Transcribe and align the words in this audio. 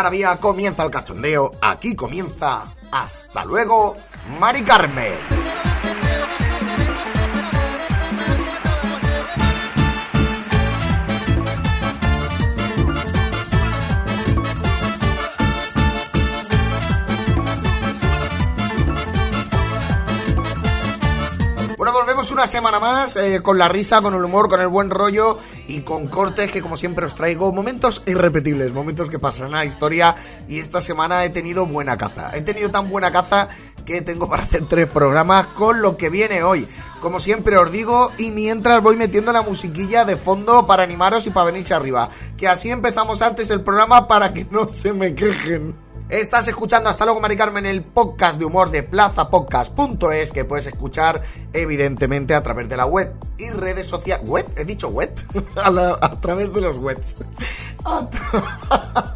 algarabía, 0.00 0.38
comienza 0.38 0.82
el 0.82 0.90
cachondeo. 0.90 1.52
Aquí 1.60 1.94
comienza. 1.94 2.64
Hasta 2.90 3.44
luego, 3.44 3.96
Mari 4.38 4.62
Carmen. 4.62 5.12
Bueno, 21.76 21.92
volvemos 21.92 22.30
una 22.30 22.46
semana 22.46 22.80
más 22.80 23.16
eh, 23.16 23.42
con 23.42 23.58
la 23.58 23.68
risa, 23.68 24.00
con 24.00 24.14
el 24.14 24.24
humor, 24.24 24.48
con 24.48 24.60
el 24.60 24.68
buen 24.68 24.88
rollo 24.90 25.38
y 25.70 25.82
con 25.82 26.08
cortes 26.08 26.50
que 26.50 26.62
como 26.62 26.76
siempre 26.76 27.06
os 27.06 27.14
traigo 27.14 27.52
momentos 27.52 28.02
irrepetibles, 28.06 28.72
momentos 28.72 29.08
que 29.08 29.20
pasarán 29.20 29.54
a 29.54 29.58
la 29.58 29.64
historia 29.64 30.16
y 30.48 30.58
esta 30.58 30.82
semana 30.82 31.24
he 31.24 31.30
tenido 31.30 31.64
buena 31.64 31.96
caza. 31.96 32.36
He 32.36 32.42
tenido 32.42 32.70
tan 32.70 32.90
buena 32.90 33.12
caza 33.12 33.48
que 33.84 34.02
tengo 34.02 34.28
para 34.28 34.42
hacer 34.42 34.66
tres 34.66 34.88
programas 34.88 35.46
con 35.48 35.80
lo 35.80 35.96
que 35.96 36.10
viene 36.10 36.42
hoy. 36.42 36.66
Como 37.00 37.20
siempre 37.20 37.56
os 37.56 37.70
digo 37.70 38.10
y 38.18 38.32
mientras 38.32 38.82
voy 38.82 38.96
metiendo 38.96 39.32
la 39.32 39.42
musiquilla 39.42 40.04
de 40.04 40.16
fondo 40.16 40.66
para 40.66 40.82
animaros 40.82 41.26
y 41.26 41.30
para 41.30 41.46
venirse 41.46 41.72
arriba. 41.72 42.10
Que 42.36 42.48
así 42.48 42.70
empezamos 42.70 43.22
antes 43.22 43.48
el 43.50 43.62
programa 43.62 44.08
para 44.08 44.32
que 44.32 44.46
no 44.50 44.66
se 44.66 44.92
me 44.92 45.14
quejen. 45.14 45.89
Estás 46.10 46.48
escuchando 46.48 46.90
hasta 46.90 47.04
luego, 47.04 47.20
Mari 47.20 47.36
Carmen, 47.36 47.66
el 47.66 47.82
podcast 47.82 48.36
de 48.36 48.44
humor 48.44 48.72
de 48.72 48.82
plazapodcast.es 48.82 50.32
que 50.32 50.44
puedes 50.44 50.66
escuchar 50.66 51.22
evidentemente 51.52 52.34
a 52.34 52.42
través 52.42 52.68
de 52.68 52.76
la 52.76 52.84
web 52.84 53.14
y 53.38 53.48
redes 53.50 53.86
sociales. 53.86 54.28
¿Web? 54.28 54.44
¿He 54.56 54.64
dicho 54.64 54.88
web? 54.88 55.14
a, 55.56 56.20
través 56.20 56.52
de 56.52 56.62
los 56.62 56.78
webs. 56.78 57.14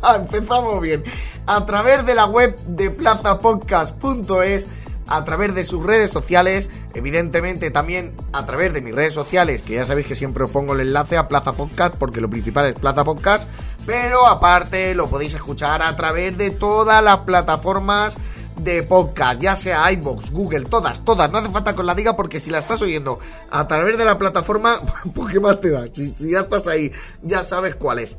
Empezamos 0.16 0.80
bien. 0.80 1.02
A 1.46 1.66
través 1.66 2.06
de 2.06 2.14
la 2.14 2.26
web 2.26 2.56
de 2.58 2.90
plazapodcast.es 2.90 4.68
a 5.06 5.24
través 5.24 5.54
de 5.54 5.64
sus 5.64 5.84
redes 5.84 6.10
sociales, 6.10 6.70
evidentemente 6.94 7.70
también 7.70 8.14
a 8.32 8.46
través 8.46 8.72
de 8.72 8.80
mis 8.80 8.94
redes 8.94 9.14
sociales, 9.14 9.62
que 9.62 9.74
ya 9.74 9.86
sabéis 9.86 10.06
que 10.06 10.16
siempre 10.16 10.44
os 10.44 10.50
pongo 10.50 10.74
el 10.74 10.80
enlace 10.80 11.16
a 11.16 11.28
Plaza 11.28 11.52
Podcast, 11.52 11.94
porque 11.96 12.20
lo 12.20 12.30
principal 12.30 12.66
es 12.66 12.74
Plaza 12.74 13.04
Podcast, 13.04 13.46
pero 13.86 14.26
aparte 14.26 14.94
lo 14.94 15.08
podéis 15.08 15.34
escuchar 15.34 15.82
a 15.82 15.94
través 15.96 16.36
de 16.36 16.50
todas 16.50 17.02
las 17.02 17.18
plataformas 17.18 18.16
de 18.56 18.82
podcast, 18.82 19.40
ya 19.40 19.56
sea 19.56 19.90
iBox, 19.92 20.30
Google, 20.30 20.64
todas, 20.64 21.04
todas, 21.04 21.30
no 21.30 21.38
hace 21.38 21.50
falta 21.50 21.74
con 21.74 21.86
la 21.86 21.94
diga 21.94 22.16
porque 22.16 22.40
si 22.40 22.50
la 22.50 22.58
estás 22.58 22.80
oyendo 22.82 23.18
a 23.50 23.66
través 23.66 23.98
de 23.98 24.04
la 24.04 24.16
plataforma, 24.18 24.80
pues 25.14 25.32
qué 25.32 25.40
más 25.40 25.60
te 25.60 25.70
da, 25.70 25.86
si, 25.92 26.10
si 26.10 26.30
ya 26.30 26.40
estás 26.40 26.66
ahí, 26.66 26.92
ya 27.22 27.42
sabes 27.44 27.74
cuál 27.76 27.98
es. 27.98 28.16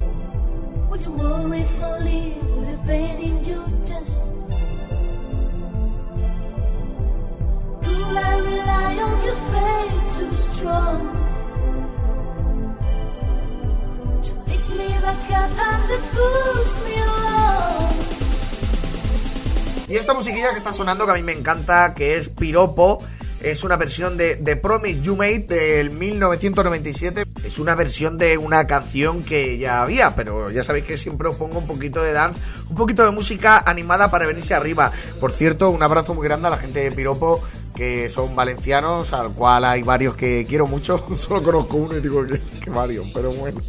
Y 19.87 19.95
esta 19.97 20.13
musiquilla 20.13 20.51
que 20.51 20.57
está 20.57 20.73
sonando, 20.73 21.05
que 21.05 21.11
a 21.11 21.15
mí 21.15 21.23
me 21.23 21.31
encanta, 21.31 21.93
que 21.93 22.15
es 22.15 22.29
Piropo, 22.29 23.03
es 23.41 23.63
una 23.63 23.77
versión 23.77 24.17
de, 24.17 24.35
de 24.35 24.55
Promise 24.55 25.01
You 25.01 25.15
Made 25.15 25.45
del 25.47 25.91
1997. 25.91 27.23
Es 27.43 27.59
una 27.59 27.75
versión 27.75 28.17
de 28.17 28.37
una 28.37 28.65
canción 28.65 29.23
que 29.23 29.59
ya 29.59 29.83
había, 29.83 30.15
pero 30.15 30.49
ya 30.49 30.63
sabéis 30.63 30.85
que 30.85 30.97
siempre 30.97 31.27
os 31.27 31.35
pongo 31.35 31.59
un 31.59 31.67
poquito 31.67 32.01
de 32.01 32.11
dance, 32.11 32.41
un 32.69 32.75
poquito 32.75 33.05
de 33.05 33.11
música 33.11 33.61
animada 33.65 34.09
para 34.09 34.25
venirse 34.25 34.55
arriba. 34.55 34.91
Por 35.19 35.31
cierto, 35.31 35.69
un 35.69 35.83
abrazo 35.83 36.15
muy 36.15 36.25
grande 36.25 36.47
a 36.47 36.51
la 36.51 36.57
gente 36.57 36.79
de 36.79 36.91
Piropo, 36.91 37.41
que 37.75 38.09
son 38.09 38.35
valencianos, 38.35 39.13
al 39.13 39.31
cual 39.33 39.65
hay 39.65 39.83
varios 39.83 40.15
que 40.15 40.45
quiero 40.49 40.65
mucho. 40.65 41.05
Solo 41.15 41.43
conozco 41.43 41.77
uno 41.77 41.95
y 41.95 42.01
digo 42.01 42.25
que 42.25 42.69
varios, 42.71 43.05
pero 43.13 43.31
bueno. 43.31 43.61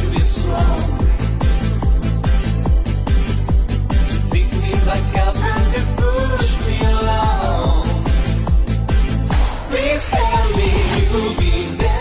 To 0.00 0.06
be 0.14 0.20
strong? 0.20 0.80
To 4.10 4.16
pick 4.32 4.48
me 4.62 4.72
to 5.74 5.82
push 6.00 6.50
me 6.66 6.76
along. 6.84 7.84
Please 9.70 10.10
tell 10.10 10.46
me 10.58 10.70
you'll 10.96 11.34
be 11.38 11.54
there 11.82 11.99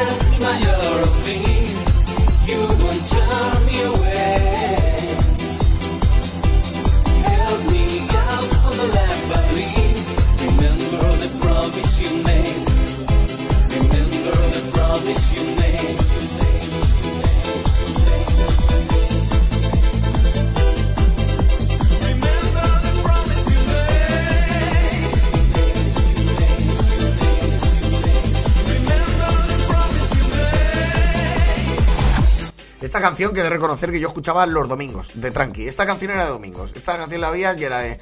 Canción 33.00 33.34
que 33.34 33.44
de 33.44 33.50
reconocer 33.50 33.92
que 33.92 34.00
yo 34.00 34.08
escuchaba 34.08 34.46
los 34.46 34.68
domingos, 34.68 35.10
de 35.14 35.32
Tranqui. 35.32 35.68
Esta 35.68 35.86
canción 35.86 36.12
era 36.12 36.26
de 36.26 36.30
domingos. 36.30 36.72
Esta 36.76 36.98
canción 36.98 37.22
la 37.22 37.30
oías 37.32 37.58
y 37.58 37.64
era 37.64 37.80
de... 37.80 38.00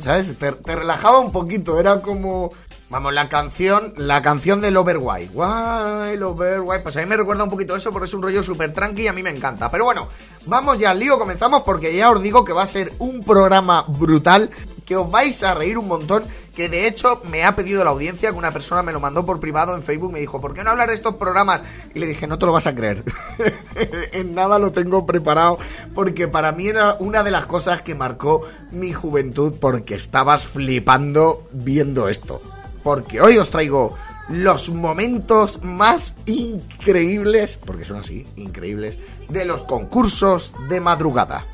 ¿Sabes? 0.00 0.36
Te, 0.38 0.50
relajaba 0.76 1.20
un 1.20 1.32
poquito. 1.32 1.78
Era 1.78 2.00
como... 2.00 2.50
Vamos, 2.90 3.12
la 3.12 3.28
canción, 3.28 3.94
la 3.96 4.22
canción 4.22 4.60
del 4.60 4.76
Overwhite. 4.76 5.30
Pues 5.32 6.96
a 6.96 7.00
mí 7.00 7.06
me 7.06 7.16
recuerda 7.16 7.44
un 7.44 7.50
poquito 7.50 7.74
eso 7.74 7.90
porque 7.90 8.06
es 8.06 8.14
un 8.14 8.22
rollo 8.22 8.42
súper 8.42 8.72
tranqui 8.72 9.02
y 9.02 9.08
a 9.08 9.12
mí 9.12 9.22
me 9.22 9.30
encanta. 9.30 9.70
Pero 9.70 9.84
bueno, 9.84 10.08
vamos 10.46 10.78
ya 10.78 10.90
al 10.90 10.98
lío, 10.98 11.18
comenzamos 11.18 11.62
porque 11.62 11.96
ya 11.96 12.10
os 12.10 12.22
digo 12.22 12.44
que 12.44 12.52
va 12.52 12.62
a 12.62 12.66
ser 12.66 12.92
un 12.98 13.24
programa 13.24 13.84
brutal, 13.88 14.50
que 14.84 14.96
os 14.96 15.10
vais 15.10 15.42
a 15.42 15.54
reír 15.54 15.78
un 15.78 15.88
montón, 15.88 16.24
que 16.54 16.68
de 16.68 16.86
hecho 16.86 17.20
me 17.30 17.44
ha 17.44 17.56
pedido 17.56 17.84
la 17.84 17.90
audiencia, 17.90 18.30
que 18.30 18.36
una 18.36 18.52
persona 18.52 18.82
me 18.82 18.92
lo 18.92 19.00
mandó 19.00 19.26
por 19.26 19.40
privado 19.40 19.74
en 19.74 19.82
Facebook, 19.82 20.12
me 20.12 20.20
dijo, 20.20 20.40
¿por 20.40 20.54
qué 20.54 20.62
no 20.62 20.70
hablar 20.70 20.88
de 20.88 20.94
estos 20.94 21.16
programas? 21.16 21.62
Y 21.94 21.98
le 21.98 22.06
dije, 22.06 22.26
no 22.26 22.38
te 22.38 22.46
lo 22.46 22.52
vas 22.52 22.66
a 22.66 22.74
creer. 22.74 23.02
en 24.12 24.34
nada 24.34 24.58
lo 24.58 24.72
tengo 24.72 25.06
preparado, 25.06 25.58
porque 25.94 26.28
para 26.28 26.52
mí 26.52 26.68
era 26.68 26.94
una 26.98 27.22
de 27.22 27.30
las 27.30 27.46
cosas 27.46 27.82
que 27.82 27.94
marcó 27.94 28.42
mi 28.70 28.92
juventud, 28.92 29.54
porque 29.60 29.94
estabas 29.94 30.46
flipando 30.46 31.48
viendo 31.52 32.08
esto. 32.08 32.40
Porque 32.82 33.20
hoy 33.20 33.38
os 33.38 33.50
traigo 33.50 33.96
los 34.28 34.70
momentos 34.70 35.62
más 35.62 36.14
increíbles, 36.26 37.58
porque 37.64 37.84
son 37.84 37.98
así, 37.98 38.26
increíbles, 38.36 38.98
de 39.28 39.44
los 39.44 39.64
concursos 39.64 40.54
de 40.68 40.80
madrugada. 40.80 41.46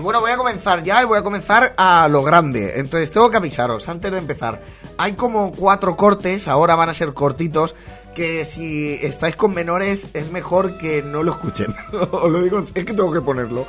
Bueno, 0.00 0.20
voy 0.20 0.30
a 0.30 0.36
comenzar 0.36 0.82
ya 0.82 1.02
y 1.02 1.04
voy 1.04 1.18
a 1.18 1.22
comenzar 1.22 1.74
a 1.76 2.08
lo 2.08 2.22
grande. 2.22 2.78
Entonces 2.78 3.10
tengo 3.10 3.30
que 3.30 3.36
avisaros, 3.36 3.88
antes 3.88 4.10
de 4.10 4.18
empezar, 4.18 4.60
hay 4.98 5.12
como 5.12 5.52
cuatro 5.52 5.96
cortes, 5.96 6.48
ahora 6.48 6.74
van 6.74 6.88
a 6.88 6.94
ser 6.94 7.14
cortitos, 7.14 7.74
que 8.14 8.44
si 8.44 8.94
estáis 9.02 9.36
con 9.36 9.54
menores 9.54 10.08
es 10.14 10.30
mejor 10.30 10.78
que 10.78 11.02
no 11.02 11.22
lo 11.22 11.32
escuchen. 11.32 11.74
Os 12.10 12.30
lo 12.30 12.42
digo, 12.42 12.58
es 12.58 12.72
que 12.72 12.84
tengo 12.84 13.12
que 13.12 13.20
ponerlo. 13.20 13.66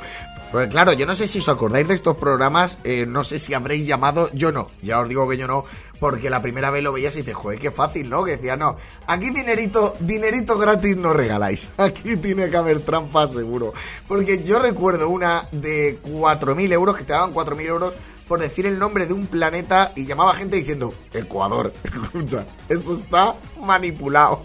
Pues 0.50 0.68
claro, 0.68 0.92
yo 0.92 1.06
no 1.06 1.14
sé 1.14 1.28
si 1.28 1.38
os 1.38 1.48
acordáis 1.48 1.88
de 1.88 1.94
estos 1.94 2.14
programas, 2.18 2.78
eh, 2.84 3.06
no 3.08 3.24
sé 3.24 3.38
si 3.38 3.54
habréis 3.54 3.86
llamado, 3.86 4.30
yo 4.34 4.52
no, 4.52 4.68
ya 4.82 5.00
os 5.00 5.08
digo 5.08 5.26
que 5.26 5.38
yo 5.38 5.46
no, 5.46 5.64
porque 6.02 6.30
la 6.30 6.42
primera 6.42 6.72
vez 6.72 6.82
lo 6.82 6.92
veías 6.92 7.14
y 7.14 7.20
dices, 7.20 7.36
joder, 7.36 7.60
qué 7.60 7.70
fácil, 7.70 8.10
¿no? 8.10 8.24
Que 8.24 8.32
decía, 8.32 8.56
no, 8.56 8.74
aquí 9.06 9.30
dinerito, 9.30 9.94
dinerito 10.00 10.58
gratis 10.58 10.96
no 10.96 11.12
regaláis, 11.12 11.68
aquí 11.76 12.16
tiene 12.16 12.50
que 12.50 12.56
haber 12.56 12.80
trampa 12.80 13.28
seguro. 13.28 13.72
Porque 14.08 14.42
yo 14.42 14.58
recuerdo 14.58 15.08
una 15.08 15.46
de 15.52 16.02
4.000 16.02 16.72
euros, 16.72 16.96
que 16.96 17.04
te 17.04 17.12
daban 17.12 17.32
4.000 17.32 17.60
euros 17.66 17.94
por 18.26 18.40
decir 18.40 18.66
el 18.66 18.80
nombre 18.80 19.06
de 19.06 19.12
un 19.12 19.28
planeta 19.28 19.92
y 19.94 20.04
llamaba 20.04 20.34
gente 20.34 20.56
diciendo 20.56 20.92
Ecuador. 21.12 21.72
Escucha, 21.84 22.46
eso 22.68 22.94
está 22.94 23.36
manipulado. 23.60 24.44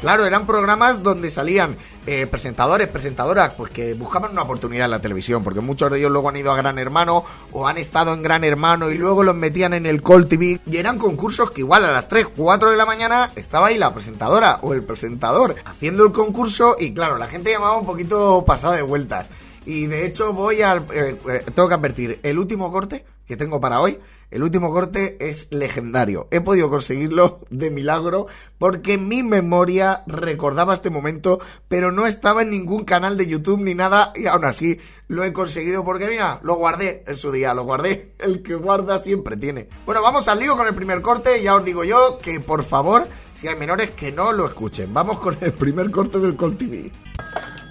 Claro, 0.00 0.26
eran 0.26 0.46
programas 0.46 1.04
donde 1.04 1.30
salían 1.30 1.76
eh, 2.10 2.26
presentadores, 2.26 2.88
presentadoras, 2.88 3.52
pues 3.54 3.70
que 3.70 3.92
buscaban 3.92 4.30
una 4.32 4.40
oportunidad 4.40 4.86
en 4.86 4.92
la 4.92 5.00
televisión, 5.00 5.44
porque 5.44 5.60
muchos 5.60 5.90
de 5.90 5.98
ellos 5.98 6.10
luego 6.10 6.30
han 6.30 6.38
ido 6.38 6.50
a 6.50 6.56
Gran 6.56 6.78
Hermano 6.78 7.22
o 7.52 7.68
han 7.68 7.76
estado 7.76 8.14
en 8.14 8.22
Gran 8.22 8.44
Hermano 8.44 8.90
y 8.90 8.96
luego 8.96 9.22
los 9.22 9.34
metían 9.34 9.74
en 9.74 9.84
el 9.84 10.02
Call 10.02 10.26
TV 10.26 10.58
y 10.64 10.76
eran 10.78 10.96
concursos 10.98 11.50
que 11.50 11.60
igual 11.60 11.84
a 11.84 11.92
las 11.92 12.08
3, 12.08 12.28
4 12.34 12.70
de 12.70 12.78
la 12.78 12.86
mañana 12.86 13.30
estaba 13.36 13.66
ahí 13.66 13.76
la 13.76 13.92
presentadora 13.92 14.58
o 14.62 14.72
el 14.72 14.84
presentador 14.84 15.56
haciendo 15.66 16.06
el 16.06 16.12
concurso 16.12 16.76
y 16.78 16.94
claro, 16.94 17.18
la 17.18 17.26
gente 17.26 17.52
llamaba 17.52 17.76
un 17.76 17.84
poquito 17.84 18.42
pasada 18.46 18.76
de 18.76 18.82
vueltas. 18.82 19.28
Y 19.66 19.86
de 19.86 20.06
hecho 20.06 20.32
voy 20.32 20.62
al... 20.62 20.86
eh, 20.94 21.18
eh, 21.28 21.44
tengo 21.54 21.68
que 21.68 21.74
advertir, 21.74 22.20
el 22.22 22.38
último 22.38 22.72
corte 22.72 23.04
que 23.28 23.36
tengo 23.36 23.60
para 23.60 23.80
hoy, 23.80 24.00
el 24.30 24.42
último 24.42 24.72
corte 24.72 25.18
es 25.20 25.48
legendario. 25.50 26.28
He 26.30 26.40
podido 26.40 26.70
conseguirlo 26.70 27.38
de 27.50 27.70
milagro 27.70 28.26
porque 28.58 28.96
mi 28.96 29.22
memoria 29.22 30.02
recordaba 30.06 30.72
este 30.72 30.88
momento, 30.88 31.38
pero 31.68 31.92
no 31.92 32.06
estaba 32.06 32.40
en 32.42 32.50
ningún 32.50 32.84
canal 32.84 33.18
de 33.18 33.28
YouTube 33.28 33.60
ni 33.60 33.74
nada 33.74 34.12
y 34.16 34.26
aún 34.26 34.46
así 34.46 34.80
lo 35.08 35.24
he 35.24 35.32
conseguido 35.34 35.84
porque 35.84 36.08
mira, 36.08 36.40
lo 36.42 36.54
guardé 36.54 37.04
en 37.06 37.16
su 37.16 37.30
día, 37.30 37.52
lo 37.52 37.64
guardé. 37.64 38.12
El 38.18 38.42
que 38.42 38.54
guarda 38.54 38.98
siempre 38.98 39.36
tiene. 39.36 39.68
Bueno, 39.84 40.02
vamos 40.02 40.26
al 40.26 40.40
lío 40.40 40.56
con 40.56 40.66
el 40.66 40.74
primer 40.74 41.02
corte 41.02 41.38
y 41.38 41.44
ya 41.44 41.54
os 41.54 41.64
digo 41.64 41.84
yo 41.84 42.18
que 42.20 42.40
por 42.40 42.64
favor, 42.64 43.06
si 43.34 43.46
hay 43.46 43.56
menores 43.56 43.90
que 43.90 44.10
no 44.10 44.32
lo 44.32 44.46
escuchen. 44.46 44.92
Vamos 44.92 45.20
con 45.20 45.36
el 45.40 45.52
primer 45.52 45.90
corte 45.90 46.18
del 46.18 46.36
Call 46.36 46.56
TV. 46.56 46.90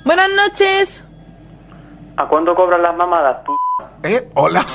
Buenas 0.06 0.30
noches. 0.36 1.04
¿A 2.16 2.28
cuánto 2.28 2.56
cobran 2.56 2.82
las 2.82 2.96
mamadas? 2.96 3.44
tú? 3.44 3.58
¿Eh? 4.04 4.30
Hola. 4.36 4.66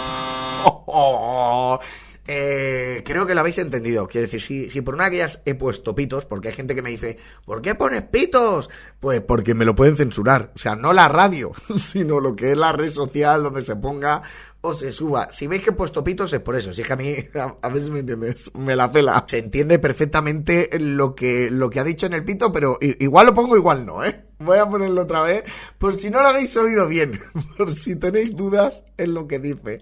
Eh, 2.29 3.03
creo 3.05 3.27
que 3.27 3.35
lo 3.35 3.41
habéis 3.41 3.59
entendido. 3.59 4.07
Quiero 4.07 4.29
decir, 4.29 4.71
si, 4.71 4.81
por 4.81 4.95
una 4.95 5.11
de 5.11 5.17
ellas 5.17 5.41
he 5.45 5.55
puesto 5.55 5.95
pitos, 5.95 6.25
porque 6.25 6.49
hay 6.49 6.55
gente 6.55 6.75
que 6.75 6.83
me 6.83 6.91
dice, 6.91 7.19
¿por 7.45 7.61
qué 7.63 7.75
pones 7.75 8.03
pitos? 8.03 8.71
Pues 9.01 9.21
porque 9.21 9.55
me 9.55 9.65
lo 9.65 9.75
pueden 9.75 9.97
censurar. 9.97 10.53
O 10.55 10.59
sea, 10.59 10.77
no 10.77 10.93
la 10.93 11.09
radio, 11.09 11.53
sino 11.77 12.21
lo 12.21 12.37
que 12.37 12.53
es 12.53 12.57
la 12.57 12.73
red 12.73 12.91
social 12.91 13.43
donde 13.43 13.63
se 13.63 13.77
ponga 13.77 14.23
o 14.61 14.73
se 14.75 14.93
suba. 14.93 15.29
Si 15.33 15.49
veis 15.49 15.63
que 15.63 15.71
he 15.71 15.75
puesto 15.75 16.05
pitos 16.05 16.33
es 16.33 16.41
por 16.41 16.55
eso. 16.55 16.73
Si 16.73 16.83
es 16.83 16.87
que 16.87 16.93
a 16.93 16.97
mí, 16.97 17.15
a, 17.35 17.57
a 17.61 17.81
si 17.81 17.91
me 17.91 18.01
entiendes, 18.01 18.53
me 18.55 18.77
la 18.77 18.93
pela. 18.93 19.25
Se 19.27 19.39
entiende 19.39 19.81
perfectamente 19.81 20.71
lo 20.79 21.17
que, 21.17 21.51
lo 21.51 21.71
que 21.71 21.81
ha 21.81 21.85
dicho 21.85 22.07
en 22.07 22.13
el 22.13 22.25
pito, 22.25 22.53
pero 22.53 22.79
igual 22.81 23.27
lo 23.27 23.35
pongo, 23.35 23.57
igual 23.57 23.85
no, 23.85 24.05
¿eh? 24.05 24.27
Voy 24.39 24.59
a 24.59 24.69
ponerlo 24.69 25.03
otra 25.03 25.23
vez, 25.23 25.45
por 25.79 25.95
si 25.95 26.11
no 26.11 26.21
lo 26.21 26.29
habéis 26.29 26.57
oído 26.57 26.89
bien, 26.89 27.21
por 27.57 27.71
si 27.71 27.95
tenéis 27.95 28.37
dudas 28.37 28.85
en 28.97 29.15
lo 29.15 29.29
que 29.29 29.39
dice. 29.39 29.81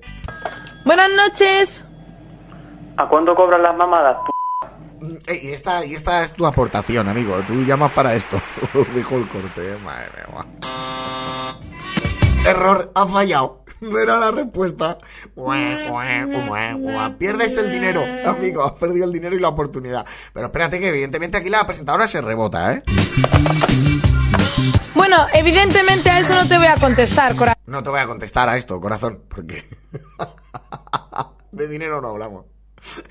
Buenas 0.91 1.11
noches. 1.15 1.85
¿A 2.97 3.09
cuánto 3.09 3.33
cobran 3.37 3.63
las 3.63 3.77
mamadas? 3.77 4.17
Mm, 4.99 5.15
eh, 5.29 5.41
Y 5.41 5.53
esta, 5.53 5.87
y 5.87 5.95
esta 5.95 6.25
es 6.25 6.33
tu 6.33 6.45
aportación, 6.45 7.09
amigo. 7.09 7.37
Tú 7.47 7.65
llamas 7.65 7.93
para 7.93 8.13
esto. 8.15 8.43
Dijo 8.93 9.15
el 9.15 9.29
corte, 9.29 9.75
eh, 9.75 9.77
madre 9.85 10.09
mía. 10.27 10.47
Error, 12.45 12.91
ha 12.93 13.07
fallado. 13.07 13.63
No 13.81 14.01
era 14.01 14.19
la 14.19 14.33
respuesta. 14.33 14.99
Pierdes 17.21 17.57
el 17.59 17.71
dinero, 17.71 18.03
amigo. 18.27 18.65
Has 18.65 18.73
perdido 18.73 19.05
el 19.05 19.13
dinero 19.13 19.37
y 19.37 19.39
la 19.39 19.51
oportunidad. 19.51 20.05
Pero 20.35 20.47
espérate 20.47 20.81
que 20.81 20.89
evidentemente 20.89 21.39
aquí 21.39 21.51
la 21.51 21.65
presentadora 21.67 22.09
se 22.09 22.21
rebota, 22.21 22.73
¿eh? 22.73 22.83
Bueno, 24.95 25.19
evidentemente 25.35 26.11
a 26.11 26.19
eso 26.19 26.35
no 26.35 26.49
te 26.49 26.59
voy 26.59 26.67
a 26.67 26.75
contestar, 26.75 27.37
corazón. 27.37 27.60
No 27.71 27.85
te 27.85 27.91
voy 27.91 28.01
a 28.01 28.07
contestar 28.07 28.49
a 28.49 28.57
esto, 28.57 28.81
corazón, 28.81 29.23
porque 29.29 29.65
de 31.53 31.69
dinero 31.69 32.01
no 32.01 32.09
hablamos. 32.09 32.47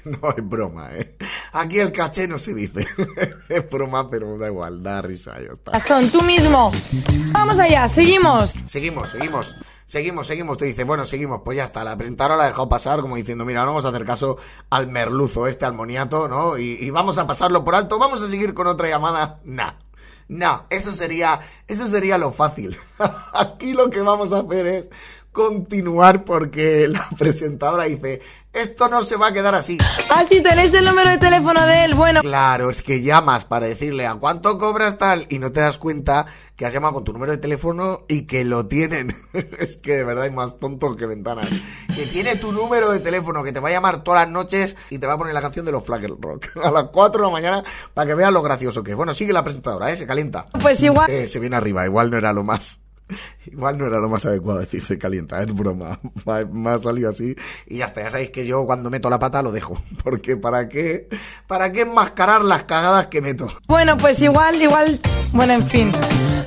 No 0.04 0.34
es 0.36 0.50
broma, 0.50 0.90
¿eh? 0.96 1.16
Aquí 1.54 1.80
el 1.80 1.94
caché 1.94 2.28
no 2.28 2.38
se 2.38 2.54
dice. 2.54 2.86
es 3.50 3.70
broma, 3.70 4.10
pero 4.10 4.38
da 4.38 4.48
igual, 4.48 4.84
da 4.84 5.02
risa, 5.02 5.36
ya 5.40 5.54
está. 5.54 5.72
Corazón, 5.72 6.10
tú 6.10 6.22
mismo. 6.24 6.74
Vamos 7.32 7.58
allá, 7.60 7.88
seguimos. 7.88 8.54
Seguimos, 8.66 9.10
seguimos, 9.10 9.56
seguimos, 9.86 10.28
seguimos. 10.28 10.58
Tú 10.58 10.66
dices, 10.66 10.86
bueno, 10.86 11.06
seguimos, 11.06 11.42
pues 11.46 11.56
ya 11.56 11.64
está. 11.64 11.86
La 11.86 11.96
presentadora 11.96 12.36
la 12.36 12.44
ha 12.44 12.48
dejado 12.48 12.68
pasar 12.68 13.00
como 13.00 13.16
diciendo, 13.16 13.46
mira, 13.46 13.62
no 13.62 13.68
vamos 13.68 13.86
a 13.86 13.90
hacer 13.90 14.04
caso 14.04 14.40
al 14.72 14.88
merluzo 14.88 15.48
este, 15.48 15.64
al 15.64 15.74
moniato, 15.74 16.28
¿no? 16.28 16.58
Y, 16.58 16.80
y 16.82 16.90
vamos 16.90 17.18
a 17.18 17.26
pasarlo 17.26 17.64
por 17.64 17.76
alto, 17.76 17.98
vamos 17.98 18.22
a 18.22 18.28
seguir 18.28 18.54
con 18.54 18.68
otra 18.68 18.90
llamada. 18.90 19.40
Nah. 19.46 19.72
No, 20.30 20.68
eso 20.70 20.94
sería, 20.94 21.40
eso 21.68 21.88
sería 21.88 22.20
lo 22.20 22.32
fácil. 22.32 22.78
Aquí 23.34 23.74
lo 23.74 23.90
que 23.90 24.02
vamos 24.02 24.32
a 24.32 24.42
hacer 24.42 24.68
es 24.68 24.90
continuar 25.40 26.26
porque 26.26 26.90
la 26.90 27.08
presentadora 27.18 27.86
dice, 27.86 28.20
esto 28.52 28.90
no 28.90 29.04
se 29.04 29.16
va 29.16 29.28
a 29.28 29.32
quedar 29.32 29.56
así. 29.56 29.78
Ah, 30.10 30.26
sí, 30.28 30.42
tenéis 30.44 30.74
el 30.74 30.84
número 30.84 31.10
de 31.10 31.18
teléfono 31.18 31.66
de 31.66 31.86
él. 31.86 31.94
Bueno, 31.94 32.20
Claro, 32.20 32.70
es 32.70 32.82
que 32.82 33.02
llamas 33.02 33.46
para 33.46 33.68
decirle 33.68 34.06
a 34.06 34.16
cuánto 34.16 34.58
cobras 34.58 34.98
tal 34.98 35.28
y 35.30 35.40
no 35.40 35.54
te 35.54 35.62
das 35.62 35.78
cuenta 35.78 36.26
que 36.58 36.66
has 36.66 36.74
llamado 36.74 36.96
con 36.96 37.06
tu 37.06 37.14
número 37.14 37.32
de 37.32 37.38
teléfono 37.38 38.02
y 38.10 38.24
que 38.24 38.44
lo 38.44 38.66
tienen. 38.66 39.16
es 39.60 39.78
que 39.78 39.94
de 39.94 40.04
verdad 40.04 40.26
hay 40.26 40.32
más 40.32 40.58
tontos 40.58 40.98
que 40.98 41.06
ventanas. 41.06 41.48
Que 41.96 42.06
tiene 42.08 42.36
tu 42.36 42.52
número 42.52 42.92
de 42.92 43.00
teléfono, 43.00 43.42
que 43.42 43.54
te 43.54 43.62
va 43.62 43.70
a 43.70 43.72
llamar 43.72 44.04
todas 44.04 44.26
las 44.26 44.30
noches 44.34 44.76
y 44.90 44.98
te 44.98 45.08
va 45.08 45.14
a 45.14 45.18
poner 45.18 45.34
la 45.34 45.42
canción 45.42 45.66
de 45.66 45.72
los 45.72 45.86
Flagel 45.86 46.18
Rock 46.20 46.48
a 46.62 46.70
las 46.70 46.90
4 46.90 47.22
de 47.22 47.28
la 47.28 47.32
mañana 47.32 47.64
para 47.94 48.08
que 48.08 48.16
veas 48.16 48.34
lo 48.34 48.42
gracioso 48.42 48.84
que 48.84 48.92
es. 48.92 48.98
Bueno, 48.98 49.14
sigue 49.14 49.32
la 49.32 49.46
presentadora, 49.46 49.90
¿eh? 49.90 49.96
Se 49.96 50.06
calienta. 50.06 50.48
pues 50.62 50.84
igual. 50.84 51.10
Eh, 51.10 51.28
se 51.30 51.40
viene 51.40 51.56
arriba, 51.56 51.86
igual 51.86 52.12
no 52.12 52.18
era 52.18 52.34
lo 52.34 52.44
más. 52.44 52.82
Igual 53.46 53.78
no 53.78 53.88
era 53.88 54.00
lo 54.00 54.10
más 54.10 54.26
adecuado 54.26 54.60
decir 54.60 54.84
se 54.84 54.98
calienta, 54.98 55.42
es 55.42 55.54
broma. 55.54 56.00
Me 56.52 56.70
ha 56.70 56.80
salido 56.80 57.10
así 57.10 57.36
y 57.68 57.78
ya 57.78 57.86
está. 57.86 58.04
Ya 58.04 58.12
sabéis 58.12 58.30
que 58.32 58.46
yo 58.46 58.66
cuando 58.66 58.90
meto 58.90 59.10
la 59.10 59.20
pata 59.20 59.42
lo 59.42 59.52
dejo. 59.52 59.82
Porque 60.04 60.38
¿para 60.38 60.70
qué? 60.70 61.08
¿Para 61.48 61.72
qué 61.72 61.82
enmascarar 61.82 62.44
las 62.44 62.64
cagadas 62.64 63.08
que 63.08 63.22
meto? 63.22 63.50
Bueno, 63.68 63.98
pues 63.98 64.22
igual, 64.22 64.62
igual. 64.62 65.00
Bueno, 65.34 65.54
en 65.54 65.68
fin. 65.68 65.92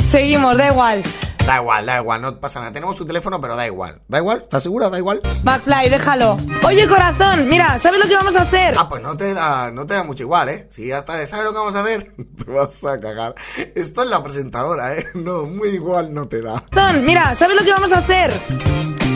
Seguimos, 0.05 0.57
da 0.57 0.71
igual. 0.71 1.03
Da 1.47 1.57
igual, 1.57 1.87
da 1.87 1.99
igual, 1.99 2.23
no 2.23 2.39
pasa 2.41 2.61
nada. 2.61 2.73
Tenemos 2.73 2.97
tu 2.97 3.05
teléfono, 3.05 3.41
pero 3.41 3.57
da 3.57 3.67
igual. 3.67 4.01
¿Da 4.07 4.19
igual? 4.19 4.43
¿Estás 4.43 4.63
segura? 4.63 4.89
¿Da 4.89 4.99
igual? 4.99 5.21
McFly, 5.43 5.89
déjalo. 5.91 6.37
Oye, 6.65 6.87
corazón, 6.89 7.49
mira, 7.49 7.79
¿sabes 7.81 8.01
lo 8.01 8.07
que 8.07 8.15
vamos 8.15 8.37
a 8.37 8.43
hacer? 8.43 8.75
Ah, 8.79 8.89
pues 8.89 9.03
no 9.03 9.17
te 9.17 9.35
da, 9.35 9.71
no 9.73 9.85
te 9.85 9.95
da 9.95 10.05
mucho 10.05 10.23
igual, 10.23 10.49
¿eh? 10.49 10.67
Si 10.71 10.87
ya 10.87 10.99
está, 10.99 11.27
¿sabes 11.27 11.45
lo 11.45 11.53
que 11.53 11.59
vamos 11.59 11.75
a 11.75 11.81
hacer? 11.81 12.15
Te 12.45 12.51
vas 12.51 12.85
a 12.85 13.01
cagar. 13.01 13.35
Esto 13.75 14.03
es 14.03 14.11
la 14.11 14.23
presentadora, 14.23 14.95
¿eh? 14.97 15.07
No, 15.15 15.45
muy 15.45 15.71
igual 15.71 16.13
no 16.15 16.27
te 16.29 16.43
da. 16.43 16.63
Corazón, 16.73 17.05
mira, 17.05 17.35
¿sabes 17.35 17.57
lo 17.57 17.65
que 17.65 17.73
vamos 17.73 17.93
a 17.93 17.99
hacer? 17.99 18.33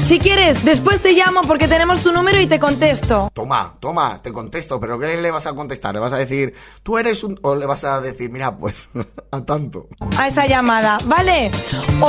Si 0.07 0.21
quieres, 0.21 0.65
después 0.65 1.01
te 1.03 1.13
llamo 1.15 1.43
porque 1.43 1.67
tenemos 1.67 2.01
tu 2.01 2.13
número 2.13 2.41
y 2.41 2.47
te 2.47 2.61
contesto. 2.61 3.29
Toma, 3.35 3.77
toma, 3.81 4.23
te 4.23 4.31
contesto, 4.31 4.79
pero 4.79 5.01
¿qué 5.01 5.17
le 5.21 5.31
vas 5.33 5.47
a 5.49 5.53
contestar? 5.53 5.95
¿Le 5.95 6.01
vas 6.01 6.13
a 6.13 6.19
decir, 6.19 6.55
tú 6.85 6.97
eres 6.97 7.25
un... 7.25 7.37
o 7.43 7.57
le 7.57 7.67
vas 7.67 7.83
a 7.83 8.01
decir, 8.01 8.31
mira, 8.31 8.57
pues, 8.57 8.89
a 9.33 9.41
tanto? 9.45 9.89
A 10.17 10.29
esa 10.29 10.47
llamada, 10.47 11.01
¿vale? 11.07 11.51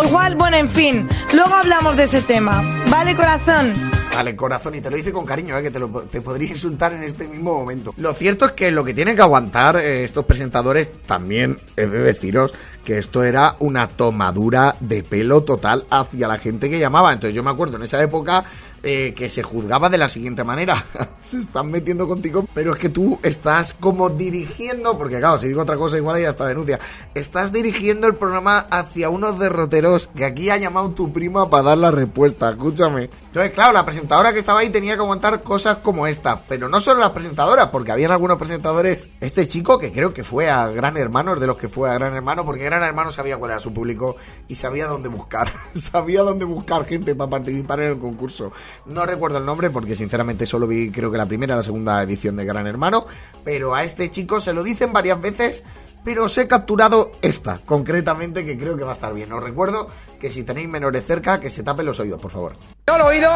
Igual, 0.07 0.35
bueno, 0.35 0.57
en 0.57 0.69
fin. 0.69 1.09
Luego 1.33 1.53
hablamos 1.55 1.95
de 1.97 2.03
ese 2.03 2.21
tema. 2.21 2.63
¿Vale, 2.89 3.15
corazón? 3.15 3.73
Vale, 4.17 4.35
corazón, 4.35 4.73
y 4.73 4.81
te 4.81 4.89
lo 4.89 4.97
dice 4.97 5.13
con 5.13 5.27
cariño, 5.27 5.55
¿eh? 5.55 5.61
que 5.61 5.69
te, 5.69 5.77
lo, 5.77 5.89
te 5.89 6.21
podría 6.21 6.49
insultar 6.49 6.91
en 6.91 7.03
este 7.03 7.27
mismo 7.27 7.53
momento. 7.53 7.93
Lo 7.97 8.13
cierto 8.13 8.45
es 8.45 8.53
que 8.53 8.71
lo 8.71 8.83
que 8.83 8.95
tienen 8.95 9.15
que 9.15 9.21
aguantar 9.21 9.75
eh, 9.75 10.03
estos 10.03 10.25
presentadores 10.25 10.89
también 11.05 11.59
es 11.75 11.91
de 11.91 11.99
deciros 11.99 12.51
que 12.83 12.97
esto 12.97 13.23
era 13.23 13.57
una 13.59 13.89
tomadura 13.89 14.75
de 14.79 15.03
pelo 15.03 15.43
total 15.43 15.85
hacia 15.91 16.27
la 16.27 16.37
gente 16.37 16.69
que 16.69 16.79
llamaba. 16.79 17.13
Entonces 17.13 17.35
yo 17.35 17.43
me 17.43 17.51
acuerdo 17.51 17.75
en 17.75 17.83
esa 17.83 18.01
época 18.01 18.45
eh, 18.81 19.13
que 19.13 19.29
se 19.29 19.43
juzgaba 19.43 19.89
de 19.89 19.97
la 19.97 20.07
siguiente 20.07 20.45
manera. 20.45 20.85
se 21.19 21.39
están 21.39 21.69
metiendo 21.69 22.07
contigo, 22.07 22.47
pero 22.53 22.73
es 22.73 22.79
que 22.79 22.87
tú 22.87 23.19
estás 23.23 23.73
como 23.73 24.09
dirigiendo, 24.09 24.97
porque 24.97 25.17
claro, 25.17 25.37
si 25.37 25.49
digo 25.49 25.63
otra 25.63 25.75
cosa 25.75 25.97
igual 25.97 26.21
ya 26.21 26.29
está 26.29 26.45
denuncia, 26.45 26.79
estás 27.13 27.51
dirigiendo 27.51 28.07
el 28.07 28.15
programa 28.15 28.59
hacia 28.69 29.09
unos 29.09 29.37
derroteros 29.37 30.07
que 30.15 30.23
aquí 30.23 30.49
ha 30.49 30.57
llamado 30.57 30.91
tu 30.91 31.11
prima 31.11 31.49
para 31.49 31.63
dar 31.63 31.77
la 31.79 31.91
respuesta, 31.91 32.51
escúchame. 32.51 33.09
Entonces, 33.27 33.51
claro, 33.51 33.73
la 33.73 33.83
presentadora 34.07 34.31
que 34.31 34.39
estaba 34.39 34.61
ahí 34.61 34.69
tenía 34.69 34.95
que 34.95 35.01
aguantar 35.01 35.43
cosas 35.43 35.79
como 35.79 36.07
esta, 36.07 36.41
pero 36.47 36.69
no 36.69 36.79
solo 36.79 37.01
las 37.01 37.09
presentadoras, 37.09 37.67
porque 37.71 37.91
habían 37.91 38.11
algunos 38.11 38.37
presentadores, 38.37 39.09
este 39.19 39.45
chico 39.47 39.77
que 39.77 39.91
creo 39.91 40.13
que 40.13 40.23
fue 40.23 40.49
a 40.49 40.65
Gran 40.67 40.95
Hermano, 40.95 41.35
de 41.35 41.45
los 41.45 41.57
que 41.57 41.67
fue 41.67 41.89
a 41.89 41.95
Gran 41.95 42.15
Hermano, 42.15 42.45
porque 42.45 42.63
Gran 42.63 42.83
Hermano 42.83 43.11
sabía 43.11 43.35
cuál 43.35 43.51
era 43.51 43.59
su 43.59 43.73
público 43.73 44.15
y 44.47 44.55
sabía 44.55 44.87
dónde 44.87 45.09
buscar, 45.09 45.51
sabía 45.73 46.21
dónde 46.21 46.45
buscar 46.45 46.85
gente 46.85 47.15
para 47.15 47.29
participar 47.29 47.81
en 47.81 47.87
el 47.89 47.99
concurso. 47.99 48.53
No 48.85 49.05
recuerdo 49.05 49.39
el 49.39 49.45
nombre 49.45 49.71
porque 49.71 49.97
sinceramente 49.97 50.45
solo 50.45 50.67
vi 50.67 50.89
creo 50.89 51.11
que 51.11 51.17
la 51.17 51.25
primera 51.25 51.55
y 51.55 51.57
la 51.57 51.63
segunda 51.63 52.01
edición 52.01 52.37
de 52.37 52.45
Gran 52.45 52.65
Hermano, 52.65 53.07
pero 53.43 53.75
a 53.75 53.83
este 53.83 54.09
chico 54.09 54.39
se 54.39 54.53
lo 54.53 54.63
dicen 54.63 54.93
varias 54.93 55.19
veces, 55.19 55.65
pero 56.07 56.23
os 56.23 56.37
he 56.37 56.47
capturado 56.47 57.11
esta, 57.21 57.59
concretamente, 57.65 58.45
que 58.45 58.57
creo 58.57 58.77
que 58.77 58.85
va 58.85 58.91
a 58.91 58.93
estar 58.93 59.13
bien. 59.13 59.29
Os 59.33 59.43
recuerdo 59.43 59.89
que 60.17 60.31
si 60.31 60.43
tenéis 60.43 60.69
menores 60.69 61.05
cerca, 61.05 61.37
que 61.37 61.49
se 61.49 61.63
tapen 61.63 61.85
los 61.85 61.99
oídos, 61.99 62.21
por 62.21 62.31
favor. 62.31 62.53
Yo 62.87 62.97
lo 62.97 63.11
he 63.11 63.17
oído. 63.17 63.29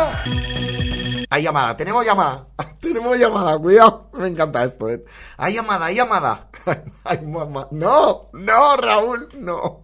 Hay 1.30 1.44
llamada, 1.44 1.76
tenemos 1.76 2.06
llamada. 2.06 2.48
tenemos 2.80 3.20
llamada, 3.20 3.58
cuidado. 3.58 4.10
Me 4.14 4.28
encanta 4.28 4.64
esto, 4.64 4.90
¿eh? 4.90 5.04
Hay 5.36 5.56
llamada, 5.56 5.88
hay 5.88 5.96
llamada. 5.96 6.48
Hay 7.04 7.22
mamá. 7.28 7.68
No, 7.72 8.30
no, 8.32 8.78
Raúl, 8.78 9.28
no. 9.38 9.84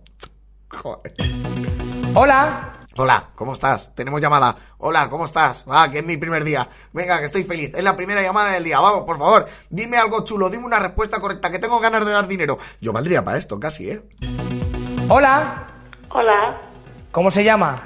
Joder. 0.71 1.13
Hola. 2.15 2.76
Hola, 2.99 3.29
¿cómo 3.35 3.53
estás? 3.53 3.93
Tenemos 3.93 4.19
llamada. 4.19 4.55
Hola, 4.79 5.07
¿cómo 5.07 5.25
estás? 5.25 5.65
Ah, 5.67 5.87
que 5.91 5.99
es 5.99 6.03
mi 6.03 6.17
primer 6.17 6.43
día. 6.43 6.67
Venga, 6.93 7.19
que 7.19 7.25
estoy 7.25 7.43
feliz. 7.43 7.71
Es 7.75 7.83
la 7.83 7.95
primera 7.95 8.23
llamada 8.23 8.53
del 8.53 8.63
día. 8.63 8.79
Vamos, 8.79 9.03
por 9.03 9.19
favor. 9.19 9.45
Dime 9.69 9.97
algo 9.97 10.23
chulo, 10.23 10.49
dime 10.49 10.65
una 10.65 10.79
respuesta 10.79 11.19
correcta, 11.19 11.51
que 11.51 11.59
tengo 11.59 11.79
ganas 11.79 12.03
de 12.03 12.11
dar 12.11 12.27
dinero. 12.27 12.57
Yo 12.81 12.91
valdría 12.93 13.23
para 13.23 13.37
esto, 13.37 13.59
casi, 13.59 13.91
¿eh? 13.91 14.01
Hola. 15.09 15.67
Hola. 16.09 16.59
¿Cómo 17.11 17.29
se 17.29 17.43
llama? 17.43 17.83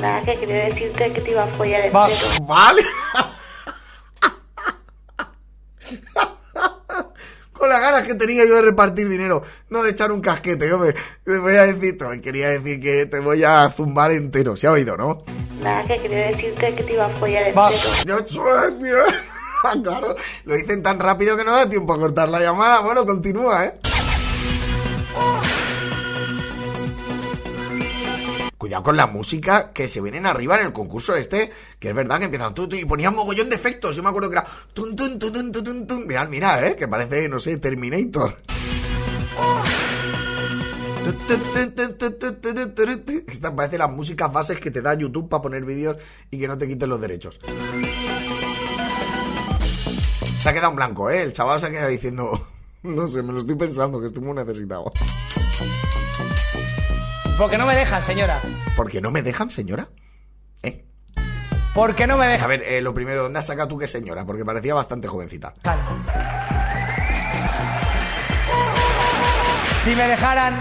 Nada, 0.00 0.20
que 0.24 0.34
quería 0.34 0.64
decirte 0.64 1.12
que 1.12 1.20
te 1.20 1.30
iba 1.30 1.44
a 1.44 1.46
follar 1.46 1.82
el 1.82 1.94
Va-. 1.94 2.08
Vale. 2.42 2.82
Con 7.58 7.68
las 7.68 7.80
ganas 7.80 8.02
que 8.02 8.14
tenía 8.14 8.44
yo 8.44 8.56
de 8.56 8.62
repartir 8.62 9.08
dinero, 9.08 9.42
no 9.70 9.82
de 9.82 9.90
echar 9.90 10.12
un 10.12 10.20
casquete, 10.20 10.72
hombre. 10.72 10.94
Te 11.24 11.38
voy 11.38 11.56
a 11.56 11.62
decir, 11.62 11.98
te 11.98 12.20
quería 12.20 12.48
decir 12.50 12.80
que 12.80 13.06
te 13.06 13.20
voy 13.20 13.42
a 13.44 13.68
zumbar 13.70 14.10
entero. 14.10 14.56
Se 14.56 14.66
ha 14.66 14.72
oído, 14.72 14.96
¿no? 14.96 15.24
Nada, 15.62 15.86
que 15.86 15.98
quería 15.98 16.26
decirte 16.28 16.74
que 16.74 16.82
te 16.82 16.92
iba 16.92 17.06
a 17.06 17.08
follar 17.08 17.44
dedo. 17.46 17.68
Yo 18.04 18.26
sueño. 18.26 18.96
Claro, 19.82 20.14
lo 20.44 20.54
dicen 20.54 20.80
tan 20.80 21.00
rápido 21.00 21.36
que 21.36 21.42
no 21.42 21.50
da 21.50 21.68
tiempo 21.68 21.92
a 21.92 21.98
cortar 21.98 22.28
la 22.28 22.38
llamada. 22.38 22.80
Bueno, 22.82 23.04
continúa, 23.04 23.64
¿eh? 23.64 23.74
Cuidado 28.66 28.82
con 28.82 28.96
la 28.96 29.06
música 29.06 29.70
que 29.72 29.88
se 29.88 30.00
vienen 30.00 30.26
arriba 30.26 30.58
en 30.58 30.66
el 30.66 30.72
concurso 30.72 31.14
este, 31.14 31.52
que 31.78 31.90
es 31.90 31.94
verdad 31.94 32.18
que 32.18 32.24
empiezan 32.24 32.52
tu, 32.52 32.64
y 32.74 32.84
ponían 32.84 33.14
mogollón 33.14 33.48
de 33.48 33.54
efectos. 33.54 33.94
Yo 33.94 34.02
me 34.02 34.08
acuerdo 34.08 34.28
que 34.28 34.38
era 34.38 34.44
tun 34.74 34.96
tun 34.96 35.20
tun 35.20 35.32
tun 35.32 35.52
tun 35.52 35.86
tun. 35.86 36.06
Mirad, 36.08 36.28
mirad, 36.28 36.66
eh, 36.66 36.74
que 36.74 36.88
parece, 36.88 37.28
no 37.28 37.38
sé, 37.38 37.58
Terminator. 37.58 38.36
Esta 43.28 43.54
parece 43.54 43.78
las 43.78 43.90
músicas 43.92 44.32
bases 44.32 44.58
que 44.58 44.72
te 44.72 44.82
da 44.82 44.94
YouTube 44.94 45.28
para 45.28 45.42
poner 45.42 45.64
vídeos 45.64 45.98
y 46.32 46.40
que 46.40 46.48
no 46.48 46.58
te 46.58 46.66
quiten 46.66 46.88
los 46.88 47.00
derechos. 47.00 47.38
Se 50.40 50.48
ha 50.48 50.52
quedado 50.52 50.70
en 50.70 50.76
blanco, 50.76 51.08
¿eh? 51.08 51.22
El 51.22 51.32
chaval 51.32 51.60
se 51.60 51.66
ha 51.66 51.70
quedado 51.70 51.90
diciendo... 51.90 52.48
No 52.82 53.06
sé, 53.06 53.22
me 53.22 53.32
lo 53.32 53.38
estoy 53.38 53.54
pensando, 53.54 54.00
que 54.00 54.06
estoy 54.06 54.24
muy 54.24 54.34
necesitado. 54.34 54.92
Porque 57.38 57.58
no 57.58 57.66
me 57.66 57.74
dejan, 57.76 58.02
señora. 58.02 58.40
¿Por 58.76 58.90
qué 58.90 59.00
no 59.00 59.10
me 59.10 59.22
dejan, 59.22 59.50
señora? 59.50 59.88
¿Eh? 60.62 60.84
Porque 61.74 62.06
no 62.06 62.16
me 62.16 62.26
A 62.26 62.28
dejan. 62.30 62.48
ver, 62.48 62.62
eh, 62.62 62.80
lo 62.80 62.94
primero, 62.94 63.22
¿dónde 63.22 63.38
has 63.38 63.46
sacado 63.46 63.68
tú 63.68 63.78
que 63.78 63.86
señora? 63.88 64.24
Porque 64.24 64.44
parecía 64.44 64.72
bastante 64.74 65.06
jovencita. 65.08 65.52
Si 69.84 69.94
me 69.94 70.08
dejaran. 70.08 70.54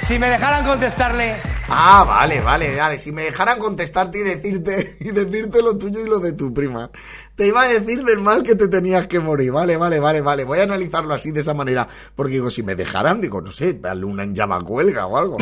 Si 0.00 0.18
me 0.18 0.28
dejaran 0.28 0.64
contestarle. 0.64 1.53
Ah, 1.68 2.04
vale, 2.06 2.40
vale, 2.40 2.76
vale. 2.76 2.98
Si 2.98 3.12
me 3.12 3.22
dejaran 3.22 3.58
contestarte 3.58 4.18
y 4.18 4.22
decirte, 4.22 4.96
y 5.00 5.10
decirte 5.10 5.62
lo 5.62 5.76
tuyo 5.76 6.00
y 6.00 6.08
lo 6.08 6.18
de 6.20 6.32
tu 6.32 6.52
prima, 6.52 6.90
te 7.34 7.46
iba 7.46 7.62
a 7.62 7.68
decir 7.68 8.04
del 8.04 8.20
mal 8.20 8.42
que 8.42 8.54
te 8.54 8.68
tenías 8.68 9.06
que 9.06 9.20
morir. 9.20 9.52
Vale, 9.52 9.76
vale, 9.76 9.98
vale, 10.00 10.20
vale. 10.20 10.44
Voy 10.44 10.60
a 10.60 10.64
analizarlo 10.64 11.14
así 11.14 11.30
de 11.30 11.40
esa 11.40 11.54
manera. 11.54 11.88
Porque 12.14 12.34
digo, 12.34 12.50
si 12.50 12.62
me 12.62 12.74
dejaran, 12.74 13.20
digo, 13.20 13.40
no 13.40 13.50
sé, 13.52 13.74
darle 13.74 14.04
una 14.04 14.22
en 14.22 14.34
llama 14.34 14.62
cuelga 14.62 15.06
o 15.06 15.16
algo. 15.16 15.38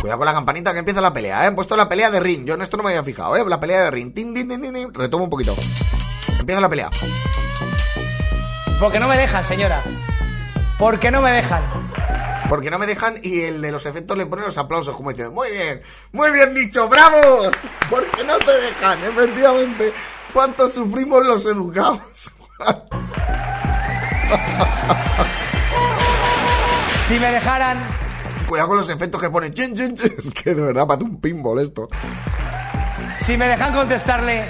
Cuidado 0.00 0.18
con 0.18 0.26
la 0.26 0.34
campanita 0.34 0.72
que 0.74 0.80
empieza 0.80 1.00
la 1.00 1.14
pelea, 1.14 1.44
¿eh? 1.44 1.46
Han 1.46 1.54
puesto 1.54 1.76
la 1.76 1.88
pelea 1.88 2.10
de 2.10 2.20
ring. 2.20 2.44
Yo 2.44 2.54
en 2.54 2.62
esto 2.62 2.76
no 2.76 2.82
me 2.82 2.90
había 2.90 3.02
fijado, 3.02 3.36
¿eh? 3.36 3.44
La 3.48 3.58
pelea 3.58 3.84
de 3.84 3.90
ring. 3.90 4.12
Tin, 4.12 4.34
tin, 4.34 4.46
tin, 4.46 4.60
tin, 4.60 4.74
tin. 4.74 4.92
Retomo 4.92 5.24
un 5.24 5.30
poquito. 5.30 5.54
Empieza 6.38 6.60
la 6.60 6.68
pelea. 6.68 6.90
Porque 8.78 9.00
no 9.00 9.08
me 9.08 9.16
dejan, 9.16 9.44
señora. 9.44 9.82
Porque 10.78 11.10
no 11.10 11.22
me 11.22 11.30
dejan. 11.30 11.83
Porque 12.54 12.70
no 12.70 12.78
me 12.78 12.86
dejan 12.86 13.16
y 13.20 13.40
el 13.40 13.60
de 13.60 13.72
los 13.72 13.84
efectos 13.84 14.16
le 14.16 14.26
pone 14.26 14.42
los 14.42 14.56
aplausos 14.56 14.96
como 14.96 15.10
diciendo, 15.10 15.34
muy 15.34 15.50
bien, 15.50 15.82
muy 16.12 16.30
bien 16.30 16.54
dicho, 16.54 16.88
bravos. 16.88 17.50
Porque 17.90 18.22
no 18.22 18.38
te 18.38 18.52
dejan, 18.52 19.02
efectivamente. 19.02 19.92
¿Cuánto 20.32 20.68
sufrimos 20.68 21.26
los 21.26 21.44
educados? 21.46 22.30
Si 27.08 27.18
me 27.18 27.32
dejaran. 27.32 27.82
Cuidado 28.46 28.68
con 28.68 28.76
los 28.78 28.88
efectos 28.88 29.20
que 29.20 29.52
chin. 29.52 29.74
Es 30.16 30.30
que 30.30 30.54
de 30.54 30.62
verdad 30.62 30.86
parece 30.86 31.06
un 31.06 31.20
pinball 31.20 31.58
esto. 31.58 31.88
Si 33.18 33.36
me 33.36 33.48
dejan 33.48 33.74
contestarle. 33.74 34.48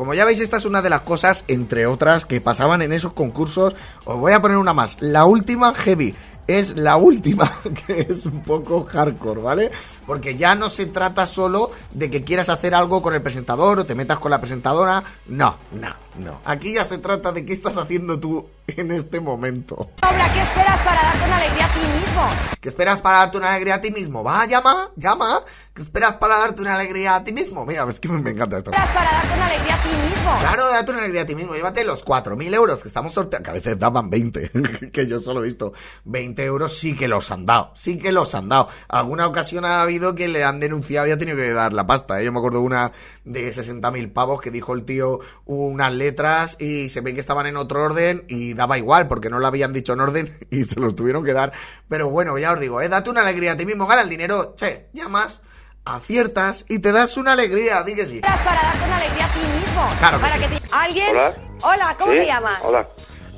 Como 0.00 0.14
ya 0.14 0.24
veis, 0.24 0.40
esta 0.40 0.56
es 0.56 0.64
una 0.64 0.80
de 0.80 0.88
las 0.88 1.02
cosas, 1.02 1.44
entre 1.46 1.84
otras, 1.84 2.24
que 2.24 2.40
pasaban 2.40 2.80
en 2.80 2.94
esos 2.94 3.12
concursos. 3.12 3.76
Os 4.06 4.16
voy 4.16 4.32
a 4.32 4.40
poner 4.40 4.56
una 4.56 4.72
más. 4.72 4.96
La 5.00 5.26
última 5.26 5.74
heavy. 5.74 6.14
Es 6.46 6.74
la 6.74 6.96
última, 6.96 7.52
que 7.86 8.06
es 8.08 8.24
un 8.24 8.40
poco 8.40 8.86
hardcore, 8.86 9.42
¿vale? 9.42 9.70
Porque 10.06 10.38
ya 10.38 10.54
no 10.54 10.70
se 10.70 10.86
trata 10.86 11.26
solo 11.26 11.70
de 11.92 12.10
que 12.10 12.24
quieras 12.24 12.48
hacer 12.48 12.74
algo 12.74 13.02
con 13.02 13.12
el 13.12 13.20
presentador 13.20 13.80
o 13.80 13.84
te 13.84 13.94
metas 13.94 14.18
con 14.18 14.30
la 14.30 14.40
presentadora. 14.40 15.04
No, 15.26 15.58
no, 15.72 15.94
no. 16.18 16.40
Aquí 16.44 16.74
ya 16.74 16.84
se 16.84 16.98
trata 16.98 17.32
de 17.32 17.44
qué 17.44 17.52
estás 17.52 17.76
haciendo 17.76 18.18
tú 18.18 18.46
en 18.66 18.90
este 18.90 19.20
momento. 19.20 19.90
Obra, 20.02 20.32
¿qué 20.32 20.42
esperas 20.42 20.80
para 20.82 21.02
darte 21.02 21.24
una 21.24 21.36
alegría 21.36 21.66
a 21.66 21.68
ti 21.68 21.80
mismo? 21.80 22.28
¿Qué 22.60 22.68
esperas 22.68 23.00
para 23.00 23.18
darte 23.18 23.38
una 23.38 23.50
alegría 23.50 23.74
a 23.76 23.80
ti 23.80 23.90
mismo? 23.90 24.24
Va, 24.24 24.46
llama, 24.46 24.90
llama. 24.96 25.40
¿Qué 25.72 25.82
esperas 25.82 26.16
para 26.16 26.38
darte 26.38 26.62
una 26.62 26.74
alegría 26.74 27.16
a 27.16 27.24
ti 27.24 27.32
mismo? 27.32 27.64
Mira, 27.64 27.86
es 27.88 28.00
que 28.00 28.08
me, 28.08 28.30
encanta 28.30 28.58
esto. 28.58 28.70
¿Qué 28.70 28.76
esperas 28.76 28.94
para 28.94 29.10
darte 29.12 29.34
una 29.34 29.46
alegría 29.46 29.74
a 29.74 29.82
ti 29.82 29.88
mismo? 29.88 30.38
Claro, 30.40 30.70
date 30.70 30.90
una 30.90 31.00
alegría 31.00 31.22
a 31.22 31.26
ti 31.26 31.34
mismo. 31.34 31.54
Llévate 31.54 31.84
los 31.84 32.04
4.000 32.04 32.54
euros 32.54 32.82
que 32.82 32.88
estamos 32.88 33.14
sorteando. 33.14 33.44
Que 33.44 33.50
a 33.50 33.54
veces 33.54 33.78
daban 33.78 34.10
20. 34.10 34.90
que 34.92 35.06
yo 35.06 35.20
solo 35.20 35.40
he 35.40 35.44
visto. 35.44 35.72
20 36.04 36.44
euros 36.44 36.76
sí 36.76 36.96
que 36.96 37.08
los 37.08 37.30
han 37.30 37.46
dado. 37.46 37.72
Sí 37.74 37.98
que 37.98 38.12
los 38.12 38.34
han 38.34 38.48
dado. 38.48 38.68
Alguna 38.88 39.26
ocasión 39.26 39.64
ha 39.64 39.82
habido 39.82 40.14
que 40.14 40.28
le 40.28 40.44
han 40.44 40.60
denunciado 40.60 41.06
y 41.06 41.12
ha 41.12 41.18
tenido 41.18 41.36
que 41.36 41.52
dar 41.52 41.72
la 41.72 41.86
pasta. 41.86 42.20
¿eh? 42.20 42.24
Yo 42.24 42.32
me 42.32 42.38
acuerdo 42.38 42.58
de 42.58 42.64
una 42.64 42.92
de 43.24 43.48
60.000 43.48 44.12
pavos 44.12 44.40
que 44.40 44.50
dijo 44.50 44.74
el 44.74 44.84
tío 44.84 45.20
unas 45.44 45.92
letras 45.92 46.56
y 46.58 46.88
se 46.88 47.00
ve 47.00 47.14
que 47.14 47.20
estaban 47.20 47.46
en 47.46 47.56
otro 47.56 47.82
orden 47.82 48.24
y 48.28 48.54
daba 48.54 48.78
igual 48.78 49.08
porque 49.08 49.30
no 49.30 49.38
lo 49.38 49.46
habían 49.46 49.72
dicho 49.72 49.92
en 49.92 50.00
orden 50.00 50.38
y 50.50 50.64
se 50.64 50.80
los 50.80 50.96
tuvieron 50.96 51.24
que 51.24 51.32
dar. 51.32 51.52
Pero 51.88 52.10
bueno, 52.10 52.38
ya 52.38 52.52
os 52.52 52.60
digo, 52.60 52.80
¿eh? 52.80 52.88
date 52.88 53.10
una 53.10 53.22
alegría 53.22 53.52
a 53.52 53.56
ti 53.56 53.66
mismo. 53.66 53.86
Gana 53.86 54.02
el 54.02 54.08
dinero. 54.08 54.54
Che, 54.56 54.86
llamas. 54.92 55.40
Aciertas 55.84 56.66
y 56.68 56.78
te 56.80 56.92
das 56.92 57.16
una 57.16 57.32
alegría, 57.32 57.82
di 57.82 57.94
que 57.94 58.04
sí. 58.04 58.20
¿Qué 58.20 58.28
esperas 58.28 58.44
para 58.44 58.62
darte 58.62 58.84
una 58.84 58.96
alegría 58.96 59.24
a 59.24 59.32
ti 59.32 59.40
mismo? 59.40 59.88
Claro 59.98 60.16
que 60.18 60.22
para 60.22 60.36
sí. 60.36 60.42
que 60.42 60.60
te... 60.60 60.68
¿Alguien? 60.72 61.10
Hola. 61.10 61.34
Hola, 61.62 61.96
¿cómo 61.98 62.12
¿Sí? 62.12 62.18
te 62.18 62.26
llamas? 62.26 62.58
Hola, 62.62 62.88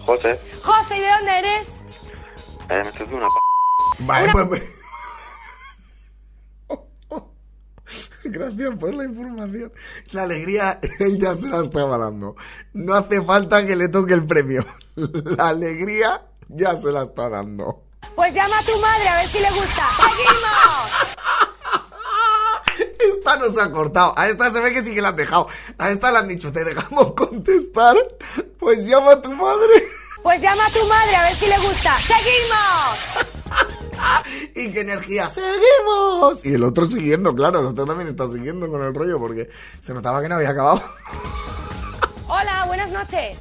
José. 0.05 0.41
José, 0.63 0.97
¿y 0.97 1.01
de 1.01 1.09
dónde 1.09 1.39
eres? 1.39 1.67
Eh, 2.69 2.75
me 2.75 2.81
estoy 2.81 2.91
haciendo 2.91 3.17
una 3.17 3.29
p... 3.29 3.35
Vale, 4.01 4.33
pues. 4.49 4.82
Gracias 8.25 8.71
por 8.79 8.95
la 8.95 9.05
información. 9.05 9.73
La 10.13 10.23
alegría, 10.23 10.79
él 10.99 11.19
ya 11.19 11.35
se 11.35 11.49
la 11.49 11.61
estaba 11.61 11.99
dando. 11.99 12.37
No 12.73 12.95
hace 12.95 13.23
falta 13.23 13.67
que 13.67 13.77
le 13.77 13.89
toque 13.89 14.15
el 14.15 14.27
premio. 14.27 14.65
La 15.37 15.49
alegría 15.49 16.27
ya 16.49 16.75
se 16.75 16.93
la 16.93 17.03
está 17.03 17.29
dando. 17.29 17.85
Pues 18.15 18.35
llama 18.35 18.59
a 18.59 18.63
tu 18.63 18.79
madre 18.79 19.09
a 19.09 19.17
ver 19.17 19.29
si 19.29 19.39
le 19.39 19.51
gusta. 19.51 19.83
¡Seguimos! 19.97 21.17
Esta 22.99 23.37
no 23.37 23.49
se 23.49 23.61
ha 23.61 23.71
cortado. 23.71 24.13
A 24.17 24.29
esta 24.29 24.51
se 24.51 24.61
ve 24.61 24.73
que 24.73 24.85
sí 24.85 24.95
que 24.95 25.01
la 25.01 25.09
han 25.09 25.17
dejado. 25.17 25.49
A 25.79 25.91
esta 25.91 26.13
le 26.13 26.19
han 26.19 26.29
dicho, 26.29 26.53
te 26.53 26.65
dejamos 26.65 27.15
contestar. 27.15 27.97
Pues 28.59 28.87
llama 28.87 29.13
a 29.13 29.23
tu 29.23 29.33
madre. 29.33 29.89
Pues 30.23 30.41
llama 30.41 30.65
a 30.67 30.71
tu 30.71 30.87
madre 30.87 31.17
a 31.17 31.25
ver 31.25 31.35
si 31.35 31.47
le 31.47 31.59
gusta. 31.59 31.93
¡Seguimos! 31.99 33.29
Y 34.55 34.73
qué 34.73 34.81
energía, 34.81 35.29
seguimos. 35.29 36.45
Y 36.45 36.55
el 36.55 36.65
otro 36.65 36.87
siguiendo, 36.87 37.35
claro, 37.35 37.61
el 37.61 37.67
otro 37.67 37.85
también 37.87 38.09
está 38.09 38.27
siguiendo 38.27 38.69
con 38.69 38.83
el 38.83 38.95
rollo 38.95 39.19
porque 39.19 39.49
se 39.81 39.95
notaba 39.95 40.21
que 40.21 40.29
no 40.29 40.37
había 40.37 40.51
acabado. 40.51 40.83
Hola, 42.29 42.65
buenas 42.67 42.91
noches. 42.91 43.39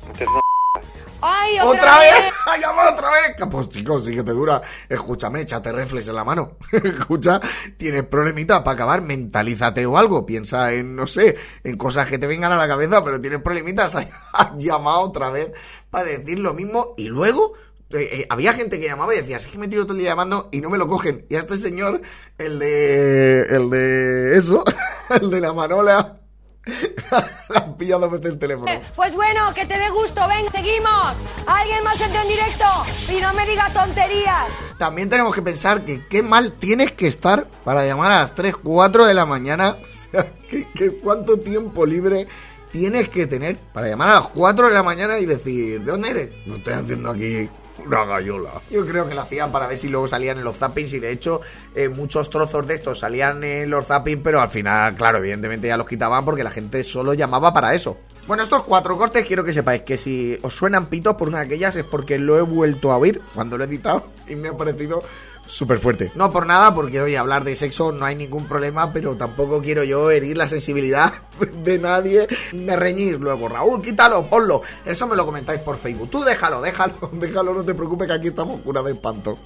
¡Ay, 1.21 1.59
¡Otra, 1.59 1.69
otra, 1.69 1.99
vez! 1.99 2.33
¡Ha 2.47 2.57
llamado 2.57 2.91
otra 2.93 3.09
vez! 3.09 3.35
Pues 3.49 3.69
chicos, 3.69 4.05
sí 4.05 4.15
que 4.15 4.23
te 4.23 4.31
dura. 4.31 4.61
Escúchame, 4.89 5.41
échate 5.41 5.71
reflex 5.71 6.07
en 6.07 6.15
la 6.15 6.23
mano. 6.23 6.57
Escucha, 6.71 7.39
tienes 7.77 8.03
problemita 8.03 8.63
para 8.63 8.75
acabar, 8.75 9.01
mentalízate 9.01 9.85
o 9.85 9.97
algo. 9.97 10.25
Piensa 10.25 10.73
en, 10.73 10.95
no 10.95 11.07
sé, 11.07 11.35
en 11.63 11.77
cosas 11.77 12.07
que 12.09 12.17
te 12.17 12.27
vengan 12.27 12.51
a 12.51 12.57
la 12.57 12.67
cabeza, 12.67 13.03
pero 13.03 13.21
tienes 13.21 13.41
problemitas. 13.41 13.95
Has 14.33 14.57
llamado 14.57 15.01
otra 15.01 15.29
vez 15.29 15.51
para 15.89 16.05
decir 16.05 16.39
lo 16.39 16.53
mismo 16.53 16.93
y 16.97 17.07
luego... 17.07 17.53
eh, 17.91 18.21
eh, 18.21 18.27
había 18.29 18.53
gente 18.53 18.79
que 18.79 18.87
llamaba 18.87 19.13
y 19.13 19.17
decía, 19.17 19.37
es 19.37 19.47
que 19.47 19.57
me 19.57 19.67
tiro 19.67 19.83
todo 19.85 19.93
el 19.95 19.99
día 19.99 20.11
llamando 20.11 20.47
y 20.51 20.61
no 20.61 20.69
me 20.69 20.77
lo 20.77 20.87
cogen. 20.87 21.25
Y 21.29 21.35
a 21.35 21.39
este 21.39 21.57
señor, 21.57 22.01
el 22.37 22.57
de... 22.59 23.41
El 23.41 23.69
de 23.69 24.37
eso, 24.37 24.63
el 25.09 25.29
de 25.29 25.41
la 25.41 25.51
manola, 25.53 26.20
han 27.55 27.75
pillado 27.75 28.01
dos 28.01 28.11
veces 28.11 28.33
el 28.33 28.39
teléfono. 28.39 28.71
Pues 28.95 29.15
bueno, 29.15 29.53
que 29.53 29.65
te 29.65 29.77
dé 29.77 29.89
gusto. 29.89 30.21
Ven, 30.27 30.45
seguimos. 30.51 31.13
¿Alguien 31.47 31.83
más 31.83 31.99
entra 31.99 32.21
en 32.21 32.27
directo? 32.27 32.65
Y 33.11 33.21
no 33.21 33.33
me 33.33 33.45
diga 33.45 33.71
tonterías. 33.73 34.51
También 34.77 35.09
tenemos 35.09 35.33
que 35.33 35.41
pensar 35.41 35.83
que 35.83 36.05
qué 36.07 36.23
mal 36.23 36.53
tienes 36.53 36.91
que 36.91 37.07
estar 37.07 37.47
para 37.63 37.85
llamar 37.85 38.11
a 38.11 38.19
las 38.21 38.35
3, 38.35 38.55
4 38.57 39.05
de 39.05 39.13
la 39.13 39.25
mañana. 39.25 39.77
O 40.11 40.13
sea, 40.13 40.33
que, 40.49 40.69
que 40.73 40.95
cuánto 40.97 41.39
tiempo 41.39 41.85
libre 41.85 42.27
tienes 42.71 43.07
que 43.07 43.27
tener 43.27 43.57
para 43.73 43.87
llamar 43.87 44.09
a 44.09 44.15
las 44.15 44.29
4 44.29 44.67
de 44.67 44.73
la 44.73 44.83
mañana 44.83 45.19
y 45.19 45.25
decir, 45.25 45.81
¿de 45.81 45.91
dónde 45.91 46.09
eres? 46.09 46.29
Lo 46.45 46.57
estoy 46.57 46.73
haciendo 46.73 47.11
aquí 47.11 47.49
Una 47.85 48.05
gallola. 48.05 48.61
Yo 48.69 48.85
creo 48.85 49.07
que 49.07 49.15
lo 49.15 49.21
hacían 49.21 49.51
para 49.51 49.67
ver 49.67 49.77
si 49.77 49.89
luego 49.89 50.07
salían 50.07 50.37
en 50.37 50.43
los 50.43 50.57
zappings 50.57 50.93
y 50.93 50.99
de 50.99 51.11
hecho 51.11 51.41
eh, 51.75 51.89
muchos 51.89 52.29
trozos 52.29 52.67
de 52.67 52.75
estos 52.75 52.99
salían 52.99 53.43
en 53.43 53.69
los 53.69 53.85
zappings, 53.85 54.21
pero 54.23 54.41
al 54.41 54.49
final, 54.49 54.95
claro, 54.95 55.17
evidentemente 55.17 55.67
ya 55.67 55.77
los 55.77 55.87
quitaban 55.87 56.25
porque 56.25 56.43
la 56.43 56.51
gente 56.51 56.83
solo 56.83 57.13
llamaba 57.13 57.53
para 57.53 57.73
eso. 57.73 57.97
Bueno, 58.27 58.43
estos 58.43 58.63
cuatro 58.63 58.97
cortes 58.97 59.25
quiero 59.25 59.43
que 59.43 59.51
sepáis 59.51 59.81
que 59.81 59.97
si 59.97 60.37
os 60.43 60.53
suenan 60.53 60.87
pitos 60.87 61.15
por 61.15 61.27
una 61.27 61.39
de 61.39 61.45
aquellas 61.45 61.75
es 61.75 61.83
porque 61.83 62.19
lo 62.19 62.37
he 62.37 62.41
vuelto 62.41 62.91
a 62.91 62.97
oír 62.97 63.19
cuando 63.33 63.57
lo 63.57 63.63
he 63.63 63.67
editado 63.67 64.05
y 64.27 64.35
me 64.35 64.49
ha 64.49 64.57
parecido 64.57 65.03
súper 65.45 65.79
fuerte. 65.79 66.12
No 66.15 66.31
por 66.31 66.45
nada, 66.45 66.74
porque 66.74 67.01
hoy 67.01 67.15
hablar 67.15 67.43
de 67.43 67.55
sexo 67.55 67.91
no 67.91 68.05
hay 68.05 68.15
ningún 68.15 68.45
problema, 68.45 68.91
pero 68.93 69.15
tampoco 69.17 69.62
quiero 69.62 69.83
yo 69.83 70.12
herir 70.12 70.38
la 70.38 70.48
sensibilidad 70.48 71.13
de 71.63 71.77
nadie. 71.79 72.27
Me 72.53 72.75
reñís 72.75 73.19
luego, 73.19 73.50
Raúl, 73.50 73.81
quítalo, 73.81 74.29
ponlo. 74.29 74.62
Eso 74.86 75.07
me 75.07 75.15
lo 75.15 75.25
comentáis 75.25 75.60
por 75.62 75.77
Facebook. 75.77 76.10
Tú 76.10 76.24
déjalo, 76.24 76.62
déjalo, 76.62 76.93
déjalo, 77.13 77.53
no 77.53 77.63
te 77.63 77.74
preocupes 77.74 78.07
que 78.07 78.13
aquí 78.13 78.27
estamos 78.27 78.62
cura 78.62 78.81
de 78.81 78.93
espanto. 78.93 79.38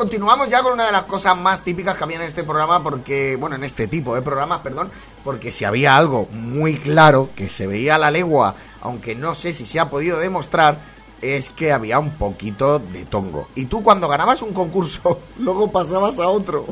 Continuamos 0.00 0.48
ya 0.48 0.62
con 0.62 0.72
una 0.72 0.86
de 0.86 0.92
las 0.92 1.02
cosas 1.02 1.36
más 1.36 1.62
típicas 1.62 1.94
que 1.94 2.04
había 2.04 2.16
en 2.16 2.22
este 2.22 2.42
programa, 2.42 2.82
porque, 2.82 3.36
bueno, 3.36 3.56
en 3.56 3.64
este 3.64 3.86
tipo 3.86 4.14
de 4.14 4.22
programas, 4.22 4.62
perdón, 4.62 4.90
porque 5.22 5.52
si 5.52 5.66
había 5.66 5.94
algo 5.94 6.26
muy 6.32 6.76
claro 6.76 7.28
que 7.36 7.50
se 7.50 7.66
veía 7.66 7.96
a 7.96 7.98
la 7.98 8.10
legua, 8.10 8.54
aunque 8.80 9.14
no 9.14 9.34
sé 9.34 9.52
si 9.52 9.66
se 9.66 9.78
ha 9.78 9.90
podido 9.90 10.18
demostrar, 10.18 10.78
es 11.20 11.50
que 11.50 11.70
había 11.70 11.98
un 11.98 12.12
poquito 12.12 12.78
de 12.78 13.04
tongo. 13.04 13.48
Y 13.54 13.66
tú 13.66 13.82
cuando 13.82 14.08
ganabas 14.08 14.40
un 14.40 14.54
concurso, 14.54 15.20
luego 15.38 15.70
pasabas 15.70 16.18
a 16.18 16.28
otro. 16.28 16.64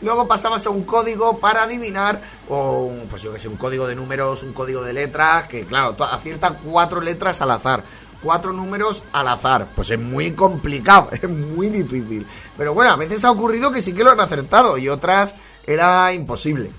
Luego 0.00 0.28
pasabas 0.28 0.64
a 0.66 0.70
un 0.70 0.84
código 0.84 1.38
para 1.38 1.64
adivinar, 1.64 2.22
o 2.48 2.82
un, 2.82 3.08
pues 3.08 3.22
yo 3.22 3.32
que 3.32 3.40
sé, 3.40 3.48
un 3.48 3.56
código 3.56 3.88
de 3.88 3.96
números, 3.96 4.44
un 4.44 4.52
código 4.52 4.84
de 4.84 4.92
letras, 4.92 5.48
que 5.48 5.66
claro, 5.66 5.96
acierta 6.04 6.54
cuatro 6.62 7.00
letras 7.00 7.40
al 7.40 7.50
azar 7.50 7.82
cuatro 8.22 8.52
números 8.52 9.02
al 9.12 9.28
azar. 9.28 9.68
Pues 9.74 9.90
es 9.90 9.98
muy 9.98 10.32
complicado, 10.32 11.08
es 11.12 11.28
muy 11.28 11.68
difícil. 11.68 12.26
Pero 12.56 12.74
bueno, 12.74 12.92
a 12.92 12.96
veces 12.96 13.24
ha 13.24 13.30
ocurrido 13.30 13.72
que 13.72 13.82
sí 13.82 13.92
que 13.92 14.04
lo 14.04 14.10
han 14.10 14.20
acertado 14.20 14.78
y 14.78 14.88
otras 14.88 15.34
era 15.66 16.12
imposible. 16.12 16.70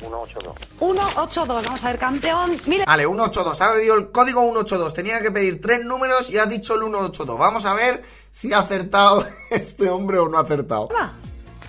182. 0.00 0.54
182, 0.78 1.64
vamos 1.64 1.84
a 1.84 1.86
ver, 1.88 1.98
campeón. 1.98 2.60
Mire, 2.66 2.84
Vale, 2.86 3.04
182, 3.04 3.60
ha 3.60 3.72
pedido 3.74 3.94
el 3.96 4.10
código 4.10 4.40
182. 4.40 4.94
Tenía 4.94 5.20
que 5.20 5.30
pedir 5.30 5.60
tres 5.60 5.84
números 5.84 6.30
y 6.30 6.38
ha 6.38 6.46
dicho 6.46 6.74
el 6.74 6.80
182. 6.80 7.38
Vamos 7.38 7.66
a 7.66 7.74
ver 7.74 8.02
si 8.30 8.52
ha 8.52 8.60
acertado 8.60 9.26
este 9.50 9.88
hombre 9.90 10.18
o 10.18 10.28
no 10.28 10.38
ha 10.38 10.42
acertado. 10.42 10.88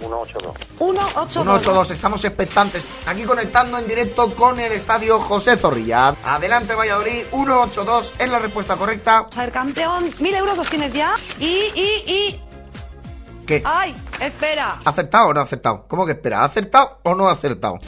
182. 0.01 0.53
182. 0.77 1.34
182, 1.34 1.91
estamos 1.91 2.24
expectantes. 2.25 2.88
Aquí 3.05 3.24
conectando 3.24 3.77
en 3.77 3.88
directo 3.88 4.34
con 4.36 4.60
el 4.60 4.72
estadio 4.72 5.20
José 5.20 5.58
Zorrilla. 5.58 6.15
Adelante 6.24 6.74
Valladolid, 6.75 7.25
182 7.31 8.13
es 8.20 8.31
la 8.31 8.39
respuesta 8.39 8.75
correcta. 8.75 9.27
A 9.35 9.40
ver, 9.40 9.51
campeón. 9.51 10.14
Mil 10.20 10.33
euros 10.33 10.57
los 10.57 10.70
tienes 10.70 10.94
ya. 10.94 11.14
Y, 11.40 11.72
y, 11.75 12.03
y. 12.07 12.42
¿Qué? 13.46 13.61
¡Ay! 13.66 13.96
Espera. 14.20 14.79
¿Ha 14.83 14.90
acertado 14.90 15.27
o 15.27 15.33
no 15.33 15.40
ha 15.40 15.44
acertado? 15.44 15.85
¿Cómo 15.87 16.05
que 16.05 16.14
espera? 16.14 16.42
¿Ha 16.42 16.46
acertado 16.46 17.00
o 17.03 17.16
no 17.16 17.27
ha 17.27 17.33
acertado? 17.33 17.79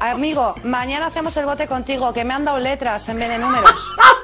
Amigo, 0.00 0.54
mañana 0.62 1.06
hacemos 1.06 1.36
el 1.36 1.44
bote 1.44 1.66
contigo, 1.66 2.12
que 2.12 2.24
me 2.24 2.32
han 2.34 2.44
dado 2.44 2.58
letras 2.58 3.08
en 3.08 3.18
vez 3.18 3.28
de 3.28 3.38
números. 3.38 3.74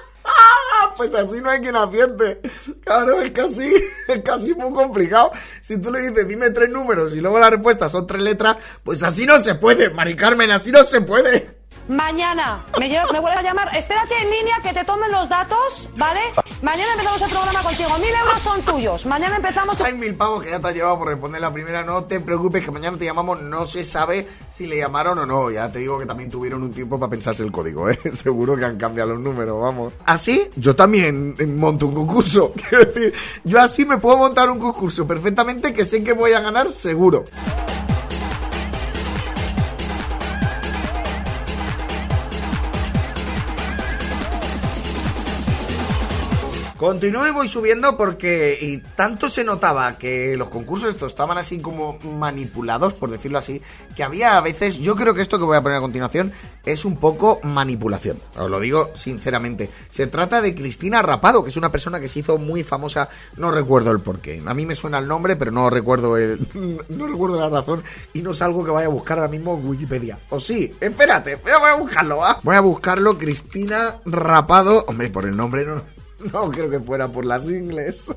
Pues 0.97 1.15
así 1.15 1.41
no 1.41 1.51
hay 1.51 1.61
quien 1.61 1.77
acierte. 1.77 2.41
Claro, 2.85 3.21
es 3.21 3.31
casi, 3.31 3.73
es 4.09 4.21
casi 4.21 4.55
muy 4.55 4.73
complicado. 4.73 5.33
Si 5.61 5.81
tú 5.81 5.91
le 5.91 6.01
dices, 6.01 6.29
dime 6.29 6.51
tres 6.51 6.71
números 6.71 7.15
y 7.15 7.21
luego 7.21 7.39
la 7.39 7.51
respuesta 7.51 7.89
son 7.89 8.07
tres 8.07 8.23
letras, 8.23 8.57
pues 8.83 9.03
así 9.03 9.27
no 9.27 9.39
se 9.39 9.55
puede, 9.55 9.91
Mari 9.91 10.15
Carmen, 10.17 10.51
así 10.51 10.71
no 10.71 10.85
se 10.85 11.01
puede. 11.01 11.64
Mañana 11.89 12.65
me, 12.79 12.89
lle- 12.91 13.13
me 13.13 13.19
vuelves 13.21 13.41
a 13.41 13.43
llamar. 13.43 13.77
Espérate 13.77 14.15
en 14.23 14.31
línea 14.31 14.57
que 14.63 14.73
te 14.73 14.85
tomen 14.85 15.13
los 15.13 15.29
datos, 15.29 15.89
¿vale? 15.97 16.21
Mañana 16.63 16.93
empezamos 16.93 17.21
el 17.23 17.29
programa 17.31 17.63
contigo. 17.63 17.91
Mil 17.99 18.09
euros 18.15 18.41
son 18.43 18.63
tuyos. 18.63 19.05
Mañana 19.07 19.37
empezamos. 19.37 19.79
Hay 19.83 19.93
mil 19.95 20.15
pavos 20.15 20.43
que 20.43 20.51
ya 20.51 20.61
te 20.61 20.69
has 20.69 20.75
llevado 20.75 20.99
por 20.99 21.09
responder 21.09 21.41
la 21.43 21.53
primera. 21.53 21.85
No 21.85 22.05
te 22.05 22.21
preocupes 22.21 22.65
que 22.65 22.71
mañana 22.71 22.97
te 22.97 23.05
llamamos. 23.05 23.43
No 23.43 23.67
se 23.67 23.85
sabe 23.85 24.27
si 24.49 24.67
le 24.67 24.79
llamaron 24.79 25.19
o 25.19 25.27
no. 25.27 25.51
Ya 25.51 25.71
te 25.71 25.81
digo 25.81 25.99
que 25.99 26.07
también 26.07 26.31
tuvieron 26.31 26.63
un 26.63 26.73
tiempo 26.73 26.99
para 26.99 27.11
pensarse 27.11 27.43
el 27.43 27.53
código, 27.53 27.91
¿eh? 27.91 27.99
Seguro 28.15 28.57
que 28.57 28.65
han 28.65 28.79
cambiado 28.79 29.11
los 29.11 29.21
números, 29.21 29.61
vamos. 29.61 29.93
Así, 30.07 30.49
yo 30.57 30.75
también 30.75 31.35
monto 31.59 31.87
un 31.87 31.95
concurso. 31.95 32.53
Quiero 32.71 32.85
decir, 32.87 33.13
yo 33.45 33.61
así 33.61 33.85
me 33.85 33.99
puedo 33.99 34.17
montar 34.17 34.49
un 34.49 34.59
concurso 34.59 35.07
perfectamente 35.07 35.75
que 35.75 35.85
sé 35.85 36.03
que 36.03 36.15
voy 36.15 36.33
a 36.33 36.41
ganar 36.41 36.73
seguro. 36.73 37.25
Continúo 46.85 47.27
y 47.27 47.31
voy 47.31 47.49
subiendo 47.49 47.97
porque 47.97 48.59
y 48.61 48.77
tanto 48.77 49.31
se 49.31 49.43
notaba 49.43 49.97
que 49.97 50.37
los 50.37 50.51
concursos 50.51 50.91
estos 50.91 51.13
estaban 51.13 51.39
así 51.39 51.59
como 51.59 51.99
manipulados, 52.01 52.93
por 52.93 53.11
decirlo 53.11 53.39
así, 53.39 53.63
que 53.97 54.05
había 54.05 54.37
a 54.37 54.43
veces, 54.43 54.77
yo 54.77 54.95
creo 54.95 55.15
que 55.15 55.23
esto 55.23 55.39
que 55.39 55.45
voy 55.45 55.57
a 55.57 55.63
poner 55.63 55.79
a 55.79 55.81
continuación 55.81 56.31
es 56.63 56.85
un 56.85 56.99
poco 56.99 57.41
manipulación. 57.43 58.19
Os 58.37 58.51
lo 58.51 58.61
digo 58.61 58.91
sinceramente. 58.93 59.71
Se 59.89 60.09
trata 60.09 60.43
de 60.43 60.55
Cristina 60.55 61.01
Rapado, 61.01 61.43
que 61.43 61.49
es 61.49 61.57
una 61.57 61.73
persona 61.73 62.01
que 62.01 62.09
se 62.09 62.19
hizo 62.19 62.37
muy 62.37 62.65
famosa, 62.65 63.09
no 63.39 63.51
recuerdo 63.51 63.91
el 63.91 64.01
porqué. 64.01 64.43
A 64.45 64.53
mí 64.53 64.67
me 64.67 64.75
suena 64.75 64.99
el 64.99 65.09
nombre, 65.09 65.37
pero 65.37 65.51
no 65.51 65.71
recuerdo 65.71 66.19
el 66.19 66.39
no 66.91 67.07
recuerdo 67.07 67.41
la 67.41 67.49
razón 67.49 67.83
y 68.13 68.21
no 68.21 68.33
es 68.33 68.43
algo 68.43 68.63
que 68.63 68.73
vaya 68.73 68.89
a 68.89 68.91
buscar 68.91 69.17
ahora 69.19 69.31
mismo 69.31 69.55
en 69.55 69.67
Wikipedia. 69.67 70.19
O 70.29 70.39
sí, 70.39 70.71
espérate, 70.79 71.37
voy 71.37 71.51
a 71.51 71.77
buscarlo, 71.77 72.19
¿va? 72.19 72.41
Voy 72.43 72.57
a 72.57 72.61
buscarlo 72.61 73.17
Cristina 73.17 74.03
Rapado, 74.05 74.85
hombre, 74.87 75.09
por 75.09 75.25
el 75.25 75.35
nombre 75.35 75.65
no 75.65 75.94
no 76.33 76.51
creo 76.51 76.71
que 76.71 76.81
fuera 76.81 77.09
por 77.09 77.25
las 77.25 77.45
ingles. 77.45 78.13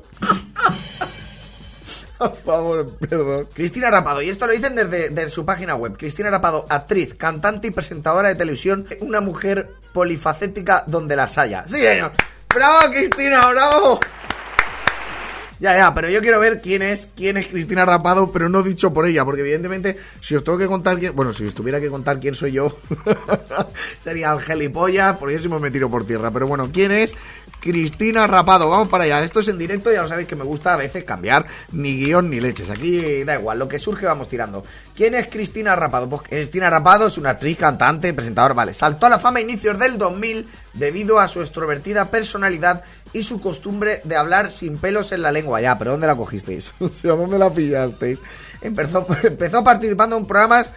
Por 2.18 2.34
favor, 2.34 2.96
perdón. 2.98 3.48
Cristina 3.54 3.92
Rapado, 3.92 4.20
y 4.20 4.28
esto 4.28 4.48
lo 4.48 4.52
dicen 4.52 4.74
desde, 4.74 5.10
desde 5.10 5.28
su 5.28 5.46
página 5.46 5.76
web. 5.76 5.96
Cristina 5.96 6.30
Rapado, 6.30 6.66
actriz, 6.68 7.14
cantante 7.14 7.68
y 7.68 7.70
presentadora 7.70 8.28
de 8.28 8.34
televisión, 8.34 8.86
una 8.98 9.20
mujer 9.20 9.70
polifacética 9.92 10.82
donde 10.88 11.14
las 11.14 11.38
haya. 11.38 11.62
Sí, 11.68 11.78
señor. 11.80 12.12
¡Bravo, 12.52 12.90
Cristina! 12.90 13.48
¡Bravo! 13.50 14.00
Ya, 15.60 15.76
ya, 15.76 15.92
pero 15.92 16.08
yo 16.08 16.20
quiero 16.20 16.38
ver 16.38 16.60
quién 16.60 16.82
es, 16.82 17.08
quién 17.16 17.36
es 17.36 17.48
Cristina 17.48 17.84
Rapado, 17.84 18.30
pero 18.30 18.48
no 18.48 18.62
dicho 18.62 18.92
por 18.92 19.06
ella, 19.06 19.24
porque 19.24 19.40
evidentemente, 19.40 19.96
si 20.20 20.36
os 20.36 20.44
tengo 20.44 20.56
que 20.56 20.68
contar 20.68 20.98
quién, 20.98 21.16
bueno, 21.16 21.32
si 21.32 21.44
os 21.44 21.54
tuviera 21.54 21.80
que 21.80 21.88
contar 21.88 22.20
quién 22.20 22.34
soy 22.34 22.52
yo, 22.52 22.78
sería 24.00 24.32
el 24.32 24.40
gilipollas, 24.40 25.16
por 25.18 25.30
eso 25.30 25.48
me 25.58 25.70
tiro 25.70 25.90
por 25.90 26.06
tierra. 26.06 26.30
Pero 26.30 26.46
bueno, 26.46 26.70
¿quién 26.72 26.92
es? 26.92 27.16
Cristina 27.60 28.26
Rapado, 28.26 28.68
vamos 28.68 28.88
para 28.88 29.04
allá. 29.04 29.24
Esto 29.24 29.40
es 29.40 29.48
en 29.48 29.58
directo, 29.58 29.92
ya 29.92 30.02
lo 30.02 30.08
sabéis 30.08 30.28
que 30.28 30.36
me 30.36 30.44
gusta 30.44 30.74
a 30.74 30.76
veces 30.76 31.04
cambiar 31.04 31.46
ni 31.72 31.96
guion 31.96 32.30
ni 32.30 32.40
leches. 32.40 32.70
Aquí 32.70 33.24
da 33.24 33.34
igual, 33.34 33.58
lo 33.58 33.68
que 33.68 33.78
surge 33.78 34.06
vamos 34.06 34.28
tirando. 34.28 34.64
¿Quién 34.98 35.14
es 35.14 35.28
Cristina 35.28 35.76
Rapado? 35.76 36.08
Pues 36.08 36.22
Cristina 36.22 36.68
Rapado 36.68 37.06
es 37.06 37.18
una 37.18 37.30
actriz, 37.30 37.56
cantante, 37.56 38.12
presentadora, 38.12 38.52
vale. 38.52 38.74
Saltó 38.74 39.06
a 39.06 39.08
la 39.08 39.20
fama 39.20 39.38
a 39.38 39.42
inicios 39.42 39.78
del 39.78 39.96
2000 39.96 40.48
debido 40.74 41.20
a 41.20 41.28
su 41.28 41.40
extrovertida 41.40 42.10
personalidad 42.10 42.82
y 43.12 43.22
su 43.22 43.40
costumbre 43.40 44.00
de 44.02 44.16
hablar 44.16 44.50
sin 44.50 44.76
pelos 44.76 45.12
en 45.12 45.22
la 45.22 45.30
lengua. 45.30 45.60
Ya, 45.60 45.78
pero 45.78 45.92
¿dónde 45.92 46.08
la 46.08 46.16
cogisteis? 46.16 46.74
O 46.80 46.88
sea, 46.88 47.12
¿dónde 47.12 47.38
la 47.38 47.48
pillasteis? 47.48 48.18
Empezó, 48.60 49.06
empezó 49.22 49.62
participando 49.62 50.16
en 50.16 50.26
programas 50.26 50.72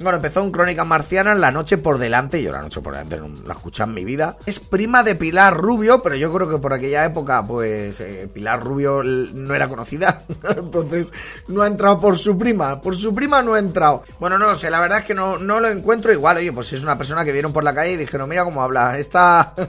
bueno, 0.00 0.16
empezó 0.16 0.42
en 0.42 0.52
Crónicas 0.52 0.86
Marcianas, 0.86 1.36
La 1.38 1.50
Noche 1.50 1.76
por 1.76 1.98
Delante, 1.98 2.40
yo 2.40 2.52
La 2.52 2.62
Noche 2.62 2.80
por 2.80 2.92
Delante 2.92 3.16
no 3.16 3.28
la 3.44 3.54
escuché 3.54 3.82
en 3.82 3.94
mi 3.94 4.04
vida. 4.04 4.36
Es 4.46 4.60
prima 4.60 5.02
de 5.02 5.16
Pilar 5.16 5.56
Rubio, 5.56 6.02
pero 6.02 6.14
yo 6.14 6.32
creo 6.32 6.48
que 6.48 6.58
por 6.58 6.72
aquella 6.72 7.04
época, 7.04 7.44
pues, 7.44 8.00
eh, 8.00 8.28
Pilar 8.32 8.62
Rubio 8.62 9.02
no 9.02 9.54
era 9.54 9.66
conocida. 9.66 10.22
Entonces, 10.56 11.12
no 11.48 11.62
ha 11.62 11.66
entrado 11.66 12.00
por 12.00 12.16
su 12.16 12.38
prima. 12.38 12.80
Por 12.80 12.94
su 12.94 13.12
prima 13.12 13.42
no 13.42 13.54
ha 13.54 13.58
entrado. 13.58 14.04
Bueno, 14.20 14.38
no 14.38 14.46
lo 14.46 14.54
sé, 14.54 14.70
la 14.70 14.80
verdad 14.80 15.00
es 15.00 15.04
que 15.04 15.14
no, 15.14 15.36
no 15.38 15.58
lo 15.58 15.68
encuentro 15.68 16.12
igual. 16.12 16.36
Oye, 16.36 16.52
pues 16.52 16.72
es 16.72 16.84
una 16.84 16.96
persona 16.96 17.24
que 17.24 17.32
vieron 17.32 17.52
por 17.52 17.64
la 17.64 17.74
calle 17.74 17.92
y 17.92 17.96
dijeron, 17.96 18.28
mira 18.28 18.44
cómo 18.44 18.62
habla. 18.62 18.98
Esta... 18.98 19.54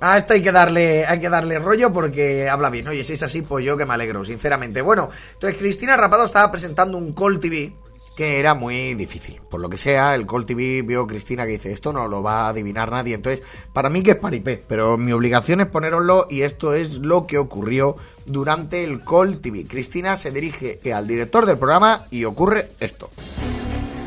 A 0.00 0.18
esta 0.18 0.34
hay 0.34 0.42
que 0.42 0.52
darle, 0.52 1.06
hay 1.06 1.18
que 1.18 1.30
darle 1.30 1.58
rollo 1.58 1.90
porque 1.90 2.50
habla 2.50 2.68
bien. 2.68 2.86
Oye, 2.88 3.04
si 3.04 3.14
es 3.14 3.22
así, 3.22 3.40
pues 3.40 3.64
yo 3.64 3.76
que 3.76 3.86
me 3.86 3.94
alegro, 3.94 4.22
sinceramente. 4.24 4.82
Bueno, 4.82 5.08
entonces 5.32 5.58
Cristina 5.58 5.96
Rapado 5.96 6.26
estaba 6.26 6.50
presentando 6.50 6.98
un 6.98 7.14
Call 7.14 7.38
TV 7.38 7.72
que 8.16 8.38
era 8.38 8.54
muy 8.54 8.94
difícil. 8.94 9.40
Por 9.50 9.60
lo 9.60 9.68
que 9.68 9.76
sea, 9.76 10.14
el 10.14 10.26
Call 10.26 10.46
TV 10.46 10.82
vio 10.82 11.06
Cristina 11.06 11.44
que 11.44 11.52
dice, 11.52 11.72
esto 11.72 11.92
no 11.92 12.08
lo 12.08 12.22
va 12.22 12.42
a 12.42 12.48
adivinar 12.48 12.90
nadie. 12.90 13.14
Entonces, 13.14 13.44
para 13.72 13.90
mí 13.90 14.02
que 14.02 14.12
es 14.12 14.16
paripé, 14.16 14.62
pero 14.66 14.96
mi 14.96 15.12
obligación 15.12 15.60
es 15.60 15.66
poneroslo 15.66 16.26
y 16.30 16.42
esto 16.42 16.74
es 16.74 16.98
lo 16.98 17.26
que 17.26 17.38
ocurrió 17.38 17.96
durante 18.26 18.84
el 18.84 19.04
Call 19.04 19.38
TV. 19.38 19.66
Cristina 19.66 20.16
se 20.16 20.30
dirige 20.30 20.80
al 20.92 21.06
director 21.06 21.46
del 21.46 21.58
programa 21.58 22.06
y 22.10 22.24
ocurre 22.24 22.70
esto. 22.80 23.10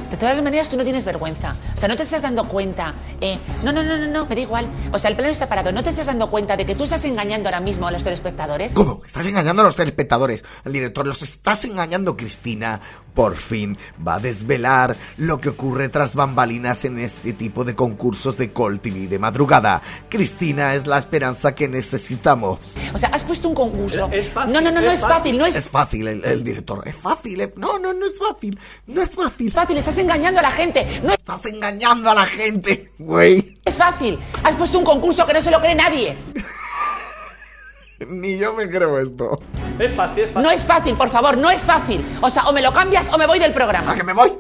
De 0.10 0.18
todas 0.18 0.42
maneras, 0.42 0.70
tú 0.70 0.78
no 0.78 0.84
tienes 0.84 1.06
vergüenza. 1.06 1.56
O 1.76 1.80
sea, 1.80 1.88
no 1.88 1.96
te 1.96 2.04
estás 2.04 2.22
dando 2.22 2.48
cuenta. 2.48 2.94
Eh, 3.22 3.38
no, 3.64 3.72
no, 3.72 3.84
no, 3.84 3.98
no, 3.98 4.08
no, 4.08 4.26
me 4.26 4.36
da 4.36 4.42
igual. 4.42 4.68
O 4.92 5.00
sea, 5.00 5.10
el 5.10 5.16
plano 5.16 5.32
está 5.32 5.48
parado. 5.48 5.72
¿No 5.72 5.84
te 5.84 5.90
estás 5.90 6.06
dando 6.08 6.30
cuenta 6.30 6.56
de 6.58 6.66
que 6.66 6.76
tú 6.76 6.84
estás 6.86 7.04
engañando 7.06 7.50
ahora 7.50 7.60
mismo 7.60 7.88
a 7.88 7.92
los 7.92 8.04
telespectadores? 8.04 8.74
¿Cómo? 8.74 9.02
Estás 9.06 9.26
engañando 9.28 9.62
a 9.62 9.66
los 9.66 9.76
telespectadores. 9.76 10.44
El 10.66 10.74
director, 10.74 11.06
los 11.06 11.22
estás 11.22 11.66
engañando, 11.66 12.16
Cristina. 12.18 12.80
Por 13.14 13.36
fin 13.36 13.78
va 14.08 14.16
a 14.16 14.20
desvelar 14.20 14.96
lo 15.18 15.42
que 15.42 15.50
ocurre 15.50 15.90
tras 15.90 16.14
bambalinas 16.14 16.86
en 16.86 17.00
este 17.00 17.34
tipo 17.34 17.64
de 17.64 17.76
concursos 17.76 18.38
de 18.38 18.54
Call 18.54 18.80
TV 18.80 19.08
de 19.08 19.18
madrugada. 19.18 19.82
Cristina 20.08 20.76
es 20.76 20.86
la 20.86 21.00
esperanza 21.00 21.56
que 21.56 21.68
necesitamos. 21.68 22.76
O 22.94 22.98
sea, 23.00 23.10
has 23.10 23.24
puesto 23.24 23.50
un 23.50 23.56
concurso. 23.56 24.08
no, 24.36 24.62
no, 24.62 24.72
no, 24.72 24.82
no 24.82 24.92
es 24.92 25.02
fácil, 25.02 25.36
no 25.38 25.46
es 25.48 25.56
Es 25.56 25.68
fácil, 25.70 26.08
el, 26.08 26.24
el 26.24 26.44
director. 26.44 26.88
Es 26.88 26.96
fácil. 26.96 27.42
eh. 27.42 27.54
No, 27.58 27.80
no, 27.80 27.92
no 27.94 28.06
es 28.06 28.20
fácil. 28.20 28.60
No 28.86 29.02
es 29.02 29.10
fácil. 29.10 29.52
fácil. 29.52 29.78
Estás 29.78 29.97
engañando 29.98 30.40
a 30.40 30.44
la 30.44 30.52
gente. 30.52 31.02
No 31.04 31.14
Estás 31.14 31.46
engañando 31.46 32.10
a 32.10 32.16
la 32.16 32.26
gente, 32.26 32.92
güey. 32.98 33.60
es 33.66 33.76
fácil. 33.76 34.18
Has 34.44 34.56
puesto 34.56 34.80
un 34.80 34.86
concurso 34.86 35.26
que 35.26 35.34
no 35.34 35.42
se 35.42 35.52
lo 35.52 35.60
cree 35.60 35.76
nadie. 35.76 36.18
Ni 38.08 38.38
yo 38.38 38.54
me 38.54 38.70
creo 38.70 39.00
esto. 39.00 39.40
Es 39.80 39.94
fácil, 39.96 40.24
es 40.26 40.32
fácil. 40.32 40.44
No 40.44 40.52
es 40.52 40.64
fácil, 40.64 40.96
por 40.96 41.10
favor, 41.10 41.38
no 41.38 41.50
es 41.50 41.62
fácil. 41.66 42.06
O 42.22 42.30
sea, 42.30 42.44
o 42.44 42.54
me 42.54 42.62
lo 42.62 42.72
cambias 42.72 43.12
o 43.14 43.18
me 43.18 43.26
voy 43.26 43.40
del 43.40 43.54
programa. 43.54 43.92
¿A 43.92 43.96
que 43.96 44.04
me 44.04 44.14
voy? 44.14 44.32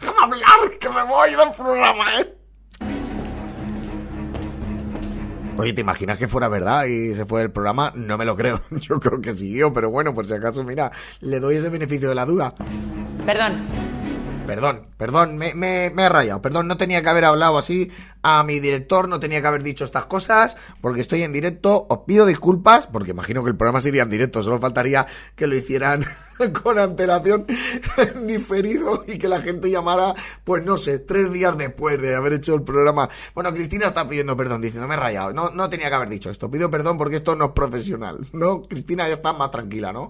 Déjame 0.00 0.20
hablar, 0.22 0.78
que 0.80 0.88
me 0.88 1.04
voy 1.04 1.30
del 1.30 1.50
programa, 1.56 2.04
¿eh? 2.20 2.34
Oye, 5.56 5.72
¿te 5.72 5.82
imaginas 5.82 6.18
que 6.18 6.26
fuera 6.26 6.48
verdad 6.48 6.86
y 6.86 7.14
se 7.14 7.24
fue 7.26 7.40
del 7.42 7.52
programa? 7.52 7.92
No 7.94 8.18
me 8.18 8.24
lo 8.24 8.34
creo. 8.36 8.60
Yo 8.72 8.98
creo 8.98 9.20
que 9.20 9.32
siguió, 9.32 9.72
pero 9.72 9.90
bueno, 9.90 10.12
por 10.12 10.26
si 10.26 10.34
acaso, 10.34 10.64
mira, 10.64 10.90
le 11.20 11.38
doy 11.38 11.56
ese 11.56 11.70
beneficio 11.70 12.08
de 12.08 12.14
la 12.16 12.26
duda. 12.26 12.54
Perdón. 13.24 13.64
Perdón, 14.46 14.88
perdón, 14.98 15.36
me, 15.36 15.54
me, 15.54 15.90
me 15.94 16.02
he 16.02 16.08
rayado. 16.08 16.42
Perdón, 16.42 16.68
no 16.68 16.76
tenía 16.76 17.00
que 17.00 17.08
haber 17.08 17.24
hablado 17.24 17.56
así 17.56 17.90
a 18.22 18.42
mi 18.42 18.60
director, 18.60 19.08
no 19.08 19.18
tenía 19.18 19.40
que 19.40 19.46
haber 19.46 19.62
dicho 19.62 19.84
estas 19.84 20.04
cosas, 20.04 20.54
porque 20.82 21.00
estoy 21.00 21.22
en 21.22 21.32
directo. 21.32 21.86
Os 21.88 22.00
pido 22.06 22.26
disculpas, 22.26 22.86
porque 22.86 23.12
imagino 23.12 23.42
que 23.42 23.50
el 23.50 23.56
programa 23.56 23.80
sería 23.80 24.02
en 24.02 24.10
directo, 24.10 24.42
solo 24.42 24.58
faltaría 24.58 25.06
que 25.34 25.46
lo 25.46 25.56
hicieran 25.56 26.04
con 26.62 26.78
antelación 26.78 27.46
diferido 28.26 29.04
y 29.08 29.16
que 29.18 29.28
la 29.28 29.40
gente 29.40 29.70
llamara, 29.70 30.14
pues 30.44 30.62
no 30.62 30.76
sé, 30.76 30.98
tres 30.98 31.32
días 31.32 31.56
después 31.56 32.00
de 32.00 32.14
haber 32.14 32.34
hecho 32.34 32.54
el 32.54 32.62
programa. 32.62 33.08
Bueno, 33.34 33.50
Cristina 33.52 33.86
está 33.86 34.06
pidiendo 34.06 34.36
perdón, 34.36 34.60
diciendo, 34.60 34.86
me 34.86 34.94
he 34.94 34.98
rayado. 34.98 35.32
No, 35.32 35.50
no 35.50 35.70
tenía 35.70 35.88
que 35.88 35.94
haber 35.94 36.10
dicho 36.10 36.30
esto. 36.30 36.50
Pido 36.50 36.70
perdón 36.70 36.98
porque 36.98 37.16
esto 37.16 37.34
no 37.34 37.46
es 37.46 37.50
profesional, 37.52 38.26
¿no? 38.32 38.62
Cristina 38.62 39.08
ya 39.08 39.14
está 39.14 39.32
más 39.32 39.50
tranquila, 39.50 39.90
¿no? 39.90 40.08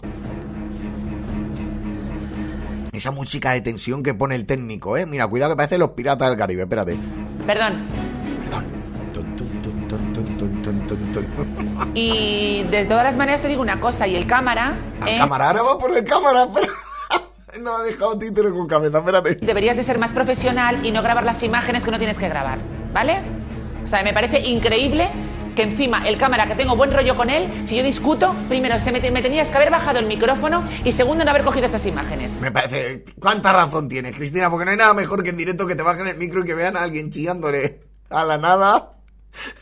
Esa 2.95 3.11
música 3.11 3.51
de 3.53 3.61
tensión 3.61 4.03
que 4.03 4.15
pone 4.15 4.37
el 4.37 4.47
técnico, 4.47 4.97
¿eh? 4.97 5.05
Mira, 5.05 5.27
cuidado 5.27 5.53
que 5.53 5.57
parece 5.57 5.79
los 5.79 5.91
piratas 5.91 6.29
del 6.29 6.39
Caribe, 6.39 6.63
espérate. 6.63 6.97
Perdón. 7.45 7.85
Perdón. 8.45 8.65
Y 11.95 12.63
de 12.71 12.85
todas 12.85 13.05
las 13.05 13.17
maneras 13.17 13.43
te 13.43 13.49
digo 13.49 13.63
una 13.63 13.81
cosa, 13.81 14.07
y 14.07 14.15
el 14.15 14.27
cámara. 14.27 14.77
¿eh? 15.07 15.17
cámara, 15.19 15.49
ahora 15.49 15.63
va 15.63 15.79
por 15.79 15.97
el 15.97 16.05
cámara, 16.05 16.49
pero. 16.53 16.67
No 17.63 17.77
ha 17.77 17.85
dejado 17.85 18.19
título 18.19 18.53
con 18.53 18.67
cabeza, 18.67 18.99
espérate. 18.99 19.37
Deberías 19.37 19.77
de 19.77 19.85
ser 19.85 19.97
más 19.97 20.11
profesional 20.11 20.85
y 20.85 20.91
no 20.91 21.03
grabar 21.03 21.25
las 21.25 21.41
imágenes 21.45 21.85
que 21.85 21.93
no 21.93 21.99
tienes 21.99 22.19
que 22.19 22.29
grabar, 22.29 22.59
¿vale? 22.93 23.21
O 23.85 23.87
sea, 23.87 24.03
me 24.03 24.13
parece 24.13 24.41
increíble 24.41 25.09
que 25.55 25.63
encima 25.63 26.07
el 26.07 26.19
cámara, 26.19 26.47
que 26.47 26.55
tengo 26.55 26.77
buen 26.77 26.93
rollo 26.93 27.17
con 27.17 27.31
él, 27.31 27.63
si 27.67 27.77
yo 27.77 27.83
discuto, 27.83 28.35
primero, 28.49 28.79
se 28.81 28.93
me, 28.93 29.01
me 29.11 29.23
tenías 29.23 29.49
que 29.49 29.57
haber 29.57 29.71
bajado 29.71 29.99
el 29.99 30.07
micrófono 30.07 30.69
y 30.85 30.93
segundo, 30.93 31.25
no 31.25 31.31
haber 31.31 31.45
cogido 31.45 31.67
esas 31.67 31.87
imágenes. 31.87 32.41
Me 32.41 32.51
parece. 32.51 33.05
¿Cuánta 33.21 33.53
razón 33.53 33.89
tienes, 33.89 34.17
Cristina? 34.17 34.51
Porque 34.51 34.65
no 34.65 34.71
hay 34.73 34.77
nada 34.77 34.95
mejor 34.95 35.23
que 35.23 35.31
en 35.31 35.37
directo 35.37 35.67
que 35.67 35.75
te 35.75 35.83
bajen 35.83 36.07
el 36.07 36.17
micro 36.17 36.43
y 36.43 36.45
que 36.45 36.55
vean 36.55 36.77
a 36.77 36.83
alguien 36.83 37.11
chillándole 37.11 37.81
a 38.11 38.25
la 38.25 38.39
nada. 38.39 38.94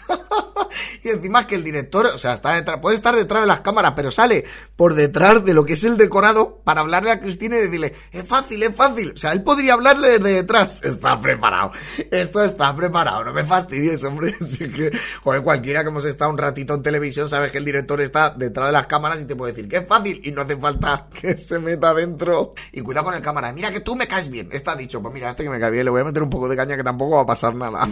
y 1.03 1.09
encima 1.09 1.41
es 1.41 1.47
que 1.47 1.55
el 1.55 1.65
director, 1.65 2.07
o 2.07 2.19
sea, 2.19 2.35
está 2.35 2.55
detrás, 2.55 2.79
puede 2.81 2.97
estar 2.97 3.15
detrás 3.15 3.43
de 3.43 3.47
las 3.47 3.61
cámaras, 3.61 3.93
pero 3.97 4.11
sale 4.11 4.45
por 4.77 4.95
detrás 4.95 5.45
de 5.45 5.55
lo 5.55 5.65
que 5.65 5.75
es 5.75 5.85
el 5.85 5.97
decorado 5.97 6.61
para 6.65 6.81
hablarle 6.81 7.11
a 7.11 7.21
Cristina 7.21 7.57
y 7.57 7.61
decirle, 7.61 7.95
es 8.13 8.27
fácil, 8.27 8.63
es 8.63 8.75
fácil. 8.75 9.13
O 9.15 9.17
sea, 9.17 9.33
él 9.33 9.43
podría 9.43 9.75
hablarle 9.75 10.19
desde 10.19 10.35
detrás. 10.35 10.81
Está 10.83 11.21
preparado. 11.21 11.73
Esto 12.11 12.43
está 12.45 12.75
preparado. 12.75 13.25
No 13.25 13.33
me 13.33 13.45
fastidies, 13.45 14.03
hombre. 14.05 14.35
Así 14.41 14.71
que, 14.71 14.91
joder, 15.23 15.43
cualquiera 15.43 15.83
que 15.83 15.89
hemos 15.89 16.05
estado 16.05 16.31
un 16.31 16.39
ratito 16.39 16.75
en 16.75 16.83
televisión 16.83 17.29
sabe 17.29 17.51
que 17.51 17.59
el 17.59 17.65
director 17.65 18.01
está 18.01 18.31
detrás 18.31 18.67
de 18.67 18.73
las 18.73 18.87
cámaras 18.87 19.21
y 19.21 19.25
te 19.25 19.37
puede 19.37 19.53
decir 19.53 19.69
que 19.69 19.79
es 19.79 19.87
fácil 19.87 20.21
y 20.25 20.33
no 20.33 20.43
hace 20.43 20.57
falta 20.57 21.09
que 21.21 21.37
se 21.37 21.59
meta 21.59 21.95
dentro. 21.95 22.53
Y 22.73 22.81
cuidado 22.81 23.07
con 23.07 23.15
el 23.15 23.23
cámara. 23.23 23.53
Mira 23.53 23.71
que 23.71 23.81
tú 23.81 23.97
me 23.97 24.07
caes 24.07 24.29
bien. 24.29 24.49
Está 24.53 24.77
dicho. 24.77 25.03
Pues 25.03 25.15
mira, 25.15 25.31
este 25.31 25.45
que 25.45 25.51
me 25.51 25.61
cae 25.61 25.71
bien, 25.71 25.85
le 25.85 25.91
voy 25.91 26.01
a 26.01 26.05
meter 26.05 26.23
un 26.23 26.31
poco 26.31 26.49
de 26.49 26.57
caña 26.57 26.77
que 26.77 26.85
tampoco 26.85 27.17
va 27.17 27.23
a 27.23 27.27
pasar 27.27 27.55
nada. 27.55 27.89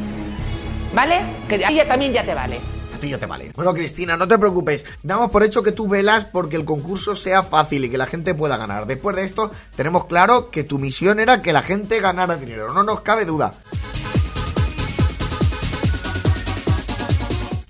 ¿Vale? 0.92 1.20
Que 1.48 1.64
a 1.64 1.68
ti 1.68 1.76
ya 1.76 1.86
también 1.86 2.12
ya 2.12 2.24
te 2.24 2.34
vale. 2.34 2.60
A 2.94 2.98
ti 2.98 3.10
ya 3.10 3.18
te 3.18 3.26
vale. 3.26 3.52
Bueno, 3.54 3.72
Cristina, 3.72 4.16
no 4.16 4.26
te 4.26 4.38
preocupes. 4.38 4.84
Damos 5.02 5.30
por 5.30 5.42
hecho 5.42 5.62
que 5.62 5.72
tú 5.72 5.88
velas 5.88 6.24
porque 6.24 6.56
el 6.56 6.64
concurso 6.64 7.14
sea 7.14 7.42
fácil 7.42 7.84
y 7.84 7.90
que 7.90 7.98
la 7.98 8.06
gente 8.06 8.34
pueda 8.34 8.56
ganar. 8.56 8.86
Después 8.86 9.14
de 9.16 9.24
esto, 9.24 9.50
tenemos 9.76 10.06
claro 10.06 10.50
que 10.50 10.64
tu 10.64 10.78
misión 10.78 11.20
era 11.20 11.42
que 11.42 11.52
la 11.52 11.62
gente 11.62 12.00
ganara 12.00 12.36
dinero. 12.36 12.72
No 12.74 12.82
nos 12.82 13.02
cabe 13.02 13.24
duda. 13.24 13.54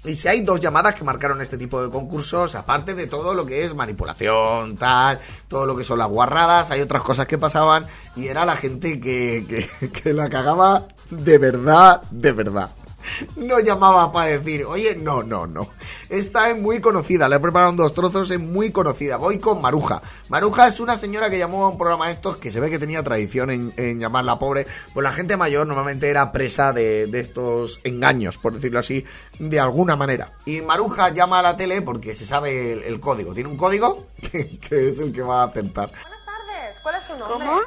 Y 0.03 0.17
si 0.17 0.27
hay 0.27 0.41
dos 0.41 0.59
llamadas 0.59 0.95
que 0.95 1.05
marcaron 1.05 1.43
este 1.43 1.59
tipo 1.59 1.81
de 1.83 1.91
concursos, 1.91 2.55
aparte 2.55 2.95
de 2.95 3.07
todo 3.07 3.35
lo 3.35 3.45
que 3.45 3.65
es 3.65 3.75
manipulación, 3.75 4.77
tal, 4.77 5.21
todo 5.47 5.67
lo 5.67 5.77
que 5.77 5.85
son 5.85 5.99
las 5.99 6.09
guarradas, 6.09 6.71
hay 6.71 6.81
otras 6.81 7.03
cosas 7.03 7.27
que 7.27 7.37
pasaban 7.37 7.87
y 8.17 8.27
era 8.27 8.47
la 8.47 8.57
gente 8.57 8.99
que, 8.99 9.45
que, 9.47 9.91
que 9.91 10.13
la 10.15 10.31
cagaba 10.31 10.89
de 11.11 11.39
verdad, 11.39 12.03
de 12.11 12.33
verdad. 12.33 12.71
No 13.37 13.59
llamaba 13.61 14.13
para 14.13 14.27
decir, 14.27 14.65
oye, 14.65 14.95
no, 14.97 15.23
no, 15.23 15.47
no. 15.47 15.69
Esta 16.09 16.51
es 16.51 16.59
muy 16.59 16.81
conocida, 16.81 17.29
le 17.29 17.37
he 17.37 17.41
preparado 17.41 17.73
dos 17.73 17.95
trozos, 17.95 18.31
es 18.31 18.41
muy 18.41 18.71
conocida. 18.71 19.17
Voy 19.17 19.39
con 19.39 19.61
Maruja. 19.61 20.03
Maruja 20.29 20.69
es 20.69 20.81
una 20.81 20.97
señora 20.97 21.31
que 21.31 21.39
llamó 21.39 21.65
a 21.65 21.69
un 21.69 21.79
programa 21.79 22.07
de 22.07 22.13
estos 22.13 22.37
que 22.37 22.51
se 22.51 22.61
ve 22.61 22.71
que 22.71 22.79
tenía 22.79 23.03
tradición 23.03 23.51
en, 23.51 23.73
en 23.77 24.01
llamarla 24.01 24.39
pobre. 24.39 24.67
Pues 24.93 25.05
la 25.05 25.13
gente 25.13 25.37
mayor 25.37 25.67
normalmente 25.67 26.09
era 26.09 26.33
presa 26.33 26.73
de, 26.73 27.07
de 27.07 27.21
estos 27.21 27.81
engaños, 27.85 28.39
por 28.39 28.55
decirlo 28.55 28.79
así, 28.79 29.05
de 29.39 29.61
alguna 29.61 29.97
manera. 29.97 30.33
Y 30.45 30.61
Maruja 30.61 31.11
llama 31.11 31.39
a 31.41 31.43
la 31.43 31.57
tele 31.57 31.83
porque 31.83 32.15
se 32.15 32.27
sabe 32.27 32.73
el, 32.73 32.83
el 32.83 33.01
código. 33.01 33.35
Tiene 33.35 33.51
un 33.51 33.57
código 33.57 34.07
que, 34.33 34.59
que 34.59 34.89
es 34.89 35.01
el 35.01 35.13
que 35.13 35.23
va 35.23 35.43
a 35.43 35.47
acertar. 35.47 35.91
Buenas 35.91 36.27
tardes, 36.27 36.77
¿cuál 36.83 36.95
es 36.97 37.05
su 37.05 37.17
nombre? 37.17 37.49
¿Cómo? 37.49 37.61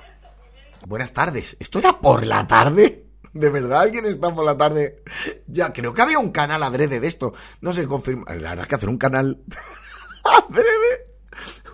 Buenas 0.86 1.14
tardes. 1.14 1.56
¿Esto 1.60 1.80
era 1.80 2.00
por 2.00 2.26
la 2.26 2.46
tarde? 2.46 3.03
¿De 3.34 3.50
verdad 3.50 3.82
alguien 3.82 4.06
está 4.06 4.34
por 4.34 4.46
la 4.46 4.58
tarde? 4.58 5.04
Ya, 5.48 5.74
creo 5.74 5.94
que 5.94 6.02
había 6.02 6.20
un 6.20 6.32
canal 6.32 6.62
adrede 6.62 7.00
de 7.00 7.08
esto. 7.08 7.34
No 7.62 7.74
sé, 7.74 7.88
confirma. 7.88 8.26
La 8.28 8.52
verdad 8.52 8.62
es 8.62 8.68
que 8.68 8.76
hacer 8.76 8.90
un 8.90 8.98
canal 8.98 9.42
adrede. 10.24 11.14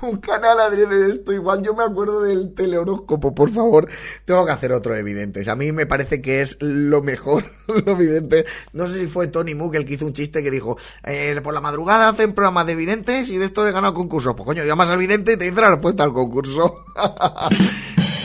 Un 0.01 0.17
canal 0.17 0.57
adrede 0.57 0.97
de 0.97 1.11
esto. 1.11 1.33
Igual 1.33 1.61
yo 1.61 1.73
me 1.73 1.83
acuerdo 1.83 2.21
del 2.21 2.53
telehoróscopo, 2.53 3.35
por 3.35 3.51
favor. 3.51 3.89
Tengo 4.23 4.45
que 4.45 4.51
hacer 4.53 4.71
otro 4.71 4.93
de. 4.93 5.45
A 5.49 5.55
mí 5.55 5.71
me 5.73 5.85
parece 5.85 6.21
que 6.21 6.39
es 6.39 6.55
lo 6.61 7.01
mejor, 7.01 7.43
lo 7.67 7.91
evidente. 7.91 8.45
No 8.71 8.87
sé 8.87 8.99
si 8.99 9.07
fue 9.07 9.27
Tony 9.27 9.55
Mook 9.55 9.75
el 9.75 9.83
que 9.83 9.95
hizo 9.95 10.05
un 10.05 10.13
chiste 10.13 10.41
que 10.41 10.51
dijo: 10.51 10.77
eh, 11.03 11.37
Por 11.43 11.53
la 11.53 11.59
madrugada 11.59 12.07
hacen 12.07 12.31
programas 12.31 12.67
de 12.67 12.71
evidentes 12.71 13.29
y 13.29 13.37
de 13.37 13.43
esto 13.43 13.67
he 13.67 13.73
ganado 13.73 13.93
concursos. 13.93 14.33
Pues 14.35 14.45
coño, 14.45 14.63
llamas 14.63 14.89
al 14.89 14.97
vidente 14.97 15.33
y 15.33 15.37
te 15.37 15.43
dice 15.43 15.59
la 15.59 15.71
respuesta 15.71 16.05
al 16.05 16.13
concurso. 16.13 16.85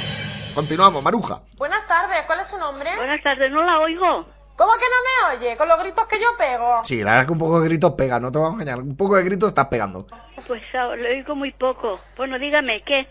Continuamos, 0.54 1.02
Maruja. 1.02 1.42
Buenas 1.56 1.86
tardes, 1.88 2.22
¿cuál 2.26 2.40
es 2.40 2.46
su 2.48 2.56
nombre? 2.58 2.88
Buenas 2.96 3.22
tardes, 3.22 3.50
no 3.50 3.62
la 3.64 3.80
oigo. 3.80 4.26
¿Cómo 4.56 4.72
que 4.74 4.84
no 4.86 5.32
me 5.34 5.36
oye? 5.36 5.56
Con 5.56 5.66
los 5.68 5.78
gritos 5.80 6.06
que 6.06 6.20
yo 6.20 6.28
pego. 6.38 6.84
Sí, 6.84 6.98
la 6.98 7.10
verdad 7.10 7.20
es 7.22 7.26
que 7.26 7.32
un 7.32 7.38
poco 7.40 7.60
de 7.60 7.68
gritos 7.68 7.92
pega, 7.94 8.20
no 8.20 8.30
te 8.30 8.38
vamos 8.38 8.52
a 8.52 8.62
engañar. 8.62 8.78
Un 8.80 8.96
poco 8.96 9.16
de 9.16 9.24
gritos 9.24 9.48
estás 9.48 9.66
pegando. 9.66 10.06
Pues 10.46 10.62
ah, 10.74 10.94
lo 10.94 11.08
oigo 11.08 11.34
muy 11.34 11.50
poco. 11.52 11.98
Bueno, 12.16 12.38
dígame, 12.38 12.82
¿qué? 12.86 13.08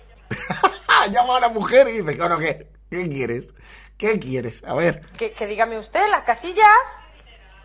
Ah, 0.88 1.06
Llama 1.12 1.38
a 1.38 1.40
la 1.42 1.50
mujer 1.50 1.88
y 1.90 2.02
dice, 2.02 2.18
bueno, 2.18 2.38
¿qué? 2.38 2.68
¿Qué 2.90 3.10
quieres? 3.10 3.54
¿Qué 3.98 4.20
quieres? 4.20 4.64
A 4.66 4.74
ver. 4.76 5.02
Que, 5.18 5.34
que 5.34 5.46
dígame 5.46 5.80
usted, 5.80 6.08
las 6.10 6.26
casillas. 6.26 6.66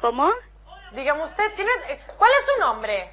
¿Cómo? 0.00 0.28
Dígame 0.92 1.22
usted, 1.24 1.44
¿tiene... 1.54 1.70
eh, 1.90 2.00
¿cuál 2.16 2.30
es 2.40 2.46
su 2.54 2.60
nombre? 2.60 3.12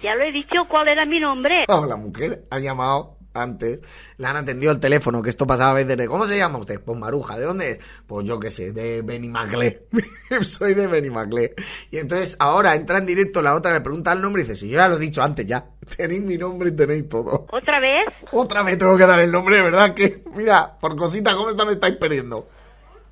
Ya 0.00 0.14
lo 0.14 0.24
he 0.24 0.32
dicho, 0.32 0.56
¿cuál 0.68 0.88
era 0.88 1.04
mi 1.04 1.20
nombre? 1.20 1.64
Ah, 1.68 1.82
la 1.86 1.96
mujer 1.96 2.44
ha 2.50 2.58
llamado 2.60 3.15
antes, 3.42 3.82
le 4.16 4.26
han 4.26 4.36
atendido 4.36 4.72
el 4.72 4.80
teléfono, 4.80 5.22
que 5.22 5.30
esto 5.30 5.46
pasaba 5.46 5.70
a 5.70 5.74
veces 5.74 5.96
de, 5.96 6.06
¿cómo 6.06 6.24
se 6.24 6.36
llama 6.36 6.58
usted? 6.58 6.80
Pues 6.80 6.98
Maruja, 6.98 7.36
¿de 7.36 7.44
dónde 7.44 7.70
es? 7.72 7.78
Pues 8.06 8.26
yo 8.26 8.38
qué 8.40 8.50
sé, 8.50 8.72
de 8.72 9.02
Benimaclé. 9.02 9.86
Soy 10.42 10.74
de 10.74 10.86
Benimaclé. 10.86 11.54
Y 11.90 11.98
entonces 11.98 12.36
ahora 12.38 12.74
entra 12.74 12.98
en 12.98 13.06
directo 13.06 13.42
la 13.42 13.54
otra, 13.54 13.72
le 13.72 13.80
pregunta 13.80 14.12
el 14.12 14.22
nombre 14.22 14.42
y 14.42 14.44
dice, 14.44 14.56
si 14.56 14.68
yo 14.68 14.76
ya 14.76 14.88
lo 14.88 14.96
he 14.96 15.00
dicho 15.00 15.22
antes 15.22 15.46
ya, 15.46 15.64
tenéis 15.96 16.22
mi 16.22 16.36
nombre 16.36 16.70
y 16.70 16.76
tenéis 16.76 17.08
todo. 17.08 17.46
¿Otra 17.50 17.80
vez? 17.80 18.06
Otra 18.32 18.62
vez 18.62 18.78
tengo 18.78 18.96
que 18.96 19.06
dar 19.06 19.20
el 19.20 19.30
nombre, 19.30 19.62
verdad 19.62 19.94
que, 19.94 20.22
mira, 20.34 20.76
por 20.80 20.96
cositas 20.96 21.34
como 21.34 21.50
esta 21.50 21.64
me 21.64 21.72
estáis 21.72 21.96
perdiendo. 21.96 22.48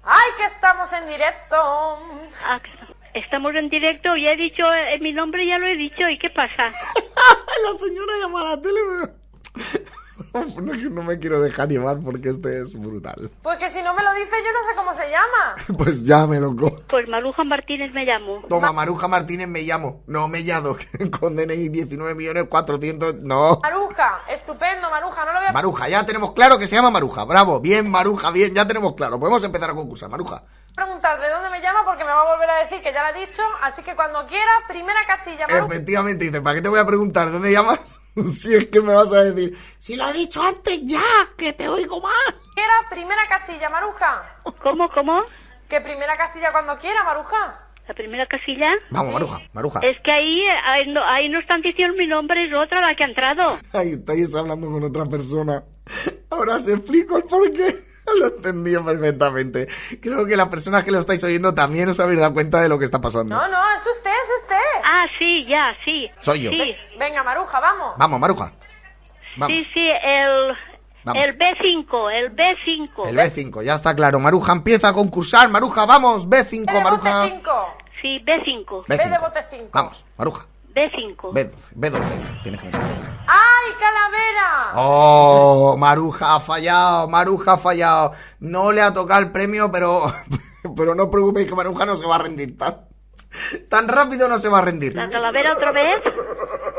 ¡Ay, 0.03 0.31
que 0.37 0.55
estamos 0.55 0.93
en 0.93 1.09
directo! 1.09 1.57
Ah, 1.57 2.61
estamos 3.15 3.55
en 3.55 3.71
directo, 3.71 4.17
ya 4.17 4.33
he 4.33 4.37
dicho 4.37 4.63
eh, 4.63 4.99
mi 5.01 5.13
nombre, 5.13 5.47
ya 5.47 5.59
lo 5.59 5.67
he 5.67 5.77
dicho, 5.77 6.09
¿y 6.11 6.19
qué 6.19 6.31
pasa? 6.31 6.71
la 7.65 7.75
señora 7.77 8.13
llama 8.21 8.41
a 8.41 8.45
la 8.51 8.61
tele, 8.61 8.81
pero... 8.91 9.25
No, 10.91 11.03
me 11.03 11.19
quiero 11.19 11.41
dejar 11.41 11.69
llevar 11.69 11.99
porque 12.01 12.31
este 12.31 12.61
es 12.61 12.79
brutal. 12.79 13.31
Pues 13.43 13.59
que 13.59 13.71
si 13.73 13.83
no 13.83 13.95
me 13.95 14.03
lo 14.03 14.13
dice 14.15 14.31
yo 14.31 14.53
no 14.53 14.69
sé 14.69 14.77
cómo 14.77 14.95
se 14.95 15.11
llama. 15.11 15.79
Pues 15.85 16.05
ya 16.05 16.27
me 16.27 16.41
loco. 16.41 16.83
Pues 16.89 17.09
Maruja 17.09 17.45
Martínez 17.45 17.93
me 17.93 18.05
llamo. 18.05 18.43
Toma, 18.49 18.73
Maruja 18.73 19.09
Martínez 19.09 19.49
me 19.49 19.63
llamo. 19.63 20.03
No, 20.07 20.29
me 20.29 20.41
llamo. 20.41 20.77
Con 21.21 21.37
DNI 21.37 21.69
19 21.69 22.15
millones 22.15 22.45
400. 22.49 23.23
No. 23.23 23.61
Maruja, 23.63 24.23
estupendo, 24.29 24.91
Maruja, 24.91 25.25
no 25.25 25.33
lo 25.33 25.39
voy 25.41 25.49
a... 25.49 25.53
Maruja, 25.53 25.89
ya 25.89 26.05
tenemos 26.07 26.33
claro 26.33 26.59
que 26.59 26.67
se 26.67 26.77
llama 26.77 26.91
Maruja. 26.91 27.25
Bravo, 27.25 27.61
bien, 27.61 27.91
Maruja, 27.91 28.31
bien, 28.31 28.55
ya 28.55 28.67
tenemos 28.67 28.95
claro. 28.95 29.19
Podemos 29.19 29.43
empezar 29.45 29.71
a 29.71 29.75
concursar, 29.75 30.09
Maruja. 30.09 30.43
Preguntar 30.75 31.21
de 31.21 31.31
dónde 31.31 31.51
me 31.51 31.61
llama 31.61 31.85
porque 31.85 32.05
me 32.05 32.11
va 32.11 32.23
a 32.23 32.35
volver 32.35 32.51
a 32.51 32.65
decir 32.65 32.83
que 32.83 32.93
ya 32.93 33.11
lo 33.11 33.17
he 33.17 33.27
dicho, 33.27 33.43
así 33.63 33.83
que 33.83 33.95
cuando 33.95 34.27
quiera, 34.27 34.51
primera 34.69 35.07
castilla. 35.07 35.47
Efectivamente, 35.47 36.25
dice, 36.25 36.41
¿para 36.41 36.57
qué 36.57 36.63
te 36.63 36.69
voy 36.69 36.81
a 36.81 36.87
preguntar 36.87 37.31
dónde 37.31 37.53
llamas? 37.53 38.01
si 38.29 38.55
es 38.55 38.67
que 38.67 38.81
me 38.81 38.93
vas 38.93 39.13
a 39.13 39.23
decir, 39.25 39.57
si 39.79 39.97
lo 39.97 40.09
he 40.09 40.13
dicho 40.13 40.43
antes 40.43 40.85
ya, 40.85 41.01
que 41.37 41.53
te 41.53 41.69
oigo 41.69 42.01
más. 42.01 42.35
Quiera, 42.55 42.75
primera 42.91 43.29
castilla, 43.29 43.71
Maruja. 43.71 44.41
¿Cómo, 44.63 44.89
cómo? 44.91 45.23
Que 45.69 45.81
primera 45.81 46.17
castilla 46.17 46.53
cuando 46.53 46.79
quiera, 46.79 47.03
Maruja. 47.05 47.61
¿La 47.87 47.93
primera 47.93 48.27
casilla? 48.27 48.73
Vamos, 48.91 49.13
Maruja, 49.13 49.39
Maruja. 49.53 49.81
Es 49.83 50.01
que 50.03 50.11
ahí, 50.11 50.41
ahí, 50.65 50.91
no, 50.93 51.05
ahí 51.05 51.29
no 51.29 51.39
están 51.39 51.61
diciendo 51.61 51.95
mi 51.99 52.07
nombre, 52.07 52.47
es 52.47 52.53
otra 52.55 52.81
la 52.81 52.95
que 52.97 53.05
ha 53.05 53.09
entrado. 53.09 53.59
Ahí 53.75 53.93
estáis 53.93 54.35
hablando 54.35 54.71
con 54.71 54.83
otra 54.83 55.05
persona. 55.05 55.63
Ahora 56.31 56.57
os 56.57 56.67
explico 56.67 57.19
el 57.19 57.25
porqué. 57.25 57.94
Lo 58.21 58.27
entendí 58.27 58.77
perfectamente. 58.77 59.69
Creo 60.01 60.27
que 60.27 60.37
las 60.37 60.49
personas 60.49 60.85
que 60.85 60.91
lo 60.91 60.99
estáis 60.99 61.23
oyendo 61.25 61.55
también 61.55 61.89
os 61.89 61.99
habéis 62.01 62.21
dado 62.21 62.35
cuenta 62.35 62.61
de 62.61 62.69
lo 62.69 62.79
que 62.79 62.85
está 62.85 63.01
pasando. 63.01 63.35
No, 63.35 63.49
no, 63.49 63.59
es 63.73 63.87
usted, 63.97 64.11
es 64.11 64.43
usted. 64.43 64.55
Ah, 64.85 65.07
sí, 65.19 65.47
ya, 65.49 65.75
sí. 65.85 66.11
Soy 66.21 66.43
yo. 66.43 66.51
Sí, 66.51 66.75
Venga, 66.99 67.23
Maruja, 67.25 67.61
vamos. 67.61 67.95
Vamos, 67.97 68.21
Maruja. 68.21 68.53
Vamos. 69.37 69.57
sí, 69.57 69.69
sí, 69.73 69.81
el, 70.05 70.55
Vamos. 71.05 71.25
el 71.25 71.39
B5, 71.39 72.13
el 72.13 72.37
B5. 72.37 73.09
El 73.09 73.17
B5, 73.17 73.63
ya 73.65 73.75
está 73.75 73.95
claro. 73.97 74.21
Maruja 74.21 74.53
empieza 74.53 74.89
a 74.89 74.93
concursar. 74.93 75.49
Maruja, 75.49 75.87
vamos. 75.87 76.29
B5, 76.29 76.67
B 76.67 76.73
de 76.73 76.81
Maruja. 76.85 77.23
bote 77.23 77.35
5. 77.37 77.77
Sí, 78.01 78.21
B5, 78.25 78.85
B 78.87 78.97
de 78.97 79.05
B5. 79.05 79.21
bote 79.21 79.41
5. 79.51 79.69
Vamos, 79.73 80.05
Maruja. 80.17 80.47
B5. 80.75 81.33
B12, 81.33 81.75
B12. 81.77 82.43
Tienes 82.43 82.61
que 82.61 82.67
meter. 82.67 82.83
¡Ay, 83.27 83.73
calavera! 83.79 84.73
Oh, 84.75 85.77
Maruja 85.79 86.35
ha 86.35 86.41
fallado, 86.41 87.09
Maruja 87.09 87.53
ha 87.53 87.59
fallado. 87.59 88.11
No 88.41 88.73
le 88.73 88.83
ha 88.83 88.93
tocado 88.93 89.21
el 89.21 89.31
premio, 89.31 89.71
pero, 89.71 90.03
pero 90.77 90.95
no 90.95 91.05
os 91.05 91.09
preocupéis 91.11 91.49
que 91.49 91.55
Maruja 91.55 91.87
no 91.87 91.97
se 91.97 92.07
va 92.07 92.17
a 92.17 92.19
rendir. 92.19 92.59
Tan, 92.59 92.89
tan 93.71 93.89
rápido 93.89 94.29
no 94.29 94.39
se 94.39 94.49
va 94.49 94.59
a 94.59 94.63
rendir. 94.63 94.95
¿La 94.95 95.09
calavera 95.09 95.55
otra 95.55 95.73
vez? 95.73 96.03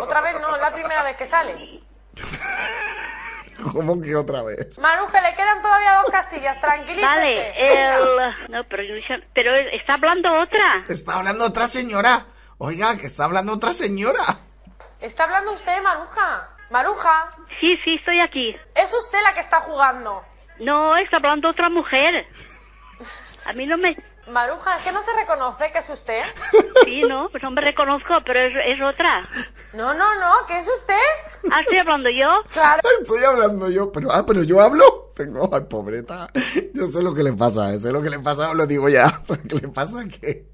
Otra 0.02 0.22
vez 0.22 0.34
no, 0.42 0.56
es 0.56 0.62
la 0.62 0.74
primera 0.74 1.04
vez 1.04 1.18
que 1.18 1.30
sale. 1.30 1.82
¿Cómo 3.72 4.00
que 4.02 4.16
otra 4.16 4.44
vez? 4.44 4.78
Maruja, 4.78 5.22
le 5.22 5.36
quedan 5.36 5.62
todavía 5.62 5.96
dos 6.04 6.12
castillas, 6.12 6.60
tranquilízate. 6.62 7.06
Vale, 7.06 7.54
el... 7.58 8.52
No, 8.52 8.64
pero, 8.70 8.84
pero 9.34 9.56
está 9.72 9.94
hablando 9.94 10.30
otra. 10.42 10.86
Está 10.90 11.18
hablando 11.18 11.46
otra 11.46 11.66
señora. 11.66 12.26
Oiga, 12.58 12.96
que 12.98 13.08
está 13.08 13.26
hablando 13.26 13.54
otra 13.54 13.74
señora. 13.74 14.40
Está 15.02 15.26
hablando 15.26 15.54
usted, 15.54 15.82
Maruja. 15.84 16.50
Maruja, 16.72 17.36
Sí, 17.60 17.78
sí, 17.84 17.96
estoy 17.96 18.20
aquí. 18.22 18.50
es 18.76 18.94
usted 19.06 19.20
la 19.24 19.34
que 19.34 19.42
está 19.42 19.62
jugando. 19.62 20.24
No, 20.60 20.96
está 20.98 21.18
hablando 21.18 21.50
otra 21.50 21.70
mujer. 21.70 22.26
A 23.46 23.54
mí 23.54 23.66
no 23.66 23.78
me... 23.78 23.96
Maruja, 24.28 24.78
es 24.78 24.84
que 24.84 24.92
no 24.92 25.04
se 25.04 25.14
reconoce 25.14 25.72
que 25.72 25.78
es 25.80 25.90
usted. 25.90 26.20
Sí, 26.84 27.04
no, 27.08 27.30
pues 27.30 27.44
no 27.44 27.52
me 27.52 27.62
reconozco, 27.62 28.10
pero 28.26 28.40
es, 28.40 28.54
es 28.76 28.82
otra. 28.84 29.28
No, 29.74 29.94
no, 29.94 30.16
no, 30.20 30.48
que 30.48 30.60
es 30.60 30.68
usted. 30.68 31.52
Ah, 31.52 31.62
estoy 31.62 31.78
hablando 31.78 32.10
yo. 32.10 32.28
Claro. 32.52 32.82
Estoy 33.02 33.24
hablando 33.24 33.70
yo, 33.70 33.92
pero, 33.92 34.12
ah, 34.12 34.26
pero 34.26 34.42
yo 34.42 34.62
hablo. 34.62 35.12
Pero, 35.16 35.48
ay, 35.54 35.62
pobreta. 35.70 36.30
Yo 36.74 36.88
sé 36.88 37.04
lo 37.04 37.14
que 37.14 37.22
le 37.22 37.34
pasa, 37.34 37.78
sé 37.78 37.92
lo 37.92 38.02
que 38.02 38.10
le 38.10 38.20
pasa, 38.20 38.52
lo 38.56 38.66
digo 38.66 38.90
ya. 38.90 39.22
Porque 39.28 39.56
le 39.62 39.68
pasa 39.68 40.04
que 40.08 40.48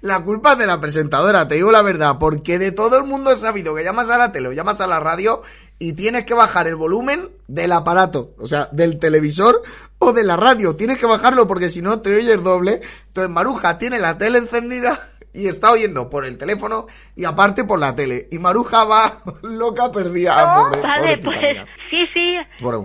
la 0.00 0.22
culpa 0.22 0.52
es 0.52 0.58
de 0.58 0.66
la 0.66 0.80
presentadora, 0.80 1.48
te 1.48 1.56
digo 1.56 1.70
la 1.72 1.82
verdad, 1.82 2.16
porque 2.18 2.58
de 2.58 2.72
todo 2.72 2.98
el 2.98 3.04
mundo 3.04 3.30
he 3.30 3.36
sabido 3.36 3.74
que 3.74 3.84
llamas 3.84 4.10
a 4.10 4.18
la 4.18 4.32
tele 4.32 4.48
o 4.48 4.52
llamas 4.52 4.80
a 4.80 4.86
la 4.86 5.00
radio 5.00 5.42
y 5.78 5.94
tienes 5.94 6.24
que 6.24 6.34
bajar 6.34 6.66
el 6.68 6.76
volumen 6.76 7.30
del 7.48 7.72
aparato, 7.72 8.34
o 8.38 8.46
sea, 8.46 8.68
del 8.72 8.98
televisor 8.98 9.62
o 9.98 10.12
de 10.12 10.22
la 10.24 10.36
radio. 10.36 10.76
Tienes 10.76 10.98
que 10.98 11.06
bajarlo 11.06 11.46
porque 11.48 11.68
si 11.68 11.82
no 11.82 12.00
te 12.00 12.16
oyes 12.16 12.42
doble. 12.42 12.80
Entonces 13.08 13.30
Maruja 13.30 13.78
tiene 13.78 13.98
la 13.98 14.16
tele 14.18 14.38
encendida 14.38 14.98
y 15.32 15.46
está 15.48 15.72
oyendo 15.72 16.08
por 16.10 16.24
el 16.24 16.38
teléfono 16.38 16.86
y 17.16 17.24
aparte 17.24 17.64
por 17.64 17.78
la 17.80 17.96
tele. 17.96 18.28
Y 18.30 18.38
Maruja 18.38 18.84
va 18.84 19.22
loca 19.42 19.90
perdida. 19.90 20.54
pobre- 20.70 20.82
Vale, 20.82 21.18
pues 21.18 21.40
mía. 21.40 21.66
sí, 21.90 21.96
sí. 22.12 22.36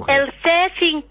El 0.08 0.28
C5. 0.42 1.06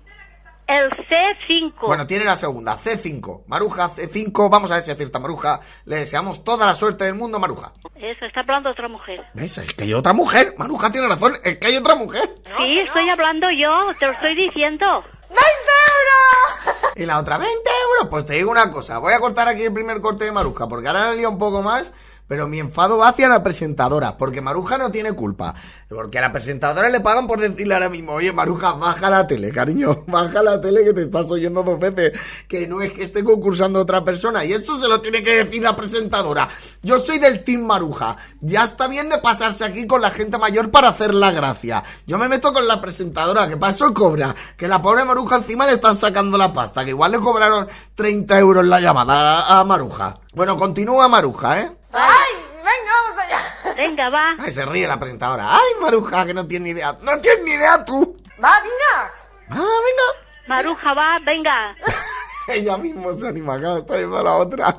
El 0.67 0.91
C5. 0.91 1.87
Bueno, 1.87 2.07
tiene 2.07 2.25
la 2.25 2.35
segunda, 2.35 2.77
C5. 2.77 3.45
Maruja, 3.47 3.89
C5. 3.89 4.51
Vamos 4.51 4.71
a 4.71 4.75
ver 4.75 4.83
si 4.83 4.91
acierta 4.91 5.21
Maruja. 5.21 5.61
Le 5.85 5.97
deseamos 5.97 6.43
toda 6.43 6.67
la 6.67 6.75
suerte 6.75 7.05
del 7.05 7.15
mundo, 7.15 7.39
Maruja. 7.39 7.73
Eso, 7.95 8.25
está 8.27 8.41
hablando 8.41 8.71
otra 8.71 8.89
mujer. 8.89 9.25
¿Ves? 9.35 9.59
Es 9.59 9.75
que 9.75 9.85
hay 9.85 9.95
otra 9.95 10.13
mujer. 10.13 10.55
Maruja 10.59 10.91
tiene 10.91 11.09
razón. 11.09 11.35
Es 11.45 11.57
que 11.57 11.69
hay 11.69 11.77
otra 11.77 11.95
mujer. 11.95 12.29
sí, 12.59 12.81
estoy 12.81 13.09
hablando 13.09 13.47
yo, 13.51 13.95
te 13.99 14.07
lo 14.07 14.13
estoy 14.13 14.35
diciendo. 14.35 15.05
¡20 15.29 15.37
euros! 15.37 16.77
Y 16.97 17.07
la 17.07 17.19
otra, 17.19 17.39
20 17.39 17.55
euros. 17.55 18.09
Pues 18.11 18.27
te 18.27 18.35
digo 18.35 18.51
una 18.51 18.69
cosa. 18.69 18.99
Voy 18.99 19.13
a 19.13 19.21
cortar 19.21 19.47
aquí 19.47 19.63
el 19.63 19.73
primer 19.73 20.01
corte 20.01 20.25
de 20.25 20.33
Maruja. 20.33 20.69
Porque 20.69 20.89
ahora 20.89 21.11
le 21.11 21.19
lío 21.19 21.31
un 21.31 21.39
poco 21.39 21.63
más. 21.63 21.93
Pero 22.29 22.49
mi 22.49 22.59
enfado 22.59 22.99
va 22.99 23.09
hacia 23.09 23.29
la 23.29 23.43
presentadora. 23.43 24.17
Porque 24.17 24.41
Maruja 24.41 24.79
no 24.79 24.91
tiene 24.91 25.13
culpa. 25.13 25.55
Porque 25.89 26.19
a 26.19 26.23
la 26.23 26.33
presentadora 26.33 26.89
le 26.89 27.01
pagan 27.01 27.27
por 27.27 27.41
decirle 27.41 27.75
ahora 27.75 27.89
mismo, 27.89 28.13
oye, 28.13 28.33
Maruja, 28.33 28.73
baja 28.73 29.11
la 29.11 29.27
tele, 29.27 29.53
cariño. 29.53 30.05
Baja 30.07 30.43
la 30.43 30.61
tele 30.61 30.85
que 30.85 30.93
te 30.93 31.03
estás 31.03 31.31
oyendo 31.31 31.63
dos 31.63 31.79
veces. 31.79 32.13
Que 32.49 32.67
no 32.67 32.81
es 32.81 32.93
que 32.93 33.03
esté 33.03 33.23
concursando 33.23 33.81
otra 33.81 34.05
persona. 34.05 34.45
Y 34.45 34.53
eso 34.53 34.77
se 34.77 34.89
lo 34.89 35.01
tiene 35.01 35.23
que 35.23 35.45
decir 35.45 35.63
la 35.63 35.77
presentadora. 35.77 36.49
Yo 36.83 36.99
soy 36.99 37.19
del 37.19 37.45
Team 37.45 37.63
Maruja. 37.63 38.17
Ya 38.41 38.65
está 38.65 38.89
bien 38.89 39.09
de 39.09 39.19
pasarse 39.19 39.65
aquí 39.65 39.87
con 39.87 40.01
la 40.01 40.11
gente 40.11 40.39
mayor 40.39 40.71
para 40.71 40.89
hacer 40.89 41.15
la 41.15 41.31
gracia. 41.33 41.83
Yo 42.07 42.19
me 42.19 42.29
meto 42.29 42.53
con 42.53 42.67
la 42.67 42.81
presentadora, 42.81 43.49
que 43.49 43.59
eso 43.67 43.93
cobra. 43.93 44.35
Que 44.57 44.69
la 44.69 44.81
pobre 44.81 45.05
Maruja 45.05 45.37
encima 45.37 45.67
le 45.67 45.73
están 45.73 45.97
sacando 45.97 46.39
la 46.39 46.53
pasta. 46.53 46.85
Que 46.85 46.91
igual 46.91 47.13
le 47.13 47.19
cobraron 47.19 47.69
30 47.95 48.39
euros 48.39 48.65
la 48.65 48.81
llamada 48.81 49.59
a 49.59 49.65
Maruja. 49.65 50.21
Bueno, 50.35 50.57
continúa 50.57 51.09
Maruja, 51.09 51.61
¿eh? 51.61 51.73
¡Ay! 51.97 52.35
Venga, 52.57 52.93
vamos 53.05 53.25
allá. 53.25 53.75
Venga, 53.75 54.11
va. 54.11 54.37
Ay, 54.39 54.51
se 54.51 54.67
ríe 54.67 54.87
la 54.87 54.99
presentadora. 54.99 55.47
Ay, 55.51 55.81
Maruja, 55.81 56.27
que 56.27 56.35
no 56.35 56.47
tiene 56.47 56.65
ni 56.65 56.71
idea. 56.71 56.97
No 57.03 57.21
tienes 57.21 57.45
ni 57.45 57.53
idea 57.53 57.85
tú. 57.85 58.17
Va, 58.43 58.61
venga. 58.61 59.13
Ah, 59.51 59.79
venga. 59.85 60.47
Maruja, 60.49 60.95
va, 60.95 61.19
venga. 61.25 61.77
Ella 62.49 62.77
mismo 62.77 63.13
se 63.13 63.27
anima 63.29 63.55
acá, 63.55 63.79
está 63.79 63.97
viendo 63.97 64.19
a 64.19 64.23
la 64.23 64.35
otra. 64.35 64.77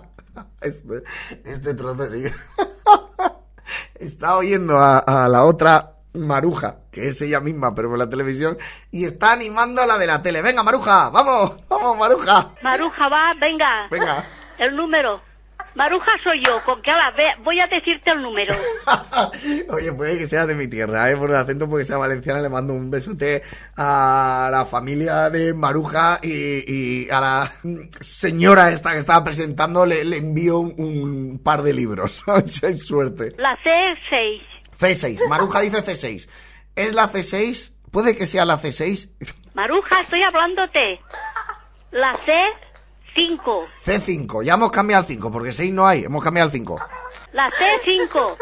Este, 0.61 1.03
este 1.45 1.73
trozo 1.73 2.05
sí. 2.11 2.23
Está 3.95 4.37
oyendo 4.37 4.77
a, 4.77 4.99
a 4.99 5.27
la 5.27 5.43
otra 5.43 5.93
Maruja, 6.13 6.77
que 6.91 7.07
es 7.07 7.21
ella 7.21 7.39
misma, 7.39 7.75
pero 7.75 7.89
por 7.89 7.97
la 7.97 8.09
televisión, 8.09 8.57
y 8.91 9.05
está 9.05 9.33
animando 9.33 9.81
a 9.81 9.87
la 9.87 9.97
de 9.97 10.07
la 10.07 10.21
tele. 10.21 10.41
Venga, 10.41 10.63
Maruja, 10.63 11.09
vamos, 11.09 11.67
vamos, 11.67 11.97
Maruja. 11.97 12.49
Maruja, 12.61 13.09
va, 13.09 13.33
venga. 13.39 13.87
Venga. 13.89 14.25
El 14.57 14.75
número. 14.75 15.21
Maruja 15.77 16.11
soy 16.23 16.43
yo, 16.43 16.59
con 16.65 16.81
que 16.81 16.89
ahora 16.89 17.13
voy 17.43 17.59
a 17.59 17.67
decirte 17.67 18.09
el 18.09 18.23
número. 18.23 18.55
Oye, 19.69 19.93
puede 19.93 20.17
que 20.17 20.25
sea 20.25 20.47
de 20.47 20.55
mi 20.55 20.67
tierra, 20.67 21.11
¿eh? 21.11 21.15
por 21.15 21.29
el 21.29 21.35
acento, 21.35 21.69
porque 21.69 21.85
sea 21.85 21.99
valenciana, 21.99 22.41
le 22.41 22.49
mando 22.49 22.73
un 22.73 22.89
besote 22.89 23.43
a 23.77 24.49
la 24.51 24.65
familia 24.65 25.29
de 25.29 25.53
Maruja 25.53 26.17
y, 26.23 26.63
y 26.65 27.09
a 27.11 27.21
la 27.21 27.51
señora 27.99 28.71
esta 28.71 28.93
que 28.93 28.97
estaba 28.97 29.23
presentando 29.23 29.85
le, 29.85 30.03
le 30.03 30.17
envío 30.17 30.57
un, 30.57 30.73
un 30.79 31.43
par 31.43 31.61
de 31.61 31.73
libros, 31.73 32.25
suerte. 32.75 33.35
La 33.37 33.55
C6. 33.59 34.41
C6, 34.79 35.27
Maruja 35.29 35.59
dice 35.59 35.77
C6. 35.77 36.27
¿Es 36.75 36.93
la 36.95 37.07
C6? 37.07 37.71
¿Puede 37.91 38.17
que 38.17 38.25
sea 38.25 38.45
la 38.45 38.57
C6? 38.57 39.11
Maruja, 39.53 40.01
estoy 40.01 40.23
hablándote. 40.23 40.99
La 41.91 42.15
C5. 43.17 43.67
C5, 43.83 44.43
ya 44.43 44.53
hemos 44.53 44.71
cambiado 44.71 45.01
al 45.01 45.07
5, 45.07 45.31
porque 45.31 45.51
6 45.51 45.73
no 45.73 45.87
hay, 45.87 46.03
hemos 46.03 46.23
cambiado 46.23 46.47
al 46.47 46.51
5. 46.51 46.79
La 47.33 47.49
C5. 47.51 48.37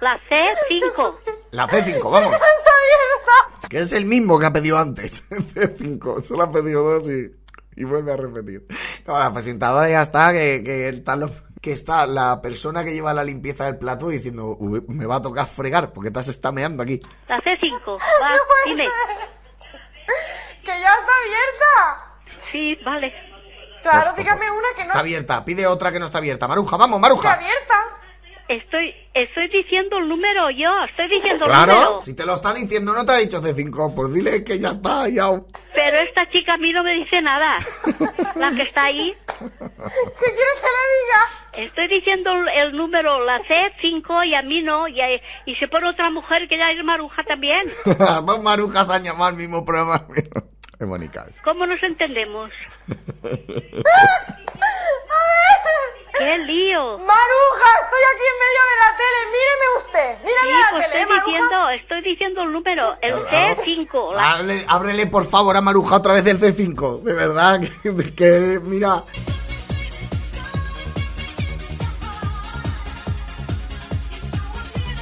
La 0.00 0.18
C5. 0.28 1.14
La 1.52 1.66
C5, 1.68 2.10
vamos. 2.10 2.32
¡Está 2.32 2.46
abierta! 2.46 3.68
Que 3.68 3.78
es 3.80 3.92
el 3.92 4.06
mismo 4.06 4.38
que 4.38 4.46
ha 4.46 4.52
pedido 4.52 4.78
antes. 4.78 5.22
C5. 5.30 6.22
Solo 6.22 6.44
ha 6.44 6.52
pedido 6.52 6.82
dos 6.82 7.08
y, 7.08 7.30
y 7.76 7.84
vuelve 7.84 8.12
a 8.12 8.16
repetir. 8.16 8.66
No, 9.06 9.18
la 9.18 9.32
presentadora 9.32 9.88
ya 9.88 10.02
está, 10.02 10.32
que, 10.32 10.62
que, 10.64 10.88
está 10.88 11.16
lo- 11.16 11.30
que 11.60 11.72
está 11.72 12.06
la 12.06 12.40
persona 12.42 12.84
que 12.84 12.92
lleva 12.92 13.14
la 13.14 13.24
limpieza 13.24 13.64
del 13.64 13.78
plato 13.78 14.08
diciendo, 14.08 14.56
"Uy, 14.58 14.82
me 14.88 15.06
va 15.06 15.16
a 15.16 15.22
tocar 15.22 15.46
fregar 15.46 15.92
porque 15.94 16.10
te 16.10 16.18
has 16.18 16.28
está 16.28 16.52
meando 16.52 16.82
aquí. 16.82 17.00
La 17.28 17.38
C5. 17.38 17.98
Va, 17.98 18.36
dime. 18.66 18.84
¡Que 20.62 20.66
ya 20.80 20.94
está 20.94 21.12
abierta! 21.22 22.20
Sí, 22.52 22.74
vale. 22.84 23.12
Claro, 23.84 24.06
Pues, 24.14 24.16
dígame 24.16 24.50
una 24.50 24.68
que 24.74 24.82
no 24.82 24.86
Está 24.88 24.98
abierta, 25.00 25.44
pide 25.44 25.66
otra 25.66 25.92
que 25.92 25.98
no 26.00 26.06
está 26.06 26.18
abierta. 26.18 26.48
Maruja, 26.48 26.76
vamos, 26.76 26.98
Maruja. 27.00 27.30
está 27.32 27.40
abierta. 27.44 27.74
Estoy, 28.46 28.94
estoy 29.14 29.48
diciendo 29.48 29.96
el 29.96 30.06
número 30.08 30.50
yo, 30.50 30.68
estoy 30.90 31.08
diciendo 31.08 31.46
el 31.46 31.50
Claro, 31.50 31.72
número. 31.74 32.00
si 32.00 32.14
te 32.14 32.26
lo 32.26 32.34
está 32.34 32.52
diciendo, 32.52 32.92
no 32.92 33.04
te 33.06 33.12
ha 33.12 33.16
dicho 33.16 33.40
C5, 33.40 33.94
pues 33.94 34.12
dile 34.12 34.44
que 34.44 34.58
ya 34.58 34.68
está, 34.70 35.08
ya. 35.08 35.30
Pero 35.74 35.96
esta 36.00 36.28
chica 36.30 36.52
a 36.54 36.58
mí 36.58 36.70
no 36.72 36.82
me 36.84 36.92
dice 36.92 37.22
nada. 37.22 37.56
La 38.36 38.50
que 38.54 38.62
está 38.62 38.84
ahí. 38.84 39.14
¿Qué 39.26 39.48
quieres 39.48 40.58
que 40.60 40.68
le 40.76 40.84
diga? 41.00 41.66
Estoy 41.68 41.88
diciendo 41.88 42.32
el, 42.32 42.48
el 42.48 42.76
número, 42.76 43.24
la 43.24 43.38
C5 43.40 44.26
y 44.28 44.34
a 44.34 44.42
mí 44.42 44.60
no. 44.62 44.88
Y, 44.88 45.00
y 45.46 45.54
se 45.56 45.66
pone 45.68 45.88
otra 45.88 46.10
mujer 46.10 46.46
que 46.48 46.58
ya 46.58 46.70
es 46.70 46.84
maruja 46.84 47.22
también. 47.24 47.62
Dos 48.26 48.42
marujas 48.42 48.90
a 48.90 48.98
llamar 48.98 49.30
al 49.32 49.36
mismo 49.36 49.64
programa. 49.64 50.06
Es. 50.78 51.40
¿Cómo 51.42 51.66
nos 51.66 51.82
entendemos? 51.82 52.50
¡Qué 56.16 56.38
lío! 56.38 56.98
Maruja, 56.98 57.70
estoy 57.82 58.02
aquí 58.12 58.24
en 58.30 58.38
medio 58.40 58.62
de 58.70 58.76
la 58.80 58.90
tele. 58.96 59.18
Míreme 59.34 59.66
usted. 59.78 60.10
Sí, 60.18 60.24
Mírame 60.26 60.50
la 60.60 60.70
pues 60.70 60.86
tele, 60.90 61.02
estoy 61.02 61.16
diciendo, 61.20 61.58
estoy 61.70 62.00
diciendo 62.02 62.42
el 62.42 62.52
número, 62.52 62.96
el 63.02 63.14
C5. 63.14 64.14
La- 64.14 64.30
Ábrele, 64.32 64.64
ábrele, 64.68 65.06
por 65.06 65.24
favor 65.26 65.56
a 65.56 65.60
Maruja 65.60 65.96
otra 65.96 66.12
vez 66.14 66.26
el 66.26 66.38
C5. 66.40 67.02
De 67.02 67.14
verdad, 67.14 67.60
que, 67.82 68.12
que, 68.14 68.60
mira. 68.62 69.02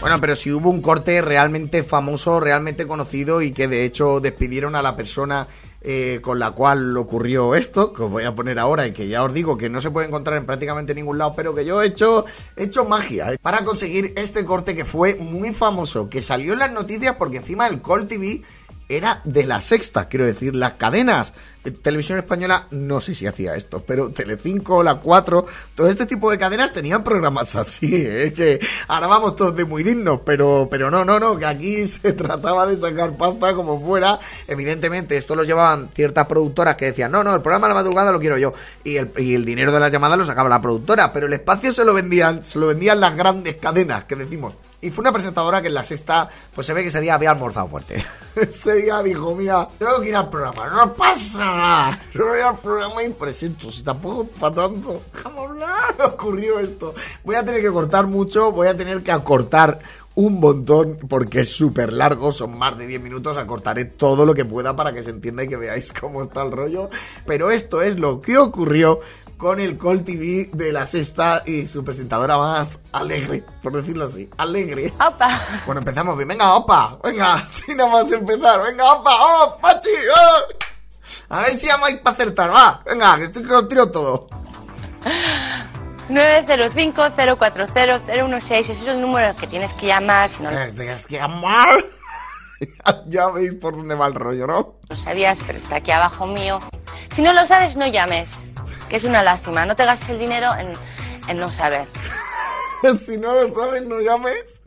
Bueno, 0.01 0.17
pero 0.21 0.35
si 0.35 0.51
hubo 0.51 0.69
un 0.69 0.83
corte 0.83 1.23
realmente 1.23 1.85
famoso, 1.85 2.41
realmente 2.41 2.89
conocido 2.89 3.41
y 3.41 3.53
que 3.53 3.69
de 3.69 3.85
hecho 3.85 4.19
despidieron 4.19 4.75
a 4.75 4.83
la 4.83 4.97
persona 4.97 5.47
eh, 5.85 6.21
con 6.23 6.39
la 6.39 6.53
cual 6.53 6.97
ocurrió 6.97 7.55
esto, 7.55 7.93
que 7.93 8.03
os 8.03 8.11
voy 8.11 8.25
a 8.25 8.35
poner 8.35 8.59
ahora 8.59 8.87
y 8.87 8.93
que 8.93 9.09
ya 9.09 9.25
os 9.25 9.35
digo 9.35 9.57
que 9.59 9.69
no 9.69 9.81
se 9.81 9.91
puede 9.91 10.07
encontrar 10.07 10.37
en 10.37 10.47
prácticamente 10.47 10.95
ningún 10.95 11.19
lado, 11.19 11.35
pero 11.35 11.55
que 11.55 11.65
yo 11.65 11.83
he 11.83 11.87
hecho, 11.87 12.25
he 12.57 12.65
hecho 12.65 12.85
magia 12.85 13.33
eh, 13.33 13.39
para 13.43 13.65
conseguir 13.65 14.13
este 14.17 14.45
corte 14.45 14.77
que 14.77 14.85
fue 14.85 15.17
muy 15.17 15.53
famoso, 15.53 16.09
que 16.09 16.23
salió 16.23 16.53
en 16.53 16.61
las 16.61 16.73
noticias 16.73 17.17
porque 17.17 17.39
encima 17.39 17.67
el 17.67 17.83
Call 17.83 18.07
TV 18.07 18.43
era 18.89 19.23
de 19.25 19.45
la 19.45 19.61
sexta, 19.61 20.09
quiero 20.09 20.27
decir, 20.27 20.55
las 20.55 20.75
cadenas. 20.75 21.33
Televisión 21.71 22.19
Española 22.19 22.67
no 22.73 23.01
sé 23.01 23.15
si 23.15 23.27
hacía 23.27 23.55
esto, 23.55 23.85
pero 23.87 24.11
Telecinco, 24.11 24.83
la 24.83 24.97
4, 24.97 25.47
todo 25.77 25.89
este 25.89 26.07
tipo 26.07 26.31
de 26.31 26.39
cadenas 26.39 26.73
tenían 26.73 27.05
programas 27.05 27.55
así, 27.55 27.89
¿eh? 27.93 28.33
que 28.35 28.59
ahora 28.89 29.07
vamos 29.07 29.37
todos 29.37 29.55
de 29.55 29.65
muy 29.65 29.83
dignos, 29.83 30.21
pero, 30.25 30.69
pero 30.71 30.91
no, 30.91 31.05
no, 31.05 31.21
no, 31.21 31.39
que 31.39 31.47
aquí 31.47 31.87
se 31.89 32.13
trataba 32.13 32.67
de 32.67 32.77
sacar 32.77 33.17
pasta 33.17 33.55
como 33.55 33.81
fuera. 33.81 34.19
Evidentemente, 34.49 35.17
esto 35.17 35.37
lo 35.37 35.45
llevaban 35.45 35.89
ciertas 35.95 36.27
productoras 36.27 36.77
que 36.77 36.87
decían, 36.87 37.13
no, 37.13 37.23
no, 37.23 37.35
el 37.35 37.43
programa 37.43 37.69
de 37.69 37.75
la 37.75 37.81
madrugada 37.81 38.13
lo 38.13 38.21
quiero 38.21 38.39
yo, 38.39 38.53
y 38.83 38.97
el, 38.97 39.13
y 39.17 39.35
el 39.35 39.45
dinero 39.45 39.73
de 39.73 39.81
las 39.81 39.93
llamadas 39.93 40.19
lo 40.19 40.25
sacaba 40.25 40.49
la 40.49 40.61
productora, 40.61 41.13
pero 41.13 41.27
el 41.27 41.33
espacio 41.33 41.73
se 41.73 41.85
lo 41.85 41.95
vendían, 41.95 42.43
se 42.43 42.59
lo 42.59 42.69
vendían 42.69 43.01
las 43.01 43.17
grandes 43.17 43.57
cadenas, 43.57 44.05
que 44.05 44.17
decimos. 44.17 44.55
Y 44.83 44.91
fue 44.91 45.03
una 45.03 45.13
presentadora 45.13 45.63
que 45.63 45.69
en 45.69 45.75
la 45.75 45.85
sexta, 45.85 46.29
pues 46.53 46.67
se 46.67 46.75
ve 46.75 46.83
que 46.83 46.89
ese 46.89 47.01
día 47.01 47.15
había 47.15 47.31
almorzado 47.31 47.69
fuerte. 47.69 48.05
ese 48.35 48.83
día 48.83 49.01
dijo, 49.01 49.33
mira, 49.33 49.69
tengo 49.79 50.01
que 50.01 50.09
ir 50.09 50.17
al 50.17 50.29
programa, 50.29 50.69
no 50.71 50.93
pasa 50.93 51.39
nada. 51.39 52.01
No 52.13 52.27
voy 52.27 52.41
al 52.41 52.59
programa 52.59 53.01
y 53.05 53.11
presento, 53.11 53.71
si 53.71 53.85
tampoco 53.85 54.27
para 54.27 54.57
tanto. 54.57 55.03
Déjame 55.15 55.39
hablar, 55.39 55.95
ocurrió 56.05 56.59
esto. 56.59 56.95
Voy 57.23 57.37
a 57.37 57.45
tener 57.45 57.63
que 57.63 57.71
cortar 57.71 58.09
mucho, 58.09 58.51
voy 58.51 58.67
a 58.67 58.77
tener 58.77 59.05
que 59.05 59.13
acortar 59.13 59.79
un 60.15 60.41
montón 60.41 60.99
porque 61.09 61.41
es 61.41 61.49
súper 61.49 61.93
largo, 61.93 62.33
son 62.33 62.59
más 62.59 62.77
de 62.77 62.87
10 62.87 63.01
minutos, 63.01 63.37
acortaré 63.37 63.85
todo 63.87 64.27
lo 64.27 64.35
que 64.35 64.45
pueda 64.45 64.77
para 64.77 64.93
que 64.93 65.03
se 65.03 65.11
entienda 65.11 65.45
y 65.45 65.49
que 65.49 65.57
veáis 65.57 65.93
cómo 66.01 66.23
está 66.23 66.43
el 66.43 66.53
rollo. 66.53 66.91
Pero 67.27 67.51
esto 67.51 67.83
es 67.83 67.99
lo 67.99 68.21
que 68.21 68.37
ocurrió 68.37 69.01
con 69.43 69.59
el 69.59 69.77
Call 69.77 70.05
TV 70.05 70.51
de 70.53 70.71
la 70.71 70.87
sexta 70.87 71.43
y 71.45 71.67
su 71.67 71.83
presentadora 71.83 72.39
más 72.39 72.79
alegre, 72.93 73.43
por 73.61 73.73
decirlo 73.73 74.05
así, 74.05 74.31
alegre. 74.39 74.93
Opa. 75.05 75.41
Bueno, 75.67 75.81
empezamos 75.81 76.17
bien. 76.17 76.29
Venga, 76.29 76.55
opa, 76.55 76.97
venga, 77.03 77.35
así 77.35 77.75
nada 77.75 77.91
más 77.91 78.09
empezar. 78.13 78.63
Venga, 78.63 78.93
opa, 78.93 79.11
oh, 79.11 79.59
Pachi, 79.61 79.89
oh. 79.91 80.43
A 81.29 81.41
ver 81.41 81.55
si 81.55 81.67
llamáis 81.67 81.97
para 81.97 82.15
acertar, 82.15 82.55
va. 82.55 82.85
Venga, 82.87 83.17
que 83.17 83.25
estoy 83.25 83.43
que 83.43 83.49
lo 83.49 83.67
tiro 83.67 83.91
todo. 83.91 84.29
905-040-016. 86.09 88.53
Ese 88.61 88.73
es 88.73 88.87
el 88.87 89.01
número 89.01 89.35
que 89.35 89.49
tienes 89.49 89.73
que 89.73 89.89
llamar 89.89 90.31
si 90.31 90.45
no 90.45 90.51
Eh, 90.53 90.71
Tienes 90.71 91.05
que 91.05 91.17
llamar. 91.17 91.85
ya 93.09 93.29
veis 93.31 93.57
por 93.57 93.75
dónde 93.77 93.97
va 93.97 94.07
el 94.07 94.15
rollo, 94.15 94.47
¿no? 94.47 94.77
lo 94.89 94.97
sabías, 94.97 95.41
pero 95.45 95.59
está 95.59 95.75
aquí 95.77 95.91
abajo 95.91 96.29
mío. 96.29 96.61
Si 97.11 97.23
no 97.23 97.33
lo 97.33 97.45
sabes, 97.45 97.75
no 97.75 97.89
llames. 97.89 98.52
Es 98.93 99.05
una 99.05 99.23
lástima. 99.23 99.65
No 99.67 99.75
te 99.75 99.85
gastes 99.85 100.11
el 100.11 100.19
dinero 100.19 100.53
en, 100.59 100.73
en 101.29 101.39
no 101.41 101.51
saber. 101.51 101.87
si 103.05 103.17
no 103.17 103.35
lo 103.35 103.49
sabes, 103.49 103.85
no 103.87 104.01
llames. 104.01 104.63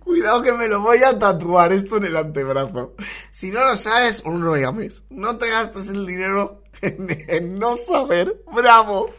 Cuidado 0.00 0.42
que 0.42 0.52
me 0.52 0.66
lo 0.66 0.80
voy 0.80 0.98
a 1.04 1.18
tatuar 1.18 1.72
esto 1.72 1.98
en 1.98 2.06
el 2.06 2.16
antebrazo. 2.16 2.94
Si 3.30 3.50
no 3.50 3.60
lo 3.64 3.76
sabes, 3.76 4.24
no 4.24 4.56
llames. 4.56 5.04
No 5.10 5.38
te 5.38 5.48
gastes 5.48 5.88
el 5.88 6.06
dinero 6.06 6.62
en, 6.82 7.06
en 7.28 7.58
no 7.58 7.76
saber. 7.76 8.42
¡Bravo! 8.52 9.10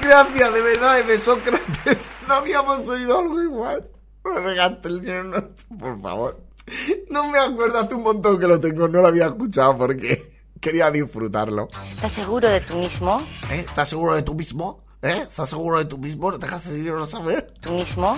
Gracias, 0.00 0.54
de 0.54 0.60
verdad, 0.62 1.04
de 1.04 1.18
Sócrates. 1.18 2.10
No 2.26 2.34
habíamos 2.34 2.88
oído 2.88 3.18
algo 3.20 3.42
igual. 3.42 3.88
No 4.24 4.34
te 4.34 4.54
gastes 4.54 4.86
el 4.92 5.00
dinero 5.00 5.24
no- 5.24 5.78
Por 5.78 6.00
favor. 6.00 6.40
No 7.10 7.28
me 7.28 7.38
acuerdo 7.38 7.80
hace 7.80 7.94
un 7.94 8.02
montón 8.02 8.38
que 8.40 8.46
lo 8.46 8.58
tengo. 8.60 8.88
No 8.88 9.00
lo 9.02 9.08
había 9.08 9.26
escuchado 9.26 9.76
porque 9.76 10.39
quería 10.60 10.90
disfrutarlo. 10.90 11.68
¿Estás 11.90 12.12
seguro 12.12 12.48
de 12.48 12.60
tú 12.60 12.76
mismo? 12.76 13.18
¿Eh? 13.50 13.64
¿Estás 13.66 13.88
seguro 13.88 14.14
de 14.14 14.22
tú 14.22 14.34
mismo? 14.34 14.84
¿Eh? 15.02 15.24
¿Estás 15.28 15.48
seguro 15.50 15.78
de 15.78 15.86
tú 15.86 15.98
mismo? 15.98 16.30
¿No 16.30 16.38
te 16.38 16.46
dejas 16.46 16.66
el 16.68 16.76
dinero 16.76 17.06
saber? 17.06 17.52
¿Tú 17.60 17.72
mismo? 17.72 18.14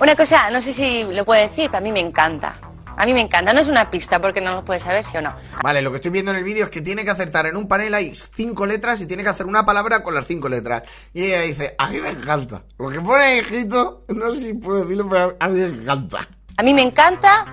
Una 0.00 0.16
cosa, 0.16 0.50
no 0.50 0.62
sé 0.62 0.72
si 0.72 1.02
lo 1.12 1.24
puedo 1.24 1.42
decir, 1.42 1.66
pero 1.66 1.78
a 1.78 1.80
mí 1.80 1.92
me 1.92 2.00
encanta. 2.00 2.58
A 2.96 3.06
mí 3.06 3.14
me 3.14 3.20
encanta. 3.20 3.52
No 3.52 3.60
es 3.60 3.68
una 3.68 3.90
pista 3.90 4.20
porque 4.20 4.40
no 4.40 4.54
lo 4.54 4.64
puedes 4.64 4.82
saber, 4.82 5.02
sí 5.04 5.16
o 5.16 5.22
no. 5.22 5.34
Vale, 5.62 5.82
lo 5.82 5.90
que 5.90 5.96
estoy 5.96 6.10
viendo 6.10 6.30
en 6.32 6.38
el 6.38 6.44
vídeo 6.44 6.64
es 6.64 6.70
que 6.70 6.80
tiene 6.82 7.04
que 7.04 7.10
acertar 7.10 7.46
en 7.46 7.56
un 7.56 7.66
panel 7.66 7.94
hay 7.94 8.14
cinco 8.14 8.66
letras 8.66 9.00
y 9.00 9.06
tiene 9.06 9.22
que 9.22 9.30
hacer 9.30 9.46
una 9.46 9.64
palabra 9.64 10.02
con 10.02 10.14
las 10.14 10.26
cinco 10.26 10.48
letras. 10.48 10.82
Y 11.12 11.24
ella 11.24 11.40
dice, 11.40 11.74
a 11.78 11.88
mí 11.88 11.98
me 11.98 12.10
encanta. 12.10 12.64
Lo 12.78 12.90
que 12.90 13.00
pone 13.00 13.38
escrito, 13.38 14.04
no 14.08 14.34
sé 14.34 14.42
si 14.42 14.52
puedo 14.54 14.82
decirlo, 14.82 15.08
pero 15.08 15.36
a 15.40 15.48
mí 15.48 15.60
me 15.60 15.66
encanta. 15.66 16.18
A 16.56 16.62
mí 16.62 16.74
me 16.74 16.82
encanta. 16.82 17.46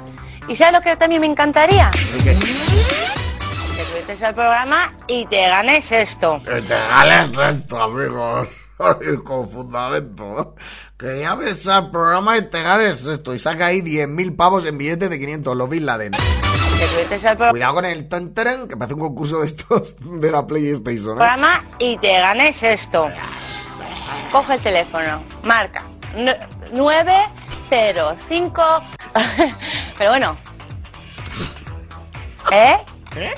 ¿Y 0.49 0.55
sabes 0.55 0.73
lo 0.73 0.81
que 0.81 0.95
también 0.95 1.21
me 1.21 1.27
encantaría? 1.27 1.89
Así 1.89 3.16
entres 3.95 4.21
al 4.23 4.33
programa 4.35 4.93
y 5.07 5.25
te 5.25 5.47
ganes 5.47 5.91
esto. 5.91 6.41
que 6.43 6.61
te 6.61 6.75
ganes 6.89 7.29
esto, 7.37 7.81
amigos. 7.81 8.47
Con 9.23 9.49
fundamento. 9.49 10.53
Que 10.97 11.21
llames 11.21 11.67
al 11.67 11.89
programa 11.89 12.37
y 12.37 12.43
te 12.43 12.61
ganes 12.61 13.05
esto. 13.07 13.33
Y 13.33 13.39
saca 13.39 13.65
ahí 13.67 13.81
10.000 13.81 14.35
pavos 14.35 14.65
en 14.65 14.77
billetes 14.77 15.09
de 15.09 15.17
500, 15.17 15.57
los 15.57 15.67
Bin 15.69 15.85
Laden. 15.87 16.11
Cuidado 17.49 17.73
con 17.73 17.85
el 17.85 18.07
tanteren, 18.07 18.67
que 18.67 18.77
parece 18.77 18.93
un 18.93 18.99
concurso 18.99 19.39
de 19.39 19.47
estos 19.47 19.95
de 19.99 20.29
la 20.31 20.45
PlayStation, 20.45 21.13
¿eh? 21.13 21.17
programa 21.17 21.63
y 21.79 21.97
te 21.97 22.19
ganes 22.19 22.61
esto. 22.61 23.09
Coge 24.31 24.53
el 24.55 24.61
teléfono, 24.61 25.23
marca 25.43 25.81
nu- 26.15 26.31
905. 26.71 28.63
Pero 29.97 30.11
bueno. 30.11 30.37
¿Eh? 32.51 32.77
¿Eh? 33.15 33.33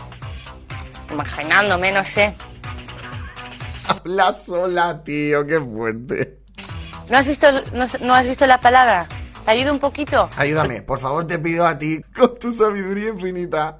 Imaginándome, 1.11 1.91
no 1.91 2.03
sé. 2.05 2.33
Habla 3.87 4.33
sola, 4.33 5.03
tío, 5.03 5.45
qué 5.45 5.59
fuerte. 5.59 6.39
¿No 7.09 7.17
has 7.17 7.25
visto, 7.27 7.47
no, 7.73 7.85
no 8.01 8.13
has 8.13 8.27
visto 8.27 8.45
la 8.45 8.61
palabra? 8.61 9.07
¿Te 9.45 9.51
ayuda 9.51 9.71
un 9.71 9.79
poquito? 9.79 10.29
Ayúdame, 10.37 10.81
por 10.83 10.99
favor, 10.99 11.25
te 11.25 11.39
pido 11.39 11.65
a 11.65 11.77
ti, 11.77 11.99
con 12.15 12.37
tu 12.37 12.51
sabiduría 12.51 13.09
infinita. 13.09 13.79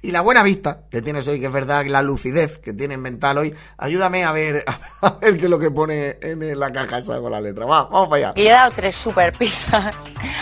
Y 0.00 0.12
la 0.12 0.20
buena 0.20 0.42
vista 0.44 0.82
que 0.90 1.02
tienes 1.02 1.26
hoy, 1.26 1.40
que 1.40 1.46
es 1.46 1.52
verdad, 1.52 1.84
la 1.86 2.00
lucidez 2.02 2.58
que 2.58 2.72
tienes 2.72 2.98
mental 2.98 3.38
hoy, 3.38 3.52
ayúdame 3.78 4.24
a 4.24 4.30
ver, 4.32 4.64
a 5.02 5.10
ver 5.20 5.36
qué 5.36 5.44
es 5.44 5.50
lo 5.50 5.58
que 5.58 5.70
pone 5.70 6.18
en 6.22 6.58
la 6.58 6.70
caja 6.72 6.98
esa 6.98 7.20
con 7.20 7.30
la 7.32 7.40
letra. 7.40 7.66
Va, 7.66 7.84
vamos 7.84 8.08
para 8.08 8.30
allá. 8.30 8.40
Y 8.40 8.46
he 8.46 8.50
dado 8.50 8.72
tres 8.74 8.94
super 8.96 9.32
pizzas. 9.32 9.96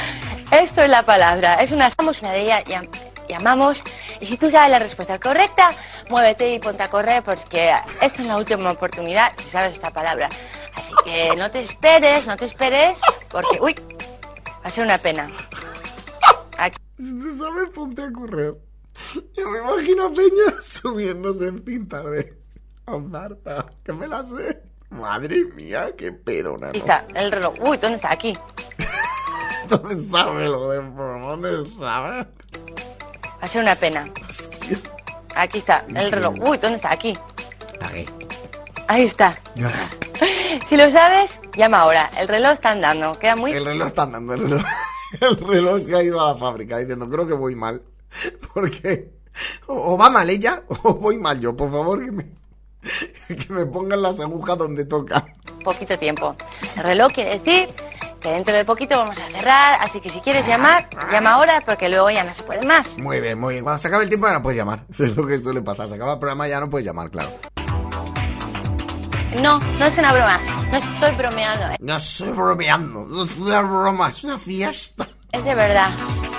Esto 0.51 0.83
es 0.83 0.89
la 0.91 1.03
palabra. 1.03 1.55
Es 1.63 1.73
una. 1.73 1.87
Estamos 1.89 2.21
una 2.23 2.33
de 2.33 2.43
ellas. 2.43 2.65
llam- 2.65 2.89
Llamamos. 3.29 3.83
Y 4.25 4.27
si 4.27 4.39
tú 4.39 4.51
sabes 4.51 4.71
la 4.71 4.79
respuesta 4.79 5.21
correcta, 5.21 5.73
muévete 6.09 6.55
y 6.55 6.59
ponte 6.59 6.83
a 6.83 6.89
correr 6.89 7.23
porque 7.23 7.75
esta 8.01 8.23
es 8.23 8.27
la 8.27 8.39
última 8.39 8.71
oportunidad 8.71 9.33
si 9.37 9.51
sabes 9.51 9.75
esta 9.75 9.91
palabra. 9.91 10.31
Así 10.75 10.95
que 11.05 11.37
no 11.37 11.51
te 11.51 11.61
esperes, 11.61 12.27
no 12.27 12.35
te 12.35 12.47
esperes, 12.47 12.99
porque. 13.31 13.61
Uy, 13.61 13.75
va 13.75 14.63
a 14.63 14.71
ser 14.71 14.85
una 14.85 14.97
pena. 14.97 15.31
Aquí. 16.57 16.79
Si 16.97 17.05
te 17.05 17.37
sabes, 17.37 17.69
ponte 17.75 18.01
a 18.01 18.11
correr. 18.13 18.55
Yo 19.37 19.51
me 19.51 19.59
imagino 19.59 20.07
a 20.07 20.11
Peña 20.15 20.63
subiéndose 20.63 21.49
en 21.49 21.63
cinta 21.63 22.01
de 22.01 22.35
andar, 22.87 23.37
que 23.85 23.93
me 23.93 24.09
la 24.09 24.25
sé. 24.25 24.63
Madre 24.89 25.45
mía, 25.55 25.93
qué 25.99 26.13
pedo, 26.13 26.57
nano. 26.57 26.73
está 26.73 27.05
el 27.15 27.31
reloj. 27.31 27.57
Uy, 27.61 27.77
¿dónde 27.77 27.97
está? 27.97 28.11
Aquí. 28.11 28.39
¿Dónde 29.69 30.01
sabe 30.01 30.49
lo 30.49 30.71
de 30.71 30.79
dónde 30.79 31.71
sabe? 31.79 32.27
Va 33.45 33.47
a 33.47 33.51
ser 33.51 33.61
una 33.61 33.75
pena. 33.75 34.11
Aquí 35.37 35.59
está 35.59 35.85
el 35.95 36.11
reloj. 36.11 36.35
Uy, 36.41 36.57
¿dónde 36.57 36.77
está? 36.77 36.93
Aquí. 36.93 37.15
Ahí. 37.79 38.09
Ahí 38.89 39.03
está. 39.03 39.39
Si 40.67 40.79
lo 40.79 40.91
sabes, 40.91 41.41
llama 41.55 41.81
ahora. 41.81 42.11
El 42.17 42.27
reloj 42.27 42.53
está 42.53 42.71
andando. 42.71 43.19
Queda 43.19 43.37
muy... 43.37 43.53
El 43.53 43.67
reloj 43.67 43.87
está 43.87 44.05
andando, 44.05 44.33
el 44.33 44.49
reloj, 44.49 44.65
el 45.21 45.37
reloj 45.37 45.79
se 45.79 45.95
ha 45.95 46.03
ido 46.03 46.23
a 46.23 46.33
la 46.33 46.39
fábrica 46.39 46.79
diciendo, 46.79 47.07
creo 47.11 47.27
que 47.27 47.35
voy 47.35 47.55
mal. 47.55 47.83
Porque 48.55 49.11
o 49.67 49.93
o 49.93 49.99
va 49.99 50.09
mal 50.09 50.31
ella 50.31 50.63
o 50.67 50.95
voy 50.95 51.19
mal 51.19 51.39
yo. 51.39 51.55
Por 51.55 51.71
favor, 51.71 52.03
que 52.03 52.13
me, 52.13 52.25
que 53.37 53.53
me 53.53 53.67
pongan 53.67 54.01
las 54.01 54.21
agujas 54.21 54.57
donde 54.57 54.87
toca. 54.87 55.27
poquito 55.63 55.99
tiempo. 55.99 56.35
El 56.77 56.83
reloj 56.83 57.13
quiere 57.13 57.39
decir 57.41 57.69
que 58.25 58.31
dentro 58.31 58.55
de 58.55 58.65
poquito 58.65 58.97
vamos 58.97 59.19
a 59.19 59.29
cerrar, 59.29 59.79
así 59.83 60.01
que 60.01 60.09
si 60.09 60.21
quieres 60.21 60.47
llamar, 60.47 60.89
llama 61.13 61.35
ahora 61.35 61.61
porque 61.61 61.91
luego 61.91 62.09
ya 62.11 62.25
no 62.25 62.33
se 62.33 62.43
puede 62.43 62.65
más. 62.65 62.97
Muy 62.97 63.21
bien, 63.21 63.39
muy 63.39 63.53
bien. 63.53 63.65
Cuando 63.65 63.79
se 63.79 63.89
acabe 63.89 64.05
el 64.05 64.09
tiempo 64.09 64.27
ya 64.27 64.33
no 64.33 64.43
puedes 64.43 64.57
llamar. 64.57 64.87
Eso 64.89 65.05
es 65.05 65.15
lo 65.15 65.27
que 65.27 65.39
suele 65.39 65.61
pasar. 65.61 65.89
Se 65.89 65.97
acaba 65.97 66.15
el 66.15 66.19
programa 66.19 66.49
ya 66.49 66.59
no 66.59 66.71
puedes 66.71 66.87
llamar, 66.87 67.11
claro. 67.11 67.29
No, 69.43 69.59
no 69.59 69.85
es 69.85 69.99
una 69.99 70.13
broma. 70.15 70.41
No 70.71 70.79
estoy 70.79 71.15
bromeando. 71.17 71.67
¿eh? 71.67 71.77
No 71.81 71.97
estoy 71.97 72.31
bromeando. 72.31 73.05
No 73.05 73.25
es 73.25 73.37
una 73.37 73.61
broma, 73.61 74.09
es 74.09 74.25
una 74.25 74.39
fiesta. 74.39 75.07
Es 75.31 75.45
de 75.45 75.55
verdad. 75.55 75.91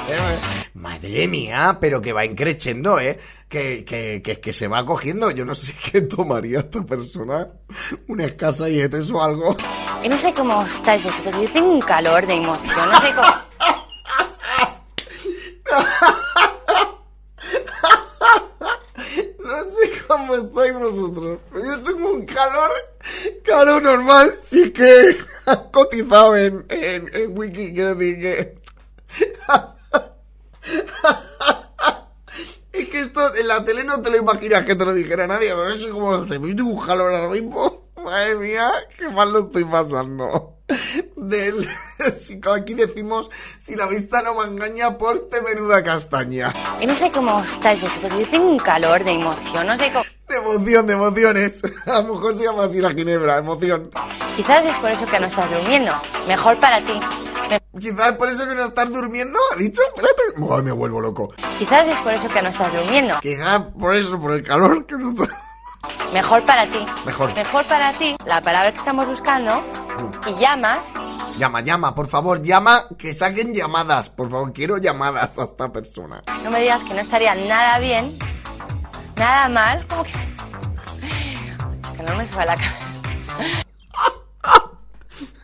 Eh, 0.09 0.39
Madre 0.73 1.27
mía, 1.27 1.77
pero 1.79 2.01
que 2.01 2.13
va 2.13 2.25
increciendo, 2.25 2.99
¿eh? 2.99 3.19
Que, 3.47 3.85
que, 3.85 4.23
que, 4.23 4.39
que 4.39 4.53
se 4.53 4.67
va 4.67 4.83
cogiendo. 4.85 5.29
Yo 5.29 5.45
no 5.45 5.53
sé 5.53 5.75
qué 5.91 6.01
tomaría 6.01 6.59
esta 6.59 6.83
persona. 6.83 7.47
Una 8.07 8.25
escasa 8.25 8.65
dietes 8.65 9.11
o 9.11 9.21
algo. 9.21 9.55
Y 10.05 10.07
no 10.07 10.19
sé 10.19 10.31
cómo 10.35 10.63
estáis 10.63 11.03
vosotros. 11.03 11.35
Yo 11.41 11.51
tengo 11.51 11.71
un 11.71 11.81
calor 11.81 12.27
de 12.27 12.35
emoción. 12.35 12.91
No 12.91 13.01
sé 13.01 13.15
cómo... 13.15 13.27
No 19.39 19.63
sé 19.71 19.91
cómo 20.07 20.35
estáis 20.35 20.73
vosotros. 20.75 21.39
Pero 21.51 21.65
yo 21.65 21.81
tengo 21.81 22.11
un 22.11 22.23
calor. 22.23 22.71
Calor 23.43 23.81
normal. 23.81 24.37
Es 24.39 24.71
que 24.71 25.17
cotizado 25.71 26.37
en, 26.37 26.63
en, 26.69 27.09
en 27.11 27.35
Wiki, 27.35 27.73
quiero 27.73 27.95
decir 27.95 28.19
que. 28.21 28.61
Es 32.73 32.89
que 32.89 32.99
esto 32.99 33.33
en 33.35 33.47
la 33.47 33.65
tele 33.65 33.83
no 33.83 34.01
te 34.03 34.11
lo 34.11 34.17
imaginas 34.17 34.65
que 34.65 34.75
te 34.75 34.85
lo 34.85 34.93
dijera 34.93 35.25
nadie, 35.25 35.47
pero 35.49 35.69
eso 35.69 35.87
es 35.87 35.93
como 35.93 36.25
te 36.27 36.37
voy 36.37 36.51
un 36.51 36.85
calor 36.85 37.11
ahora 37.11 37.29
mismo. 37.29 37.84
Madre 38.05 38.35
mía, 38.35 38.71
qué 38.99 39.09
mal 39.09 39.33
lo 39.33 39.39
estoy 39.39 39.65
pasando. 39.65 40.51
Del, 41.15 41.67
si 42.15 42.39
aquí 42.53 42.75
decimos, 42.75 43.31
si 43.57 43.75
la 43.75 43.87
vista 43.87 44.21
no 44.21 44.35
me 44.35 44.45
engaña, 44.45 44.95
porte 44.97 45.41
menuda 45.41 45.83
castaña. 45.83 46.53
Y 46.79 46.85
no 46.85 46.95
sé 46.95 47.09
cómo 47.11 47.43
estáis 47.43 47.81
vosotros. 47.81 48.13
Yo 48.19 48.27
tengo 48.29 48.47
un 48.47 48.59
calor 48.59 49.03
de 49.03 49.11
emoción. 49.11 49.65
No 49.67 49.75
sé 49.77 49.91
cómo... 49.91 50.05
De 50.29 50.35
emoción, 50.35 50.87
de 50.87 50.93
emociones. 50.93 51.61
A 51.87 52.01
lo 52.03 52.13
mejor 52.13 52.33
se 52.35 52.43
llama 52.43 52.65
así 52.65 52.79
la 52.79 52.91
ginebra, 52.91 53.37
emoción. 53.39 53.89
Quizás 54.35 54.63
es 54.65 54.77
por 54.77 54.91
eso 54.91 55.05
que 55.07 55.19
no 55.19 55.25
estás 55.27 55.49
durmiendo. 55.51 55.91
Mejor 56.27 56.59
para 56.59 56.81
ti. 56.85 56.99
Quizás 57.79 58.11
es 58.11 58.17
por 58.17 58.29
eso 58.29 58.47
que 58.47 58.55
no 58.55 58.65
estás 58.65 58.91
durmiendo, 58.91 59.39
ha 59.51 59.55
dicho. 59.55 59.81
Espérate. 59.95 60.53
Ay, 60.55 60.61
me 60.63 60.71
vuelvo 60.71 61.01
loco. 61.01 61.33
Quizás 61.57 61.87
es 61.87 61.99
por 62.01 62.13
eso 62.13 62.27
que 62.29 62.41
no 62.41 62.49
estás 62.49 62.71
durmiendo. 62.73 63.15
Quizás 63.21 63.61
por 63.79 63.95
eso, 63.95 64.19
por 64.19 64.31
el 64.33 64.43
calor 64.43 64.85
que 64.85 64.95
no 64.95 65.11
está- 65.11 65.41
Mejor 66.13 66.43
para 66.45 66.65
ti. 66.67 66.79
Mejor. 67.05 67.33
Mejor 67.35 67.65
para 67.65 67.93
ti. 67.93 68.15
La 68.25 68.41
palabra 68.41 68.71
que 68.71 68.77
estamos 68.77 69.05
buscando. 69.05 69.63
Y 70.27 70.39
llamas. 70.39 70.79
Llama, 71.37 71.61
llama, 71.61 71.93
por 71.93 72.07
favor, 72.07 72.41
llama, 72.41 72.87
que 72.97 73.13
saquen 73.13 73.53
llamadas. 73.53 74.09
Por 74.09 74.29
favor, 74.29 74.53
quiero 74.53 74.77
llamadas 74.77 75.37
a 75.37 75.43
esta 75.43 75.71
persona. 75.71 76.23
No 76.43 76.51
me 76.51 76.61
digas 76.61 76.83
que 76.83 76.93
no 76.93 77.01
estaría 77.01 77.35
nada 77.35 77.79
bien. 77.79 78.17
Nada 79.17 79.49
mal. 79.49 79.85
Como 79.87 80.03
que... 80.03 80.11
Que 81.97 82.03
no 82.03 82.15
me 82.15 82.25
suba 82.25 82.45
la 82.45 82.55
cabeza. 82.55 82.77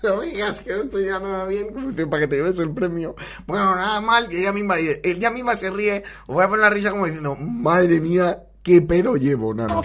No 0.03 0.17
me 0.17 0.25
digas 0.25 0.61
que 0.61 0.71
no 0.71 0.81
estoy 0.81 1.05
ya 1.05 1.19
nada 1.19 1.45
bien, 1.45 1.67
para 2.09 2.21
que 2.21 2.27
te 2.27 2.35
lleves 2.35 2.57
el 2.57 2.73
premio. 2.73 3.15
Bueno, 3.45 3.75
nada 3.75 4.01
mal, 4.01 4.27
y 4.31 4.37
ella 4.37 4.51
misma, 4.51 4.75
ella 4.79 5.29
misma 5.29 5.55
se 5.55 5.69
ríe, 5.69 6.03
o 6.25 6.33
voy 6.33 6.43
a 6.43 6.47
poner 6.47 6.61
la 6.61 6.69
risa 6.71 6.89
como 6.89 7.05
diciendo, 7.05 7.35
madre 7.35 8.01
mía, 8.01 8.43
qué 8.63 8.81
pedo 8.81 9.15
llevo, 9.15 9.53
nano. 9.53 9.83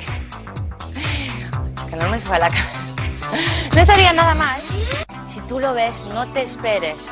Que 1.96 2.02
no 2.02 2.10
me 2.10 2.20
suba 2.20 2.38
la 2.38 2.50
cabeza. 2.50 2.94
No 3.74 3.80
estaría 3.80 4.12
nada 4.12 4.34
mal. 4.34 4.60
Si 5.32 5.40
tú 5.48 5.58
lo 5.58 5.72
ves, 5.72 5.94
no 6.12 6.30
te 6.34 6.42
esperes. 6.42 7.08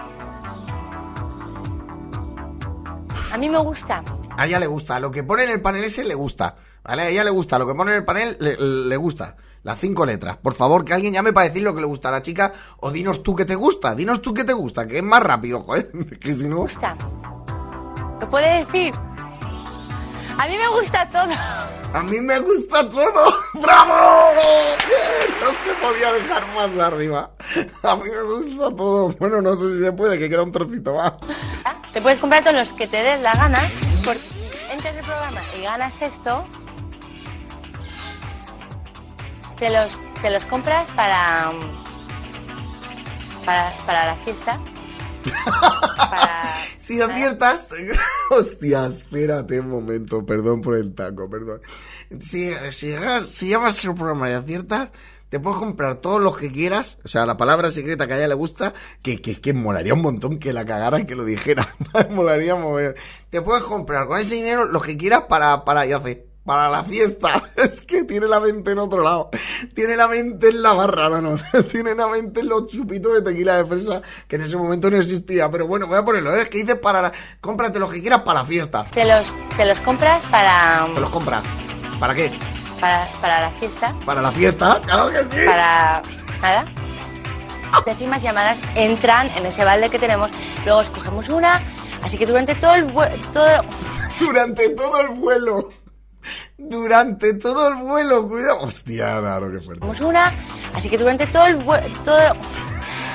A 3.32 3.38
mí 3.38 3.48
me 3.48 3.58
gusta. 3.60 4.04
A 4.36 4.44
ella 4.44 4.58
le 4.58 4.66
gusta, 4.66 5.00
lo 5.00 5.10
que 5.10 5.22
pone 5.22 5.44
en 5.44 5.50
el 5.52 5.62
panel 5.62 5.84
ese 5.84 6.04
le 6.04 6.14
gusta, 6.14 6.56
¿vale? 6.82 7.02
A 7.02 7.08
ella 7.08 7.24
le 7.24 7.30
gusta, 7.30 7.58
lo 7.58 7.66
que 7.66 7.74
pone 7.74 7.92
en 7.92 7.96
el 7.96 8.04
panel 8.04 8.36
le, 8.38 8.56
le 8.58 8.96
gusta. 8.98 9.36
Las 9.62 9.80
cinco 9.80 10.04
letras. 10.04 10.36
Por 10.36 10.52
favor, 10.52 10.84
que 10.84 10.92
alguien 10.92 11.14
llame 11.14 11.32
para 11.32 11.48
decir 11.48 11.62
lo 11.62 11.74
que 11.74 11.80
le 11.80 11.86
gusta 11.86 12.10
a 12.10 12.12
la 12.12 12.20
chica, 12.20 12.52
o 12.80 12.90
dinos 12.90 13.22
tú 13.22 13.34
qué 13.34 13.46
te 13.46 13.54
gusta, 13.54 13.94
dinos 13.94 14.20
tú 14.20 14.34
qué 14.34 14.44
te 14.44 14.52
gusta, 14.52 14.86
que 14.86 14.98
es 14.98 15.02
más 15.02 15.22
rápido, 15.22 15.60
joder, 15.60 15.90
que 16.20 16.34
si 16.34 16.46
no... 16.46 16.58
gusta. 16.58 16.94
Lo 18.20 18.28
puede 18.28 18.66
decir. 18.66 18.92
A 20.38 20.48
mí 20.48 20.56
me 20.56 20.68
gusta 20.68 21.06
todo. 21.06 21.32
A 21.94 22.02
mí 22.02 22.20
me 22.20 22.38
gusta 22.40 22.88
todo. 22.88 23.34
¡Bravo! 23.54 24.34
No 25.40 25.50
se 25.64 25.72
podía 25.74 26.12
dejar 26.12 26.46
más 26.54 26.76
arriba. 26.78 27.30
A 27.82 27.96
mí 27.96 28.02
me 28.10 28.22
gusta 28.22 28.74
todo. 28.74 29.08
Bueno, 29.18 29.40
no 29.40 29.54
sé 29.54 29.76
si 29.76 29.84
se 29.84 29.92
puede, 29.92 30.18
que 30.18 30.28
queda 30.28 30.42
un 30.42 30.50
trocito 30.50 30.94
más. 30.94 31.12
Te 31.92 32.00
puedes 32.00 32.18
comprar 32.18 32.42
todos 32.42 32.56
los 32.56 32.72
que 32.72 32.88
te 32.88 33.02
des 33.02 33.20
la 33.20 33.34
gana. 33.34 33.60
Por... 34.04 34.16
Entras 34.72 34.96
el 34.96 35.04
programa 35.04 35.40
y 35.56 35.62
ganas 35.62 36.02
esto. 36.02 36.44
Te 39.58 39.70
los, 39.70 39.96
te 40.20 40.30
los 40.30 40.44
compras 40.46 40.90
para, 40.90 41.52
para. 43.46 43.72
para 43.86 44.06
la 44.06 44.14
fiesta. 44.16 44.58
Para. 45.30 46.44
Si 46.84 47.00
aciertas... 47.00 47.68
Hostia, 48.30 48.86
espérate 48.86 49.58
un 49.58 49.70
momento. 49.70 50.26
Perdón 50.26 50.60
por 50.60 50.76
el 50.76 50.94
taco, 50.94 51.30
perdón. 51.30 51.62
Si, 52.20 52.52
si, 52.70 52.94
si 53.24 53.48
llamas 53.48 53.82
el 53.86 53.94
programa 53.94 54.28
y 54.28 54.34
aciertas... 54.34 54.90
Te 55.30 55.40
puedes 55.40 55.58
comprar 55.58 55.96
todos 55.96 56.20
los 56.20 56.36
que 56.36 56.52
quieras, 56.52 56.96
o 57.02 57.08
sea, 57.08 57.26
la 57.26 57.36
palabra 57.36 57.68
secreta 57.72 58.06
que 58.06 58.12
a 58.12 58.18
ella 58.18 58.28
le 58.28 58.34
gusta, 58.34 58.72
que, 59.02 59.20
que, 59.20 59.40
que 59.40 59.52
molaría 59.52 59.92
un 59.92 60.02
montón 60.02 60.38
que 60.38 60.52
la 60.52 60.64
cagara 60.64 61.00
y 61.00 61.06
que 61.06 61.16
lo 61.16 61.24
dijera. 61.24 61.74
molaría 62.10 62.54
mover. 62.54 62.94
Te 63.30 63.42
puedes 63.42 63.64
comprar 63.64 64.06
con 64.06 64.20
ese 64.20 64.36
dinero 64.36 64.64
lo 64.64 64.80
que 64.80 64.96
quieras 64.96 65.22
para, 65.28 65.64
para, 65.64 65.86
ya 65.86 66.00
sé, 66.00 66.24
para 66.44 66.68
la 66.68 66.84
fiesta. 66.84 67.42
Es 67.56 67.80
que 67.80 68.04
tiene 68.04 68.26
la 68.26 68.40
mente 68.40 68.72
en 68.72 68.78
otro 68.78 69.02
lado. 69.02 69.30
Tiene 69.74 69.96
la 69.96 70.06
mente 70.08 70.48
en 70.48 70.62
la 70.62 70.72
barra, 70.74 71.08
no, 71.08 71.20
no. 71.20 71.36
Tiene 71.70 71.94
la 71.94 72.06
mente 72.08 72.40
en 72.40 72.48
los 72.48 72.66
chupitos 72.66 73.12
de 73.14 73.22
tequila 73.22 73.56
de 73.56 73.64
fresa, 73.64 74.02
que 74.28 74.36
en 74.36 74.42
ese 74.42 74.56
momento 74.56 74.90
no 74.90 74.96
existía. 74.98 75.50
Pero 75.50 75.66
bueno, 75.66 75.86
voy 75.86 75.96
a 75.98 76.04
ponerlo, 76.04 76.34
¿eh? 76.36 76.42
Es 76.42 76.48
que 76.50 76.58
dices 76.58 76.76
para 76.78 77.00
la... 77.02 77.12
Cómprate 77.40 77.78
los 77.78 77.90
que 77.90 78.00
quieras 78.00 78.20
para 78.22 78.40
la 78.40 78.44
fiesta. 78.46 78.86
Te 78.92 79.04
los, 79.04 79.26
te 79.56 79.64
los 79.64 79.80
compras 79.80 80.24
para. 80.26 80.86
Te 80.94 81.00
los 81.00 81.10
compras. 81.10 81.44
¿Para 81.98 82.14
qué? 82.14 82.30
para, 82.80 83.08
para 83.20 83.40
la 83.40 83.50
fiesta. 83.52 83.94
¿Para 84.04 84.20
la 84.20 84.32
fiesta? 84.32 84.80
Claro 84.84 85.10
que 85.10 85.22
sí. 85.24 85.46
Para. 85.46 86.02
nada. 86.42 86.64
Décimas 87.86 88.22
llamadas 88.22 88.58
entran 88.74 89.28
en 89.36 89.46
ese 89.46 89.64
balde 89.64 89.88
que 89.90 89.98
tenemos. 89.98 90.30
Luego 90.64 90.80
escogemos 90.82 91.28
una. 91.28 91.62
Así 92.02 92.18
que 92.18 92.26
durante 92.26 92.54
todo 92.56 92.74
el 92.74 92.92
vue- 92.92 93.10
todo 93.32 93.46
Durante 94.20 94.68
todo 94.70 95.00
el 95.00 95.08
vuelo. 95.10 95.70
Durante 96.58 97.34
todo 97.34 97.68
el 97.68 97.74
vuelo, 97.76 98.28
cuidado. 98.28 98.62
Hostia, 98.62 99.18
claro, 99.20 99.50
qué 99.52 99.60
fuerte. 99.60 99.84
escogemos 99.86 100.00
una. 100.00 100.32
Así 100.74 100.88
que 100.88 100.98
durante 100.98 101.26
todo 101.26 101.46
el 101.46 101.58
vue- 101.64 101.92
todo 102.04 102.18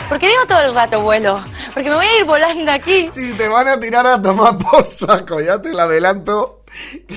¿Por 0.09 0.17
qué 0.17 0.27
digo 0.27 0.45
todo 0.47 0.61
el 0.61 0.73
rato 0.73 1.01
vuelo? 1.03 1.43
Porque 1.73 1.87
me 1.89 1.95
voy 1.95 2.05
a 2.05 2.17
ir 2.19 2.25
volando 2.25 2.71
aquí. 2.71 3.09
Si 3.11 3.31
te 3.33 3.47
van 3.47 3.67
a 3.67 3.79
tirar 3.79 4.07
a 4.07 4.19
tomar 4.19 4.57
por 4.57 4.83
saco, 4.85 5.39
ya 5.39 5.61
te 5.61 5.71
lo 5.71 5.81
adelanto. 5.81 6.55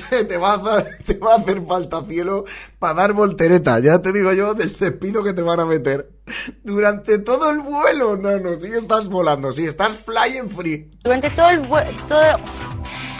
Que 0.09 0.23
te 0.23 0.35
va, 0.37 0.53
a 0.53 0.77
hacer, 0.77 0.97
te 1.05 1.17
va 1.19 1.33
a 1.33 1.37
hacer 1.37 1.61
falta 1.63 2.03
cielo 2.07 2.43
para 2.79 2.95
dar 2.95 3.13
voltereta. 3.13 3.77
Ya 3.79 3.99
te 3.99 4.11
digo 4.11 4.33
yo 4.33 4.55
del 4.55 4.75
despido 4.75 5.23
que 5.23 5.33
te 5.33 5.43
van 5.43 5.59
a 5.59 5.65
meter. 5.65 6.09
Durante 6.63 7.19
todo 7.19 7.51
el 7.51 7.59
vuelo. 7.59 8.17
No, 8.17 8.39
no, 8.39 8.55
sí 8.55 8.67
estás 8.75 9.07
volando. 9.09 9.51
Sí, 9.53 9.65
estás 9.65 9.95
flying 9.95 10.49
free. 10.49 10.89
Durante 11.03 11.29
todo 11.31 11.49
el 11.49 11.61
vue- 11.67 11.85
todo 12.07 12.21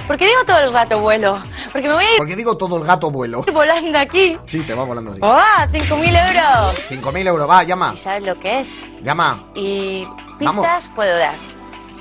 ¿Por 0.08 0.18
qué 0.18 0.28
digo 0.28 0.44
todo 0.46 0.60
el 0.60 0.74
rato 0.74 1.00
vuelo? 1.00 1.42
Porque 1.72 1.88
me 1.88 1.94
voy 1.94 2.04
a 2.04 2.12
ir 2.12 2.18
Porque 2.18 2.36
digo 2.36 2.58
todo 2.58 2.78
el 2.78 2.84
gato 2.84 3.10
vuelo. 3.10 3.44
volando 3.54 3.98
aquí. 3.98 4.38
Sí, 4.46 4.62
te 4.62 4.74
va 4.74 4.84
volando. 4.84 5.14
sí. 5.14 5.20
¡Oh! 5.22 5.38
¡5.000 5.38 6.28
euros! 6.28 6.90
5.000 6.90 7.28
euros, 7.28 7.50
va, 7.50 7.64
llama. 7.64 7.94
¿Y 7.96 7.98
sabes 7.98 8.24
lo 8.24 8.38
que 8.40 8.62
es? 8.62 8.84
Llama. 9.02 9.52
Y 9.56 10.06
Vamos. 10.42 10.66
pistas 10.66 10.90
puedo 10.94 11.18
dar. 11.18 11.36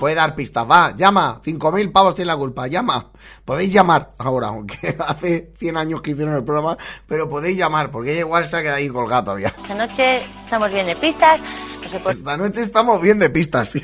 Puede 0.00 0.16
dar 0.16 0.34
pistas, 0.34 0.68
va, 0.68 0.96
llama. 0.96 1.40
5.000 1.44 1.92
pavos 1.92 2.16
tiene 2.16 2.26
la 2.26 2.36
culpa, 2.36 2.66
llama. 2.66 3.12
Podéis 3.44 3.72
llamar 3.72 4.10
ahora, 4.18 4.48
aunque 4.48 4.96
hace 5.06 5.52
100 5.56 5.76
años 5.76 6.02
que 6.02 6.10
hicieron 6.10 6.34
el 6.34 6.42
programa, 6.42 6.76
pero 7.06 7.28
podéis 7.28 7.56
llamar, 7.56 7.92
porque 7.92 8.10
ella 8.10 8.20
igual 8.20 8.44
se 8.44 8.56
ha 8.56 8.62
quedado 8.62 8.78
ahí 8.78 8.88
colgado 8.88 9.24
todavía. 9.24 9.54
Esta 9.62 9.74
noche 9.74 10.24
estamos 10.42 10.72
bien 10.72 10.86
de 10.86 10.96
pistas. 10.96 11.40
No 11.40 11.98
por 12.00 12.12
Esta 12.12 12.36
noche 12.36 12.62
estamos 12.62 13.00
bien 13.00 13.20
de 13.20 13.30
pistas, 13.30 13.70
sí. 13.70 13.82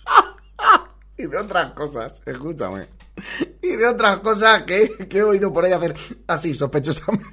y 1.16 1.26
de 1.26 1.36
otras 1.38 1.72
cosas, 1.72 2.20
escúchame. 2.26 2.88
Y 3.62 3.76
de 3.76 3.86
otras 3.86 4.18
cosas 4.20 4.64
que, 4.64 5.06
que 5.08 5.18
he 5.18 5.22
oído 5.22 5.52
por 5.52 5.64
ahí 5.64 5.72
hacer 5.72 5.94
así, 6.26 6.52
sospechosamente. 6.52 7.28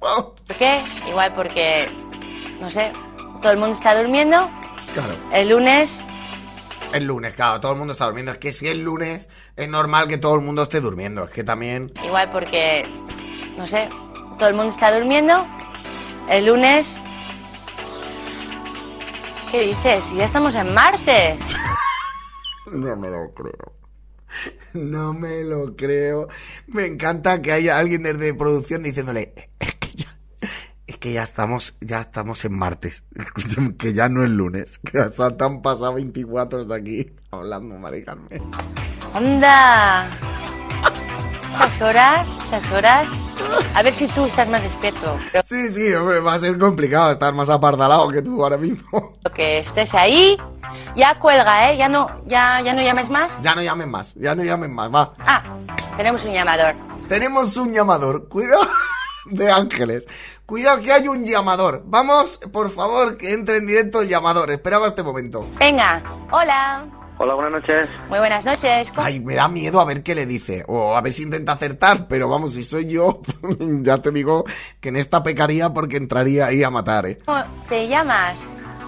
¿Por 0.00 0.56
qué? 0.58 0.82
Igual 1.08 1.32
porque, 1.34 1.88
no 2.60 2.68
sé, 2.68 2.92
todo 3.40 3.52
el 3.52 3.58
mundo 3.58 3.74
está 3.74 3.96
durmiendo. 3.96 4.48
Claro. 4.92 5.14
El 5.32 5.48
lunes, 5.48 6.00
El 6.92 7.04
lunes, 7.06 7.32
claro, 7.34 7.60
todo 7.60 7.72
el 7.72 7.78
mundo 7.78 7.92
está 7.92 8.04
durmiendo. 8.04 8.32
Es 8.32 8.38
que 8.38 8.52
si 8.52 8.68
es 8.68 8.76
lunes, 8.76 9.28
es 9.56 9.68
normal 9.68 10.06
que 10.06 10.18
todo 10.18 10.34
el 10.34 10.42
mundo 10.42 10.62
esté 10.64 10.80
durmiendo. 10.80 11.24
Es 11.24 11.30
que 11.30 11.44
también. 11.44 11.92
igual 12.04 12.28
porque, 12.30 12.84
no 13.56 13.66
sé, 13.66 13.88
todo 14.38 14.48
el 14.48 14.54
mundo 14.54 14.72
está 14.72 14.92
durmiendo. 14.96 15.46
El 16.28 16.46
lunes... 16.46 16.98
¿Qué 19.50 19.62
dices? 19.62 20.04
Si 20.04 20.16
ya 20.16 20.26
estamos 20.26 20.54
en 20.54 20.72
martes. 20.74 21.56
No 22.72 22.94
me 22.94 23.08
lo 23.08 23.32
creo. 23.34 23.72
No 24.72 25.12
me 25.12 25.42
lo 25.44 25.76
creo. 25.76 26.28
Me 26.66 26.86
encanta 26.86 27.42
que 27.42 27.52
haya 27.52 27.78
alguien 27.78 28.02
desde 28.02 28.34
producción 28.34 28.82
diciéndole, 28.82 29.34
es 29.58 29.74
que 29.74 29.92
ya, 29.94 30.18
es 30.86 30.98
que 30.98 31.12
ya 31.12 31.22
estamos, 31.22 31.76
ya 31.80 32.00
estamos 32.00 32.44
en 32.44 32.52
martes. 32.54 33.04
Escúchame, 33.14 33.76
que 33.76 33.92
ya 33.92 34.08
no 34.08 34.24
es 34.24 34.30
lunes. 34.30 34.78
Que 34.78 34.98
ya 34.98 35.10
se 35.10 35.22
han 35.22 35.62
pasado 35.62 35.94
24 35.94 36.64
de 36.64 36.74
aquí 36.74 37.12
hablando, 37.30 37.76
Mari 37.78 38.04
Carmen. 38.04 38.42
¡Anda! 39.14 40.08
Estas 41.52 41.80
horas, 41.82 42.28
estas 42.44 42.70
horas. 42.72 43.08
A 43.74 43.82
ver 43.82 43.92
si 43.92 44.06
tú 44.08 44.24
estás 44.26 44.48
más 44.48 44.62
despierto. 44.62 45.16
Pero 45.32 45.44
Sí, 45.46 45.70
sí, 45.70 45.92
hombre, 45.94 46.20
va 46.20 46.34
a 46.34 46.38
ser 46.38 46.58
complicado 46.58 47.10
estar 47.10 47.32
más 47.34 47.48
apardalado 47.50 48.08
que 48.10 48.22
tú 48.22 48.42
ahora 48.42 48.56
mismo. 48.56 49.14
que 49.34 49.58
estés 49.58 49.94
ahí, 49.94 50.38
ya 50.96 51.18
cuelga, 51.18 51.70
¿eh? 51.70 51.76
Ya 51.76 51.88
no, 51.88 52.10
ya, 52.26 52.60
ya 52.60 52.72
no 52.74 52.82
llames 52.82 53.08
más. 53.10 53.32
Ya 53.42 53.54
no 53.54 53.62
llamen 53.62 53.90
más, 53.90 54.14
ya 54.14 54.34
no 54.34 54.42
llamen 54.42 54.72
más, 54.74 54.92
va. 54.94 55.12
Ah, 55.20 55.42
tenemos 55.96 56.24
un 56.24 56.32
llamador. 56.32 56.74
Tenemos 57.08 57.56
un 57.56 57.72
llamador. 57.72 58.28
Cuidado 58.28 58.68
de 59.26 59.50
ángeles. 59.50 60.06
Cuidado 60.46 60.80
que 60.80 60.92
hay 60.92 61.08
un 61.08 61.24
llamador. 61.24 61.82
Vamos, 61.86 62.38
por 62.52 62.70
favor, 62.70 63.16
que 63.16 63.32
entre 63.32 63.58
en 63.58 63.66
directo 63.66 64.00
el 64.02 64.08
llamador. 64.08 64.50
Esperaba 64.50 64.86
este 64.88 65.02
momento. 65.02 65.46
Venga, 65.58 66.02
hola. 66.30 66.84
Hola, 67.22 67.34
buenas 67.34 67.52
noches. 67.52 67.86
Muy 68.08 68.18
buenas 68.18 68.46
noches. 68.46 68.88
¿Cómo- 68.94 69.02
Ay, 69.06 69.20
me 69.20 69.34
da 69.34 69.46
miedo 69.46 69.78
a 69.78 69.84
ver 69.84 70.02
qué 70.02 70.14
le 70.14 70.24
dice. 70.24 70.64
O 70.68 70.96
a 70.96 71.02
ver 71.02 71.12
si 71.12 71.22
intenta 71.22 71.52
acertar. 71.52 72.08
Pero 72.08 72.30
vamos, 72.30 72.54
si 72.54 72.64
soy 72.64 72.86
yo, 72.88 73.20
ya 73.82 73.98
te 73.98 74.10
digo 74.10 74.44
que 74.80 74.88
en 74.88 74.96
esta 74.96 75.22
pecaría 75.22 75.68
porque 75.68 75.98
entraría 75.98 76.46
ahí 76.46 76.62
a 76.62 76.70
matar, 76.70 77.04
¿eh? 77.04 77.18
¿Cómo 77.26 77.42
te 77.68 77.86
llamas? 77.88 78.38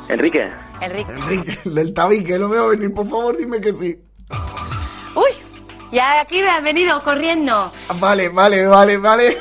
Enrique. 0.08 0.50
Enrique. 0.80 1.12
Enrique, 1.12 1.58
el 1.66 1.74
del 1.74 1.92
tabique, 1.92 2.38
lo 2.38 2.48
veo 2.48 2.68
venir. 2.68 2.94
Por 2.94 3.06
favor, 3.06 3.36
dime 3.36 3.60
que 3.60 3.74
sí. 3.74 4.02
Uy, 5.14 5.30
ya 5.92 6.22
aquí 6.22 6.40
me 6.40 6.48
has 6.48 6.62
venido 6.62 7.02
corriendo. 7.02 7.70
Vale, 8.00 8.30
vale, 8.30 8.66
vale, 8.66 8.96
vale. 8.96 9.36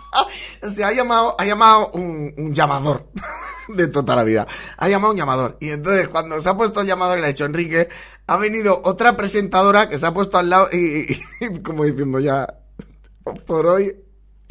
Se 0.62 0.82
ha 0.82 0.92
llamado, 0.92 1.36
ha 1.38 1.44
llamado 1.44 1.90
un, 1.94 2.32
un 2.38 2.54
llamador 2.54 3.08
de 3.68 3.88
toda 3.88 4.16
la 4.16 4.24
vida. 4.24 4.46
Ha 4.76 4.88
llamado 4.88 5.12
un 5.12 5.18
llamador. 5.18 5.56
Y 5.60 5.70
entonces 5.70 6.08
cuando 6.08 6.40
se 6.40 6.48
ha 6.48 6.56
puesto 6.56 6.80
el 6.80 6.86
llamador 6.86 7.18
y 7.18 7.20
le 7.20 7.26
ha 7.26 7.30
dicho 7.30 7.44
Enrique, 7.44 7.88
ha 8.26 8.36
venido 8.36 8.80
otra 8.84 9.16
presentadora 9.16 9.88
que 9.88 9.98
se 9.98 10.06
ha 10.06 10.14
puesto 10.14 10.38
al 10.38 10.50
lado 10.50 10.68
y, 10.72 11.12
y- 11.40 11.62
como 11.62 11.84
diciendo 11.84 12.20
ya, 12.20 12.46
por 13.46 13.66
hoy 13.66 13.94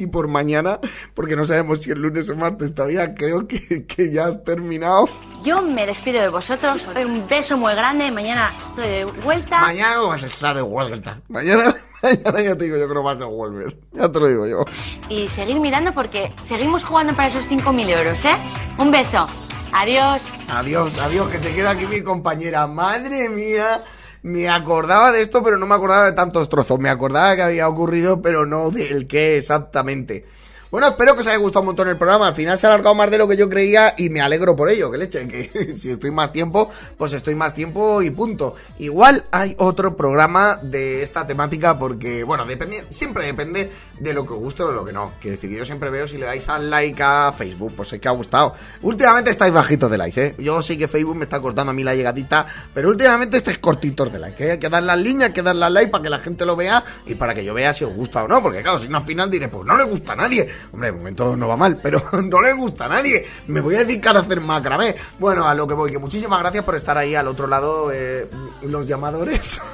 y 0.01 0.07
por 0.07 0.27
mañana, 0.27 0.79
porque 1.13 1.35
no 1.35 1.45
sabemos 1.45 1.81
si 1.81 1.91
el 1.91 2.01
lunes 2.01 2.29
o 2.29 2.35
martes 2.35 2.73
todavía, 2.73 3.13
creo 3.15 3.47
que, 3.47 3.85
que 3.85 4.11
ya 4.11 4.25
has 4.25 4.43
terminado. 4.43 5.07
Yo 5.43 5.61
me 5.61 5.87
despido 5.87 6.21
de 6.21 6.29
vosotros. 6.29 6.85
Un 7.03 7.27
beso 7.27 7.57
muy 7.57 7.73
grande. 7.73 8.11
Mañana 8.11 8.53
estoy 8.57 8.87
de 8.87 9.05
vuelta. 9.05 9.61
Mañana 9.61 9.95
no 9.95 10.07
vas 10.09 10.23
a 10.23 10.27
estar 10.27 10.55
de 10.55 10.61
vuelta. 10.61 11.19
Mañana, 11.29 11.75
mañana 12.03 12.41
ya 12.41 12.55
te 12.55 12.65
digo 12.65 12.77
yo 12.77 12.87
que 12.87 12.93
no 12.93 13.01
vas 13.01 13.19
a 13.19 13.25
volver. 13.25 13.75
Ya 13.91 14.11
te 14.11 14.19
lo 14.19 14.27
digo 14.27 14.47
yo. 14.47 14.65
Y 15.09 15.29
seguir 15.29 15.59
mirando 15.59 15.93
porque 15.93 16.31
seguimos 16.43 16.83
jugando 16.83 17.15
para 17.15 17.29
esos 17.29 17.49
5.000 17.49 17.89
euros, 17.89 18.23
¿eh? 18.25 18.35
Un 18.77 18.91
beso. 18.91 19.25
Adiós. 19.73 20.23
Adiós, 20.49 20.97
adiós, 20.99 21.27
que 21.29 21.39
se 21.39 21.55
queda 21.55 21.71
aquí 21.71 21.87
mi 21.87 22.01
compañera. 22.01 22.67
Madre 22.67 23.29
mía, 23.29 23.83
me 24.23 24.49
acordaba 24.49 25.11
de 25.11 25.21
esto, 25.21 25.43
pero 25.43 25.57
no 25.57 25.65
me 25.65 25.75
acordaba 25.75 26.05
de 26.05 26.11
tantos 26.13 26.49
trozos. 26.49 26.79
Me 26.79 26.89
acordaba 26.89 27.35
que 27.35 27.41
había 27.41 27.67
ocurrido, 27.67 28.21
pero 28.21 28.45
no 28.45 28.69
del 28.69 29.07
qué 29.07 29.37
exactamente. 29.37 30.25
Bueno, 30.71 30.87
espero 30.87 31.15
que 31.15 31.19
os 31.19 31.27
haya 31.27 31.35
gustado 31.35 31.63
un 31.63 31.65
montón 31.65 31.89
el 31.89 31.97
programa. 31.97 32.27
Al 32.27 32.33
final 32.33 32.57
se 32.57 32.65
ha 32.65 32.69
alargado 32.69 32.95
más 32.95 33.11
de 33.11 33.17
lo 33.17 33.27
que 33.27 33.35
yo 33.35 33.49
creía 33.49 33.93
y 33.97 34.09
me 34.09 34.21
alegro 34.21 34.55
por 34.55 34.69
ello. 34.69 34.89
Que 34.89 34.97
leche, 34.97 35.27
que 35.27 35.73
si 35.75 35.91
estoy 35.91 36.11
más 36.11 36.31
tiempo, 36.31 36.71
pues 36.97 37.11
estoy 37.11 37.35
más 37.35 37.53
tiempo 37.53 38.01
y 38.01 38.09
punto. 38.09 38.55
Igual 38.79 39.25
hay 39.31 39.53
otro 39.57 39.97
programa 39.97 40.59
de 40.63 41.01
esta 41.03 41.27
temática 41.27 41.77
porque, 41.77 42.23
bueno, 42.23 42.45
depende, 42.45 42.85
siempre 42.87 43.25
depende 43.25 43.69
de 43.99 44.13
lo 44.13 44.25
que 44.25 44.31
os 44.31 44.39
guste 44.39 44.63
o 44.63 44.69
de 44.69 44.73
lo 44.73 44.85
que 44.85 44.93
no. 44.93 45.11
Quiero 45.19 45.35
decir, 45.35 45.49
yo 45.49 45.65
siempre 45.65 45.89
veo 45.89 46.07
si 46.07 46.17
le 46.17 46.25
dais 46.25 46.47
al 46.47 46.69
like 46.69 47.03
a 47.03 47.33
Facebook, 47.37 47.73
pues 47.75 47.89
sé 47.89 47.99
que 47.99 48.07
ha 48.07 48.11
gustado. 48.11 48.53
Últimamente 48.81 49.29
estáis 49.29 49.51
bajitos 49.51 49.91
de 49.91 49.97
likes, 49.97 50.25
¿eh? 50.25 50.35
Yo 50.37 50.61
sé 50.61 50.77
que 50.77 50.87
Facebook 50.87 51.17
me 51.17 51.23
está 51.23 51.41
cortando 51.41 51.71
a 51.71 51.73
mí 51.73 51.83
la 51.83 51.95
llegadita, 51.95 52.45
pero 52.73 52.87
últimamente 52.87 53.35
estáis 53.35 53.59
cortitos 53.59 54.09
de 54.13 54.19
like, 54.19 54.47
¿eh? 54.47 54.51
Hay 54.51 54.59
que 54.59 54.69
dar 54.69 54.83
las 54.83 54.97
líneas, 54.97 55.31
hay 55.31 55.33
que 55.33 55.41
dar 55.41 55.57
las 55.57 55.69
like 55.69 55.91
para 55.91 56.01
que 56.01 56.09
la 56.09 56.19
gente 56.19 56.45
lo 56.45 56.55
vea 56.55 56.81
y 57.05 57.15
para 57.15 57.33
que 57.33 57.43
yo 57.43 57.53
vea 57.53 57.73
si 57.73 57.83
os 57.83 57.93
gusta 57.93 58.23
o 58.23 58.29
no, 58.29 58.41
porque 58.41 58.63
claro, 58.63 58.79
si 58.79 58.87
no 58.87 58.99
al 58.99 59.03
final 59.03 59.29
diré, 59.29 59.49
pues 59.49 59.65
no 59.65 59.75
le 59.75 59.83
gusta 59.83 60.13
a 60.13 60.15
nadie. 60.15 60.47
Hombre, 60.71 60.91
de 60.91 60.97
momento 60.97 61.35
no 61.35 61.47
va 61.47 61.57
mal, 61.57 61.77
pero 61.81 62.03
no 62.23 62.41
le 62.41 62.53
gusta 62.53 62.85
a 62.85 62.89
nadie. 62.89 63.25
Me 63.47 63.61
voy 63.61 63.75
a 63.75 63.79
dedicar 63.79 64.15
a 64.15 64.21
hacer 64.21 64.41
macramé. 64.41 64.95
Bueno, 65.19 65.47
a 65.47 65.53
lo 65.53 65.67
que 65.67 65.73
voy, 65.73 65.91
que 65.91 65.99
muchísimas 65.99 66.39
gracias 66.39 66.63
por 66.63 66.75
estar 66.75 66.97
ahí 66.97 67.15
al 67.15 67.27
otro 67.27 67.47
lado, 67.47 67.91
eh, 67.91 68.27
los 68.63 68.87
llamadores. 68.87 69.61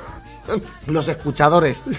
Los 0.87 1.07
escuchadores. 1.07 1.83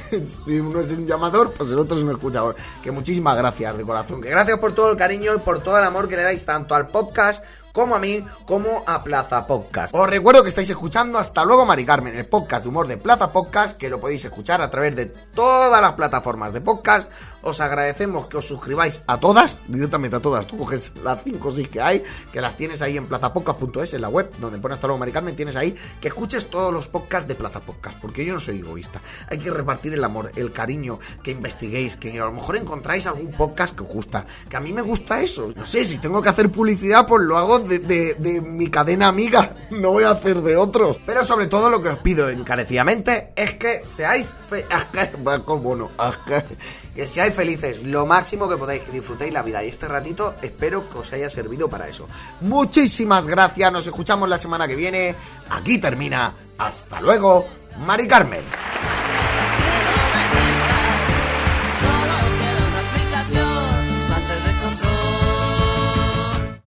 Si 0.46 0.58
uno 0.58 0.80
es 0.80 0.92
un 0.92 1.06
llamador, 1.06 1.52
pues 1.52 1.70
el 1.70 1.78
otro 1.78 1.96
es 1.96 2.02
un 2.02 2.10
escuchador. 2.10 2.56
Que 2.82 2.90
muchísimas 2.90 3.36
gracias 3.36 3.76
de 3.76 3.84
corazón. 3.84 4.22
Que 4.22 4.30
gracias 4.30 4.58
por 4.58 4.72
todo 4.72 4.90
el 4.90 4.96
cariño 4.96 5.34
y 5.34 5.38
por 5.38 5.62
todo 5.62 5.78
el 5.78 5.84
amor 5.84 6.08
que 6.08 6.16
le 6.16 6.22
dais 6.22 6.44
tanto 6.44 6.74
al 6.74 6.88
podcast 6.88 7.44
como 7.78 7.94
a 7.94 8.00
mí, 8.00 8.24
como 8.44 8.82
a 8.86 9.04
Plaza 9.04 9.46
Podcast. 9.46 9.94
Os 9.94 10.10
recuerdo 10.10 10.42
que 10.42 10.48
estáis 10.48 10.68
escuchando 10.68 11.16
Hasta 11.16 11.44
luego, 11.44 11.64
Mari 11.64 11.84
Carmen, 11.84 12.16
el 12.16 12.26
podcast 12.26 12.64
de 12.64 12.70
humor 12.70 12.88
de 12.88 12.96
Plaza 12.96 13.30
Podcast, 13.30 13.76
que 13.76 13.88
lo 13.88 14.00
podéis 14.00 14.24
escuchar 14.24 14.60
a 14.60 14.68
través 14.68 14.96
de 14.96 15.06
todas 15.06 15.80
las 15.80 15.92
plataformas 15.92 16.52
de 16.52 16.60
podcast. 16.60 17.08
Os 17.42 17.60
agradecemos 17.60 18.26
que 18.26 18.36
os 18.36 18.46
suscribáis 18.46 19.00
a 19.06 19.18
todas, 19.18 19.60
directamente 19.68 20.16
a 20.16 20.20
todas. 20.20 20.46
Tú 20.46 20.56
coges 20.58 20.92
las 21.02 21.22
5 21.22 21.48
o 21.48 21.52
6 21.52 21.68
que 21.68 21.80
hay, 21.80 22.02
que 22.32 22.40
las 22.40 22.56
tienes 22.56 22.82
ahí 22.82 22.96
en 22.96 23.06
plazapodcast.es, 23.06 23.94
en 23.94 24.00
la 24.02 24.08
web, 24.08 24.30
donde 24.38 24.58
pone 24.58 24.74
Hasta 24.74 24.86
luego, 24.86 24.98
Mari 24.98 25.12
Carmen, 25.12 25.36
tienes 25.36 25.56
ahí 25.56 25.74
que 26.00 26.08
escuches 26.08 26.50
todos 26.50 26.72
los 26.72 26.88
podcasts 26.88 27.28
de 27.28 27.34
Plaza 27.34 27.60
Podcast, 27.60 27.96
porque 28.00 28.24
yo 28.24 28.34
no 28.34 28.40
soy 28.40 28.58
egoísta. 28.58 29.00
Hay 29.30 29.38
que 29.38 29.50
repartir 29.50 29.94
el 29.94 30.02
amor, 30.04 30.32
el 30.36 30.52
cariño, 30.52 30.98
que 31.22 31.30
investiguéis, 31.30 31.96
que 31.96 32.20
a 32.20 32.24
lo 32.24 32.32
mejor 32.32 32.56
encontráis 32.56 33.06
algún 33.06 33.30
podcast 33.32 33.74
que 33.76 33.82
os 33.84 33.88
gusta. 33.88 34.26
Que 34.48 34.56
a 34.56 34.60
mí 34.60 34.72
me 34.72 34.82
gusta 34.82 35.22
eso. 35.22 35.52
No 35.56 35.64
sé, 35.64 35.84
si 35.84 35.98
tengo 35.98 36.20
que 36.20 36.28
hacer 36.28 36.50
publicidad, 36.50 37.06
pues 37.06 37.22
lo 37.24 37.38
hago 37.38 37.60
de, 37.60 37.78
de- 37.78 38.40
mi 38.40 38.68
cadena 38.68 39.08
amiga. 39.08 39.54
No 39.70 39.90
voy 39.92 40.04
a 40.04 40.10
hacer 40.10 40.40
de 40.42 40.56
otros. 40.56 41.00
Pero 41.06 41.22
sobre 41.24 41.46
todo 41.46 41.70
lo 41.70 41.80
que 41.80 41.90
os 41.90 41.98
pido 41.98 42.28
encarecidamente 42.30 43.32
es 43.36 43.54
que 43.54 43.82
seáis 43.84 44.26
fe- 44.48 44.66
que 46.94 47.06
felices 47.30 47.82
lo 47.82 48.06
máximo 48.06 48.48
que 48.48 48.56
podáis, 48.56 48.90
disfrutéis 48.90 49.32
la 49.32 49.42
vida. 49.42 49.64
Y 49.64 49.68
este 49.68 49.88
ratito 49.88 50.34
espero 50.42 50.88
que 50.88 50.98
os 50.98 51.12
haya 51.12 51.30
servido 51.30 51.68
para 51.68 51.88
eso. 51.88 52.08
Muchísimas 52.40 53.26
gracias, 53.26 53.72
nos 53.72 53.86
escuchamos 53.86 54.28
la 54.28 54.38
semana 54.38 54.66
que 54.66 54.76
viene. 54.76 55.14
Aquí 55.50 55.78
termina. 55.78 56.34
Hasta 56.58 57.00
luego, 57.00 57.46
Mari 57.86 58.06
Carmen. 58.08 58.42